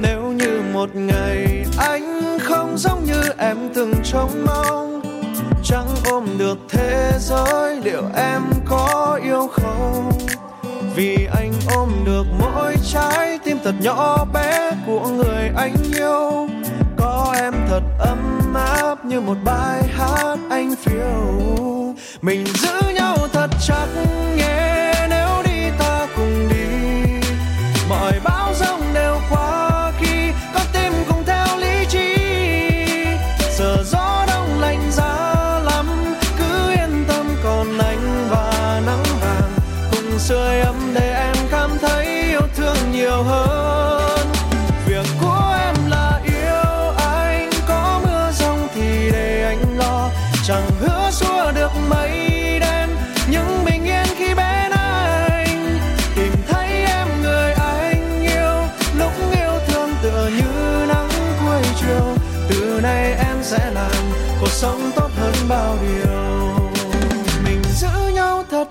Nếu 0.00 0.22
như 0.22 0.62
một 0.72 0.94
ngày 0.94 1.64
anh 1.78 2.38
không 2.42 2.78
giống 2.78 3.04
như 3.04 3.22
em 3.38 3.56
từng 3.74 3.94
trông 4.04 4.46
mong, 4.46 5.02
chẳng 5.64 5.88
ôm 6.10 6.26
được 6.38 6.58
thế 6.68 7.12
giới 7.18 7.80
liệu 7.84 8.02
em 8.16 8.42
có 8.64 9.18
yêu 9.24 9.48
không? 9.52 10.12
Vì 10.94 11.28
anh 11.36 11.52
ôm 11.74 11.88
được 12.04 12.24
mỗi 12.38 12.76
trái 12.92 13.38
tim 13.44 13.58
thật 13.64 13.74
nhỏ 13.80 14.24
bé 14.32 14.72
của 14.86 15.08
người 15.08 15.50
anh 15.56 15.74
yêu. 15.94 16.48
Có 16.96 17.34
em 17.40 17.54
thật 17.68 17.82
ấm 17.98 18.54
áp 18.54 19.04
như 19.04 19.20
một 19.20 19.36
bài 19.44 19.82
hát 19.96 20.38
anh 20.50 20.74
phiêu. 20.76 21.44
Mình 22.22 22.46
giữ 22.46 22.80
nhau 22.94 23.16
thật 23.32 23.50
chặt 23.66 23.86
nhé. 24.36 24.77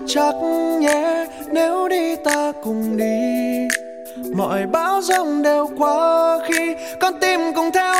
Chắc 0.08 0.34
nhé, 0.80 1.26
nếu 1.52 1.88
đi 1.88 2.16
ta 2.16 2.52
cùng 2.62 2.96
đi, 2.96 3.68
mọi 4.34 4.66
bão 4.66 5.00
giông 5.02 5.42
đều 5.42 5.68
qua 5.78 6.38
khi 6.48 6.74
con 7.00 7.14
tim 7.20 7.40
cùng 7.54 7.70
theo 7.72 7.97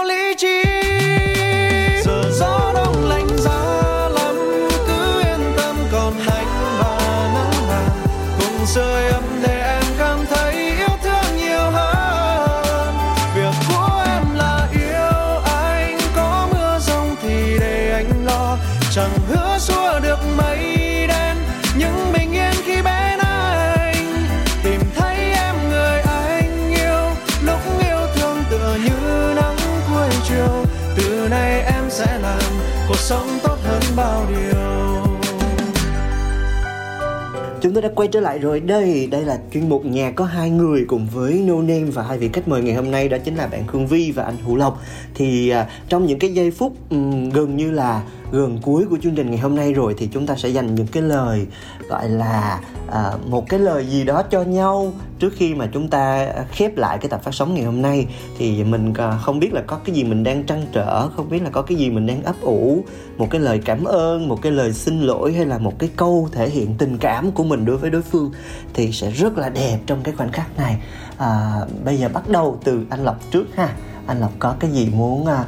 tôi 37.79 37.83
đã 37.83 37.95
quay 37.95 38.09
trở 38.09 38.21
lại 38.21 38.39
rồi. 38.39 38.61
Đây 38.61 39.09
Đây 39.11 39.25
là 39.25 39.39
chuyên 39.53 39.69
mục 39.69 39.85
nhà 39.85 40.11
có 40.11 40.25
hai 40.25 40.51
người 40.51 40.85
cùng 40.89 41.07
với 41.15 41.33
No 41.33 41.55
Name 41.55 41.85
Và 41.85 42.03
hai 42.03 42.19
vị 42.19 42.31
khách 42.33 42.49
mời 42.49 42.63
ngày 42.63 42.75
hôm 42.75 42.91
nay 42.91 43.09
đó 43.09 43.17
chính 43.25 43.37
là 43.37 43.47
bạn 43.47 43.67
Khương 43.67 43.87
Vi 43.87 44.13
và 44.13 44.25
anh 44.25 44.37
Hữu 44.47 44.57
Lộc. 44.57 44.83
Thì 45.15 45.49
à, 45.49 45.69
trong 45.89 46.07
những 46.07 46.19
cái 46.19 46.35
giây 46.35 46.51
phút 46.51 46.77
um, 46.91 47.31
gần 47.31 47.57
như 47.57 47.71
là 47.71 48.03
gần 48.33 48.59
cuối 48.63 48.85
của 48.91 48.99
chương 49.03 49.15
trình 49.15 49.31
ngày 49.31 49.39
hôm 49.39 49.57
nay 49.57 49.73
rồi 49.73 49.95
Thì 49.99 50.09
chúng 50.13 50.27
ta 50.27 50.37
sẽ 50.37 50.49
dành 50.49 50.75
những 50.75 50.87
cái 50.87 51.03
lời 51.03 51.47
gọi 51.89 52.09
là 52.09 52.61
à, 52.93 53.13
một 53.27 53.49
cái 53.49 53.61
lời 53.61 53.87
gì 53.87 54.05
đó 54.05 54.23
cho 54.23 54.43
nhau 54.43 54.93
Trước 55.19 55.33
khi 55.37 55.55
mà 55.55 55.69
chúng 55.73 55.89
ta 55.89 56.29
khép 56.51 56.77
lại 56.77 56.99
cái 57.01 57.09
tập 57.09 57.21
phát 57.23 57.35
sóng 57.35 57.55
ngày 57.55 57.65
hôm 57.65 57.83
nay 57.83 58.07
Thì 58.39 58.65
mình 58.65 58.93
à, 58.95 59.19
không 59.23 59.39
biết 59.39 59.53
là 59.53 59.63
có 59.67 59.77
cái 59.85 59.95
gì 59.95 60.05
mình 60.05 60.25
đang 60.25 60.45
trăn 60.45 60.67
trở 60.73 61.09
Không 61.09 61.29
biết 61.29 61.43
là 61.43 61.51
có 61.51 61.63
cái 61.63 61.79
gì 61.79 61.91
mình 61.91 62.07
đang 62.07 62.23
ấp 62.23 62.41
ủ 62.41 62.85
Một 63.19 63.27
cái 63.31 63.41
lời 63.41 63.61
cảm 63.65 63.85
ơn, 63.85 64.29
một 64.29 64.43
cái 64.43 64.53
lời 64.53 64.73
xin 64.73 65.01
lỗi 65.01 65.33
Hay 65.33 65.47
là 65.47 65.59
một 65.59 65.79
cái 65.79 65.91
câu 65.97 66.29
thể 66.33 66.51
hiện 66.51 66.75
tình 66.79 66.99
cảm 66.99 67.31
của 67.31 67.45
mình 67.45 67.65
đối 67.65 67.77
với 67.77 67.91
đối 67.91 68.03
phương 68.03 68.33
Thì 68.75 68.93
sẽ 68.93 69.11
rất 69.11 69.39
là 69.39 69.49
đẹp 69.49 69.79
trong 69.87 70.03
cái 70.03 70.15
khoảnh 70.15 70.33
khắc 70.33 70.59
này 70.59 70.77
à, 71.19 71.61
Bây 71.85 71.97
giờ 71.97 72.09
bắt 72.09 72.29
đầu 72.29 72.59
từ 72.65 72.87
anh 72.91 73.05
Lộc 73.05 73.31
trước 73.31 73.47
ha 73.57 73.75
Anh 74.07 74.21
Lộc 74.21 74.33
có 74.39 74.55
cái 74.61 74.71
gì 74.71 74.89
muốn 74.95 75.27
à, 75.27 75.45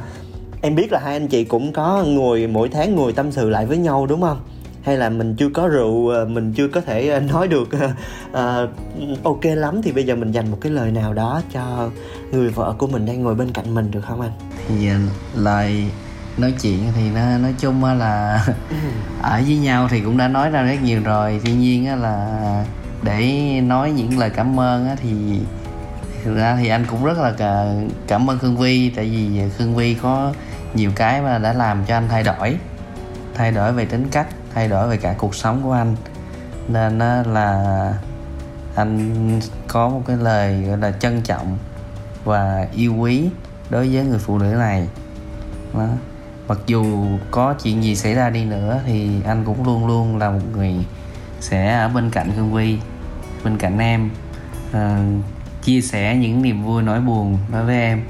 Em 0.61 0.75
biết 0.75 0.91
là 0.91 0.99
hai 0.99 1.13
anh 1.13 1.27
chị 1.27 1.43
cũng 1.43 1.73
có 1.73 2.03
ngồi 2.07 2.47
mỗi 2.47 2.69
tháng 2.69 2.95
ngồi 2.95 3.13
tâm 3.13 3.31
sự 3.31 3.49
lại 3.49 3.65
với 3.65 3.77
nhau 3.77 4.05
đúng 4.05 4.21
không? 4.21 4.37
Hay 4.83 4.97
là 4.97 5.09
mình 5.09 5.35
chưa 5.35 5.49
có 5.53 5.67
rượu, 5.67 6.09
à, 6.15 6.25
mình 6.27 6.53
chưa 6.53 6.67
có 6.67 6.81
thể 6.81 7.09
à, 7.09 7.19
nói 7.19 7.47
được 7.47 7.69
à, 8.33 8.67
ok 9.23 9.39
lắm 9.43 9.81
Thì 9.83 9.91
bây 9.91 10.03
giờ 10.05 10.15
mình 10.15 10.31
dành 10.31 10.51
một 10.51 10.57
cái 10.61 10.71
lời 10.71 10.91
nào 10.91 11.13
đó 11.13 11.41
cho 11.53 11.89
người 12.31 12.49
vợ 12.49 12.73
của 12.77 12.87
mình 12.87 13.05
đang 13.05 13.23
ngồi 13.23 13.35
bên 13.35 13.51
cạnh 13.51 13.73
mình 13.75 13.91
được 13.91 14.01
không 14.07 14.21
anh? 14.21 14.31
thì 14.67 14.89
lời 15.35 15.85
nói 16.37 16.53
chuyện 16.61 16.79
thì 16.95 17.01
nó 17.15 17.37
nói 17.37 17.53
chung 17.59 17.83
là 17.83 18.45
ở 19.21 19.41
với 19.47 19.57
nhau 19.57 19.87
thì 19.91 19.99
cũng 20.01 20.17
đã 20.17 20.27
nói 20.27 20.49
ra 20.49 20.61
rất 20.61 20.75
nhiều 20.83 21.01
rồi 21.03 21.41
tuy 21.45 21.51
nhiên 21.53 22.01
là 22.01 22.65
để 23.03 23.31
nói 23.61 23.91
những 23.91 24.19
lời 24.19 24.29
cảm 24.29 24.59
ơn 24.59 24.87
thì 25.01 25.09
thực 26.23 26.35
ra 26.35 26.57
thì 26.61 26.67
anh 26.67 26.85
cũng 26.89 27.05
rất 27.05 27.17
là 27.17 27.31
cả- 27.37 27.73
cảm 28.07 28.29
ơn 28.29 28.39
Khương 28.39 28.57
Vi 28.57 28.89
tại 28.89 29.05
vì 29.05 29.41
Khương 29.57 29.75
Vi 29.75 29.93
có 29.93 30.33
nhiều 30.73 30.91
cái 30.95 31.21
mà 31.21 31.37
đã 31.37 31.53
làm 31.53 31.85
cho 31.87 31.97
anh 31.97 32.07
thay 32.09 32.23
đổi 32.23 32.57
thay 33.33 33.51
đổi 33.51 33.73
về 33.73 33.85
tính 33.85 34.07
cách 34.11 34.27
thay 34.53 34.67
đổi 34.67 34.87
về 34.87 34.97
cả 34.97 35.15
cuộc 35.17 35.35
sống 35.35 35.61
của 35.63 35.71
anh. 35.71 35.95
Nên 36.67 36.97
là 37.33 37.93
anh 38.75 39.39
có 39.67 39.89
một 39.89 40.01
cái 40.07 40.17
lời 40.17 40.61
gọi 40.61 40.77
là 40.77 40.91
trân 40.91 41.21
trọng 41.21 41.57
và 42.23 42.67
yêu 42.73 42.95
quý 42.95 43.29
đối 43.69 43.93
với 43.93 44.05
người 44.05 44.19
phụ 44.19 44.37
nữ 44.37 44.55
này. 44.59 44.87
Đó. 45.73 45.87
mặc 46.47 46.57
dù 46.67 47.07
có 47.31 47.53
chuyện 47.63 47.83
gì 47.83 47.95
xảy 47.95 48.13
ra 48.13 48.29
đi 48.29 48.45
nữa 48.45 48.79
thì 48.85 49.09
anh 49.25 49.45
cũng 49.45 49.65
luôn 49.65 49.87
luôn 49.87 50.17
là 50.17 50.29
một 50.29 50.39
người 50.55 50.73
sẽ 51.39 51.73
ở 51.73 51.89
bên 51.89 52.09
cạnh 52.09 52.31
Hương 52.31 52.53
Vi 52.53 52.79
bên 53.43 53.57
cạnh 53.57 53.77
em 53.77 54.09
uh, 54.69 55.25
chia 55.63 55.81
sẻ 55.81 56.15
những 56.15 56.41
niềm 56.41 56.63
vui 56.63 56.83
nỗi 56.83 56.99
buồn 57.01 57.37
đối 57.51 57.63
với 57.65 57.75
em. 57.75 58.03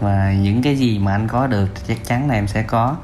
Và 0.00 0.32
những 0.32 0.62
cái 0.62 0.76
gì 0.76 0.98
mà 0.98 1.12
anh 1.12 1.28
có 1.28 1.46
được 1.46 1.68
thì 1.74 1.82
chắc 1.88 2.04
chắn 2.04 2.28
là 2.28 2.34
em 2.34 2.46
sẽ 2.46 2.62
có 2.62 2.96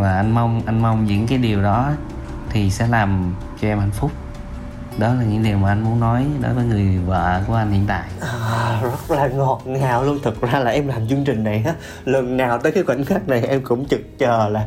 và 0.00 0.16
anh 0.16 0.30
mong 0.30 0.62
anh 0.66 0.82
mong 0.82 1.04
những 1.04 1.26
cái 1.26 1.38
điều 1.38 1.62
đó 1.62 1.92
thì 2.50 2.70
sẽ 2.70 2.86
làm 2.86 3.34
cho 3.60 3.68
em 3.68 3.78
hạnh 3.78 3.90
phúc. 3.90 4.10
Đó 4.98 5.14
là 5.14 5.22
những 5.24 5.42
điều 5.42 5.58
mà 5.58 5.68
anh 5.68 5.82
muốn 5.82 6.00
nói 6.00 6.26
đối 6.42 6.54
với 6.54 6.64
người 6.64 6.98
vợ 6.98 7.42
của 7.46 7.54
anh 7.54 7.72
hiện 7.72 7.84
tại. 7.88 8.08
À, 8.20 8.80
rất 8.82 9.10
là 9.10 9.28
ngọt 9.28 9.62
ngào 9.64 10.04
luôn. 10.04 10.18
Thật 10.22 10.40
ra 10.40 10.58
là 10.58 10.70
em 10.70 10.88
làm 10.88 11.08
chương 11.08 11.24
trình 11.24 11.44
này 11.44 11.62
á 11.66 11.74
Lần 12.04 12.36
nào 12.36 12.58
tới 12.58 12.72
cái 12.72 12.84
khoảnh 12.84 13.04
khắc 13.04 13.28
này 13.28 13.42
em 13.42 13.62
cũng 13.64 13.88
trực 13.88 14.18
chờ 14.18 14.48
là 14.48 14.66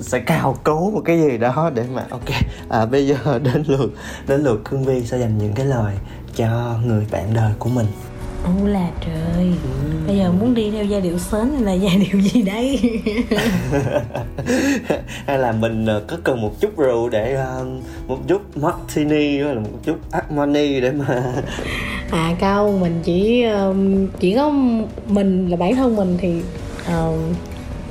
sẽ 0.00 0.18
cào 0.18 0.56
cấu 0.64 0.90
một 0.90 1.02
cái 1.04 1.20
gì 1.20 1.38
đó 1.38 1.70
để 1.74 1.84
mà 1.94 2.04
ok 2.10 2.28
à, 2.68 2.86
bây 2.86 3.06
giờ 3.06 3.38
đến 3.42 3.64
lượt 3.66 3.90
đến 4.26 4.40
lượt 4.40 4.60
Cương 4.64 4.84
Vi 4.84 5.06
sẽ 5.06 5.18
dành 5.18 5.38
những 5.38 5.52
cái 5.52 5.66
lời 5.66 5.94
cho 6.34 6.78
người 6.84 7.06
bạn 7.10 7.34
đời 7.34 7.52
của 7.58 7.68
mình. 7.68 7.86
Ô 8.44 8.66
là 8.66 8.90
trời. 9.00 9.52
Bây 10.06 10.16
giờ 10.16 10.32
muốn 10.32 10.54
đi 10.54 10.70
theo 10.70 10.84
giai 10.84 11.00
điệu 11.00 11.18
sến 11.18 11.50
hay 11.54 11.62
là 11.62 11.72
giai 11.72 11.96
điệu 11.98 12.20
gì 12.20 12.42
đấy 12.42 12.80
hay 15.26 15.38
là 15.38 15.52
mình 15.52 15.86
ờ, 15.86 16.02
có 16.06 16.16
cần 16.24 16.42
một 16.42 16.60
chút 16.60 16.76
rượu 16.76 17.08
để 17.08 17.34
ờ, 17.34 17.66
một 18.06 18.18
chút 18.28 18.56
martini 18.56 19.38
hay 19.42 19.54
là 19.54 19.60
một 19.60 19.78
chút 19.84 19.96
armani 20.10 20.80
để 20.80 20.90
mà 20.90 21.22
À 22.10 22.34
cao 22.38 22.78
mình 22.80 23.00
chỉ 23.04 23.44
chỉ 24.20 24.34
có 24.34 24.52
mình 25.06 25.48
là 25.48 25.56
bản 25.56 25.76
thân 25.76 25.96
mình 25.96 26.16
thì 26.20 26.42
um, 26.88 27.34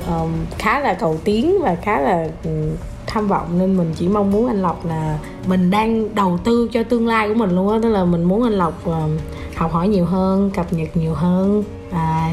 um, 0.08 0.30
khá 0.58 0.80
là 0.80 0.94
cầu 0.94 1.16
tiến 1.24 1.58
và 1.62 1.74
khá 1.74 2.00
là 2.00 2.28
um, 2.44 2.70
tham 3.06 3.28
vọng. 3.28 3.58
Nên 3.58 3.76
mình 3.76 3.92
chỉ 3.96 4.08
mong 4.08 4.30
muốn 4.30 4.46
anh 4.46 4.62
Lộc 4.62 4.86
là 4.86 5.18
mình 5.46 5.70
đang 5.70 6.14
đầu 6.14 6.38
tư 6.44 6.68
cho 6.72 6.82
tương 6.82 7.06
lai 7.06 7.28
của 7.28 7.34
mình 7.34 7.50
luôn 7.50 7.68
á. 7.68 7.78
Tức 7.82 7.88
là 7.88 8.04
mình 8.04 8.24
muốn 8.24 8.42
anh 8.42 8.52
Lộc 8.52 8.84
um, 8.84 9.18
học 9.58 9.72
hỏi 9.72 9.88
nhiều 9.88 10.04
hơn 10.04 10.50
cập 10.50 10.72
nhật 10.72 10.96
nhiều 10.96 11.14
hơn 11.14 11.64
à, 11.90 12.32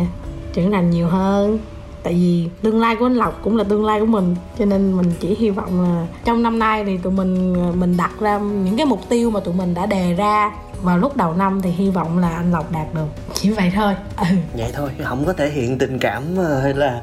trưởng 0.53 0.71
thành 0.71 0.89
nhiều 0.89 1.07
hơn. 1.07 1.59
Tại 2.03 2.13
vì 2.13 2.49
tương 2.61 2.79
lai 2.79 2.95
của 2.95 3.05
anh 3.05 3.15
lộc 3.15 3.39
cũng 3.43 3.57
là 3.57 3.63
tương 3.63 3.85
lai 3.85 3.99
của 3.99 4.05
mình 4.05 4.35
cho 4.59 4.65
nên 4.65 4.97
mình 4.97 5.11
chỉ 5.19 5.35
hy 5.39 5.49
vọng 5.49 5.81
là 5.81 6.07
trong 6.25 6.43
năm 6.43 6.59
nay 6.59 6.83
thì 6.85 6.97
tụi 6.97 7.13
mình 7.13 7.55
à, 7.59 7.71
mình 7.75 7.97
đặt 7.97 8.11
ra 8.19 8.37
những 8.39 8.77
cái 8.77 8.85
mục 8.85 9.09
tiêu 9.09 9.29
mà 9.29 9.39
tụi 9.39 9.53
mình 9.53 9.73
đã 9.73 9.85
đề 9.85 10.13
ra. 10.13 10.51
Vào 10.81 10.97
lúc 10.97 11.17
đầu 11.17 11.33
năm 11.33 11.61
thì 11.61 11.69
hy 11.69 11.89
vọng 11.89 12.17
là 12.17 12.29
anh 12.29 12.51
lộc 12.51 12.71
đạt 12.71 12.93
được. 12.93 13.07
Chỉ 13.33 13.49
vậy 13.49 13.71
thôi. 13.75 13.95
Ừ. 14.17 14.25
vậy 14.57 14.71
thôi 14.73 14.89
không 15.03 15.25
có 15.25 15.33
thể 15.33 15.49
hiện 15.49 15.77
tình 15.77 15.99
cảm 15.99 16.23
à, 16.39 16.59
hay 16.63 16.73
là 16.73 17.01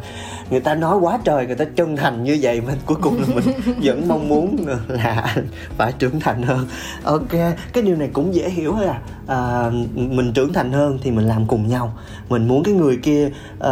người 0.52 0.60
ta 0.60 0.74
nói 0.74 0.98
quá 0.98 1.18
trời 1.24 1.46
người 1.46 1.56
ta 1.56 1.64
chân 1.64 1.96
thành 1.96 2.24
như 2.24 2.38
vậy 2.42 2.60
mà 2.60 2.74
cuối 2.86 2.96
cùng 3.00 3.20
là 3.20 3.26
mình 3.34 3.44
vẫn 3.82 4.08
mong 4.08 4.28
muốn 4.28 4.56
là 4.88 5.36
phải 5.76 5.92
trưởng 5.98 6.20
thành 6.20 6.42
hơn. 6.42 6.66
Ok 7.02 7.30
cái 7.72 7.82
điều 7.82 7.96
này 7.96 8.10
cũng 8.12 8.34
dễ 8.34 8.50
hiểu 8.50 8.74
thôi 8.76 8.86
à, 8.86 9.00
à 9.26 9.70
mình 9.94 10.32
trưởng 10.32 10.52
thành 10.52 10.72
hơn 10.72 10.98
thì 11.02 11.10
mình 11.10 11.28
làm 11.28 11.46
cùng 11.46 11.68
nhau. 11.68 11.98
Mình 12.28 12.48
muốn 12.48 12.62
cái 12.62 12.74
người 12.74 12.96
kia 12.96 13.30
uh, 13.58 13.68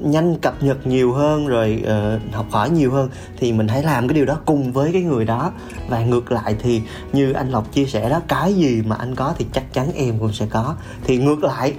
nhanh 0.00 0.38
cập 0.38 0.62
nhật 0.62 0.86
nhiều 0.86 1.12
hơn 1.12 1.46
rồi 1.46 1.82
uh, 1.82 2.34
học 2.34 2.46
hỏi 2.50 2.70
nhiều 2.70 2.92
hơn 2.92 3.08
thì 3.36 3.52
mình 3.52 3.68
hãy 3.68 3.82
làm 3.82 4.08
cái 4.08 4.14
điều 4.14 4.24
đó 4.24 4.36
cùng 4.44 4.72
với 4.72 4.92
cái 4.92 5.02
người 5.02 5.24
đó. 5.24 5.52
Và 5.88 6.00
ngược 6.00 6.32
lại 6.32 6.56
thì 6.62 6.82
như 7.12 7.32
anh 7.32 7.50
lộc 7.50 7.72
chia 7.72 7.86
sẻ 7.86 8.08
đó 8.08 8.20
cái 8.28 8.54
gì 8.54 8.82
mà 8.86 8.96
anh 8.96 9.14
có 9.14 9.34
thì 9.38 9.46
chắc 9.52 9.72
chắn 9.72 9.92
em 9.94 10.18
cũng 10.18 10.32
sẽ 10.32 10.46
có. 10.50 10.74
Thì 11.04 11.18
ngược 11.18 11.44
lại 11.44 11.74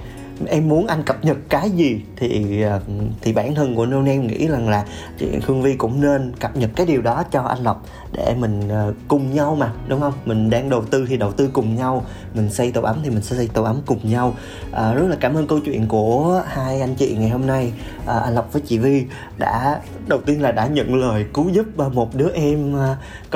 em 0.46 0.68
muốn 0.68 0.86
anh 0.86 1.02
cập 1.02 1.24
nhật 1.24 1.36
cái 1.48 1.70
gì 1.70 2.00
thì 2.16 2.62
ờ, 2.62 2.80
thì 3.20 3.32
bản 3.32 3.54
thân 3.54 3.74
của 3.74 3.86
nô 3.86 4.04
em 4.04 4.26
nghĩ 4.26 4.46
rằng 4.46 4.68
là 4.68 4.84
chị 5.18 5.26
hương 5.42 5.62
Vi 5.62 5.74
cũng 5.74 6.00
nên 6.00 6.32
cập 6.40 6.56
nhật 6.56 6.70
cái 6.76 6.86
điều 6.86 7.02
đó 7.02 7.22
cho 7.30 7.42
anh 7.42 7.62
Lộc 7.62 7.86
để 8.12 8.34
mình 8.38 8.68
ờ, 8.68 8.94
cùng 9.08 9.34
nhau 9.34 9.54
mà 9.54 9.72
đúng 9.88 10.00
không? 10.00 10.12
Mình 10.24 10.50
đang 10.50 10.70
đầu 10.70 10.84
tư 10.84 11.06
thì 11.08 11.16
đầu 11.16 11.32
tư 11.32 11.50
cùng 11.52 11.76
nhau 11.76 12.04
mình 12.34 12.50
xây 12.50 12.72
tổ 12.72 12.82
ấm 12.82 13.00
thì 13.04 13.10
mình 13.10 13.22
sẽ 13.22 13.36
xây 13.36 13.48
tổ 13.52 13.62
ấm 13.62 13.80
cùng 13.86 13.98
nhau. 14.02 14.34
À, 14.72 14.92
rất 14.94 15.06
là 15.08 15.16
cảm 15.20 15.34
ơn 15.34 15.46
câu 15.46 15.60
chuyện 15.64 15.86
của 15.88 16.42
hai 16.46 16.80
anh 16.80 16.94
chị 16.94 17.16
ngày 17.18 17.30
hôm 17.30 17.46
nay. 17.46 17.72
À, 18.06 18.18
anh 18.18 18.34
Lộc 18.34 18.52
với 18.52 18.62
chị 18.66 18.78
Vi 18.78 19.04
đã 19.38 19.80
đầu 20.06 20.20
tiên 20.26 20.42
là 20.42 20.52
đã 20.52 20.66
nhận 20.66 20.94
lời 20.94 21.24
cứu 21.34 21.48
giúp 21.48 21.66
một 21.92 22.14
đứa 22.14 22.30
em 22.34 22.74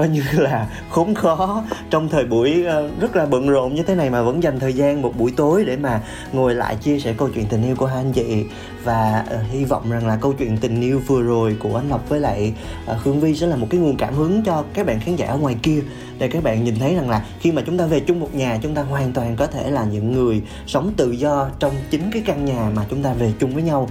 coi 0.00 0.08
như 0.08 0.22
là 0.32 0.66
khốn 0.90 1.14
khó. 1.14 1.64
Trong 1.90 2.08
thời 2.08 2.24
buổi 2.24 2.64
ờ, 2.64 2.90
rất 3.00 3.16
là 3.16 3.26
bận 3.26 3.48
rộn 3.48 3.74
như 3.74 3.82
thế 3.82 3.94
này 3.94 4.10
mà 4.10 4.22
vẫn 4.22 4.42
dành 4.42 4.60
thời 4.60 4.72
gian 4.72 5.02
một 5.02 5.12
buổi 5.18 5.32
tối 5.36 5.64
để 5.66 5.76
mà 5.76 6.00
ngồi 6.32 6.54
lại 6.54 6.76
chia 6.76 6.98
sẻ 6.98 7.14
câu 7.18 7.28
chuyện 7.34 7.46
tình 7.46 7.62
yêu 7.62 7.76
của 7.76 7.86
hai 7.86 7.96
anh 7.96 8.12
chị. 8.12 8.44
Và 8.84 9.24
uh, 9.34 9.52
hy 9.52 9.64
vọng 9.64 9.90
rằng 9.90 10.06
là 10.06 10.16
câu 10.16 10.32
chuyện 10.32 10.56
tình 10.56 10.80
yêu 10.80 11.00
vừa 11.06 11.22
rồi 11.22 11.56
của 11.58 11.76
anh 11.76 11.88
Lộc 11.88 12.08
với 12.08 12.20
lại 12.20 12.54
ờ, 12.86 12.94
uh, 12.94 13.02
Khương 13.02 13.20
Vi 13.20 13.34
sẽ 13.34 13.46
là 13.46 13.56
một 13.56 13.66
cái 13.70 13.80
nguồn 13.80 13.96
cảm 13.96 14.14
hứng 14.14 14.42
cho 14.42 14.64
các 14.74 14.86
bạn 14.86 15.00
khán 15.00 15.16
giả 15.16 15.26
ở 15.26 15.38
ngoài 15.38 15.56
kia 15.62 15.80
để 16.18 16.28
các 16.28 16.42
bạn 16.42 16.64
nhìn 16.64 16.78
thấy 16.78 16.94
rằng 16.94 17.10
là 17.10 17.24
khi 17.40 17.52
mà 17.52 17.62
chúng 17.66 17.78
ta 17.78 17.86
về 17.86 18.00
chung 18.00 18.20
một 18.20 18.34
nhà 18.34 18.58
chúng 18.62 18.74
ta 18.74 18.82
hoàn 18.82 19.12
toàn 19.12 19.36
có 19.36 19.46
thể 19.46 19.70
là 19.70 19.84
những 19.84 20.12
người 20.12 20.42
sống 20.66 20.92
tự 20.96 21.10
do 21.10 21.48
trong 21.58 21.74
chính 21.90 22.10
cái 22.12 22.22
căn 22.26 22.44
nhà 22.44 22.70
mà 22.74 22.84
chúng 22.90 23.02
ta 23.02 23.12
về 23.12 23.32
chung 23.38 23.54
với 23.54 23.62
nhau. 23.62 23.88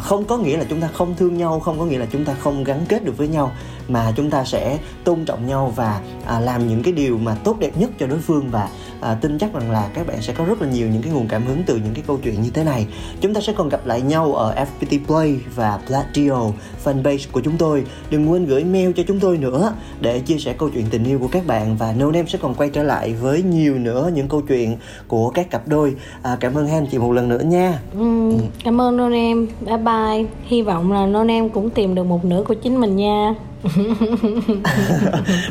Không 0.00 0.24
có 0.24 0.38
nghĩa 0.38 0.56
là 0.56 0.64
chúng 0.70 0.80
ta 0.80 0.88
không 0.92 1.14
thương 1.16 1.36
nhau 1.36 1.60
không 1.60 1.78
có 1.78 1.84
nghĩa 1.84 1.98
là 1.98 2.06
chúng 2.12 2.24
ta 2.24 2.34
không 2.34 2.64
gắn 2.64 2.84
kết 2.88 3.04
được 3.04 3.16
với 3.16 3.28
nhau 3.28 3.52
mà 3.92 4.12
chúng 4.16 4.30
ta 4.30 4.44
sẽ 4.44 4.78
tôn 5.04 5.24
trọng 5.24 5.46
nhau 5.46 5.72
và 5.76 6.00
à, 6.26 6.40
làm 6.40 6.68
những 6.68 6.82
cái 6.82 6.92
điều 6.92 7.18
mà 7.18 7.34
tốt 7.44 7.56
đẹp 7.58 7.70
nhất 7.76 7.90
cho 7.98 8.06
đối 8.06 8.18
phương 8.18 8.50
và 8.50 8.68
à, 9.00 9.14
tin 9.14 9.38
chắc 9.38 9.54
rằng 9.54 9.70
là 9.70 9.88
các 9.94 10.06
bạn 10.06 10.22
sẽ 10.22 10.32
có 10.32 10.44
rất 10.44 10.62
là 10.62 10.68
nhiều 10.68 10.88
những 10.88 11.02
cái 11.02 11.12
nguồn 11.12 11.28
cảm 11.28 11.46
hứng 11.46 11.62
từ 11.66 11.76
những 11.76 11.94
cái 11.94 12.04
câu 12.06 12.18
chuyện 12.22 12.42
như 12.42 12.50
thế 12.54 12.64
này. 12.64 12.86
Chúng 13.20 13.34
ta 13.34 13.40
sẽ 13.40 13.52
còn 13.52 13.68
gặp 13.68 13.86
lại 13.86 14.00
nhau 14.00 14.34
ở 14.34 14.54
FPT 14.54 14.98
Play 15.06 15.36
và 15.54 15.78
Platio 15.86 16.50
fanpage 16.84 17.26
của 17.32 17.40
chúng 17.40 17.56
tôi. 17.56 17.84
Đừng 18.10 18.30
quên 18.30 18.46
gửi 18.46 18.64
mail 18.64 18.92
cho 18.96 19.02
chúng 19.08 19.20
tôi 19.20 19.38
nữa 19.38 19.72
để 20.00 20.20
chia 20.20 20.38
sẻ 20.38 20.52
câu 20.52 20.70
chuyện 20.70 20.86
tình 20.90 21.04
yêu 21.04 21.18
của 21.18 21.28
các 21.28 21.46
bạn. 21.46 21.76
Và 21.76 21.92
No 21.92 22.06
Name 22.06 22.28
sẽ 22.28 22.38
còn 22.42 22.54
quay 22.54 22.70
trở 22.70 22.82
lại 22.82 23.14
với 23.14 23.42
nhiều 23.42 23.74
nữa 23.74 24.10
những 24.14 24.28
câu 24.28 24.40
chuyện 24.40 24.76
của 25.08 25.30
các 25.30 25.50
cặp 25.50 25.68
đôi. 25.68 25.94
À, 26.22 26.36
cảm 26.40 26.54
ơn 26.54 26.66
hai 26.66 26.74
anh 26.74 26.86
chị 26.86 26.98
một 26.98 27.12
lần 27.12 27.28
nữa 27.28 27.40
nha. 27.44 27.80
Ừ, 27.94 28.32
cảm 28.64 28.80
ơn 28.80 28.96
No 28.96 29.08
Name 29.08 29.46
bye 29.60 29.76
bye. 29.76 30.24
Hy 30.44 30.62
vọng 30.62 30.92
là 30.92 31.06
No 31.06 31.24
Name 31.24 31.48
cũng 31.48 31.70
tìm 31.70 31.94
được 31.94 32.04
một 32.04 32.24
nửa 32.24 32.42
của 32.48 32.54
chính 32.54 32.80
mình 32.80 32.96
nha. 32.96 33.34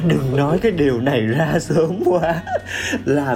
Đừng 0.08 0.36
nói 0.36 0.60
cái 0.62 0.72
điều 0.72 1.02
này 1.02 1.22
ra 1.22 1.60
sớm 1.60 2.00
quá 2.06 2.44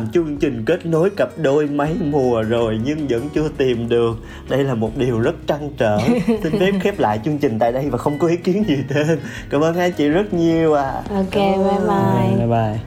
làm 0.04 0.12
chương 0.12 0.38
trình 0.38 0.64
kết 0.66 0.86
nối 0.86 1.10
cặp 1.10 1.30
đôi 1.38 1.68
mấy 1.68 1.96
mùa 2.00 2.42
rồi 2.42 2.80
nhưng 2.84 3.08
vẫn 3.08 3.30
chưa 3.34 3.50
tìm 3.58 3.90
được. 3.90 4.18
Đây 4.50 4.64
là 4.64 4.74
một 4.74 4.98
điều 4.98 5.20
rất 5.20 5.36
trăn 5.48 5.70
trở. 5.78 6.00
Xin 6.44 6.60
phép 6.60 6.72
khép 6.82 7.00
lại 7.00 7.20
chương 7.26 7.38
trình 7.38 7.60
tại 7.60 7.72
đây 7.72 7.90
và 7.90 7.98
không 7.98 8.20
có 8.20 8.28
ý 8.28 8.36
kiến 8.36 8.64
gì 8.68 8.78
thêm. 8.90 9.20
Cảm 9.50 9.64
ơn 9.64 9.76
hai 9.76 9.92
chị 9.92 10.08
rất 10.08 10.34
nhiều 10.34 10.74
à 10.74 11.04
ok 11.10 11.36
bye 11.36 11.80
bye. 11.88 12.38
Bye 12.38 12.48
bye. 12.48 12.80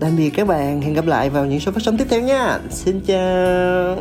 Tạm 0.00 0.16
biệt 0.16 0.30
các 0.30 0.46
bạn. 0.46 0.82
Hẹn 0.82 0.94
gặp 0.94 1.06
lại 1.06 1.30
vào 1.30 1.46
những 1.46 1.60
số 1.60 1.72
phát 1.72 1.82
sóng 1.82 1.98
tiếp 1.98 2.06
theo 2.10 2.20
nha. 2.20 2.58
Xin 2.70 3.00
chào. 3.06 3.96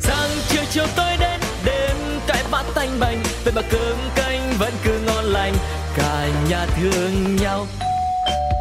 Sáng 0.00 0.30
chiều 0.48 0.62
chiều 0.70 0.84
tôi 0.96 1.16
đến 1.20 1.40
đêm 1.64 1.96
cái 2.26 2.44
bát 2.50 2.64
tanh 2.74 2.90
bành. 3.00 3.18
Về 3.44 3.52
mà 3.54 3.62
cơm 3.70 3.96
canh 4.16 4.40
vẫn 4.58 4.72
cứ 4.84 5.00
ngon 5.06 5.24
lành. 5.24 5.54
Cả 5.96 6.28
nhà 6.50 6.66
thương 6.66 7.36
nhau 7.36 7.66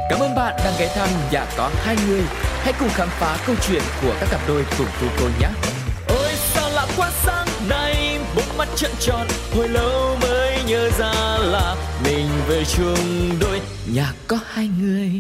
Cảm 0.10 0.20
ơn 0.20 0.36
bạn 0.36 0.56
đang 0.58 0.74
ghé 0.80 0.88
thăm 0.96 1.10
nhà 1.32 1.46
có 1.58 1.72
hai 1.76 1.96
người. 2.08 2.22
Hãy 2.64 2.74
cùng 2.80 2.90
khám 2.90 3.08
phá 3.12 3.38
câu 3.48 3.56
chuyện 3.68 3.82
của 4.02 4.16
các 4.20 4.30
cặp 4.32 4.42
đôi 4.48 4.66
cùng 4.78 4.88
cô 5.02 5.08
cô 5.20 5.26
nhé. 5.40 5.48
Ôi 6.08 6.34
sao 6.54 6.70
lạ 6.70 6.86
quá 6.98 7.12
sáng 7.24 7.48
nay 7.70 8.20
Bỗng 8.36 8.58
mắt 8.58 8.68
trận 8.76 8.92
tròn 9.00 9.28
Hồi 9.56 9.68
lâu 9.70 10.18
mới 10.22 10.64
nhớ 10.68 10.90
ra 11.00 11.14
là 11.40 11.76
Mình 12.04 12.28
về 12.48 12.64
chung 12.66 13.40
đôi. 13.40 13.62
Nhà 13.94 14.14
có 14.28 14.40
hai 14.54 14.70
người 14.80 15.12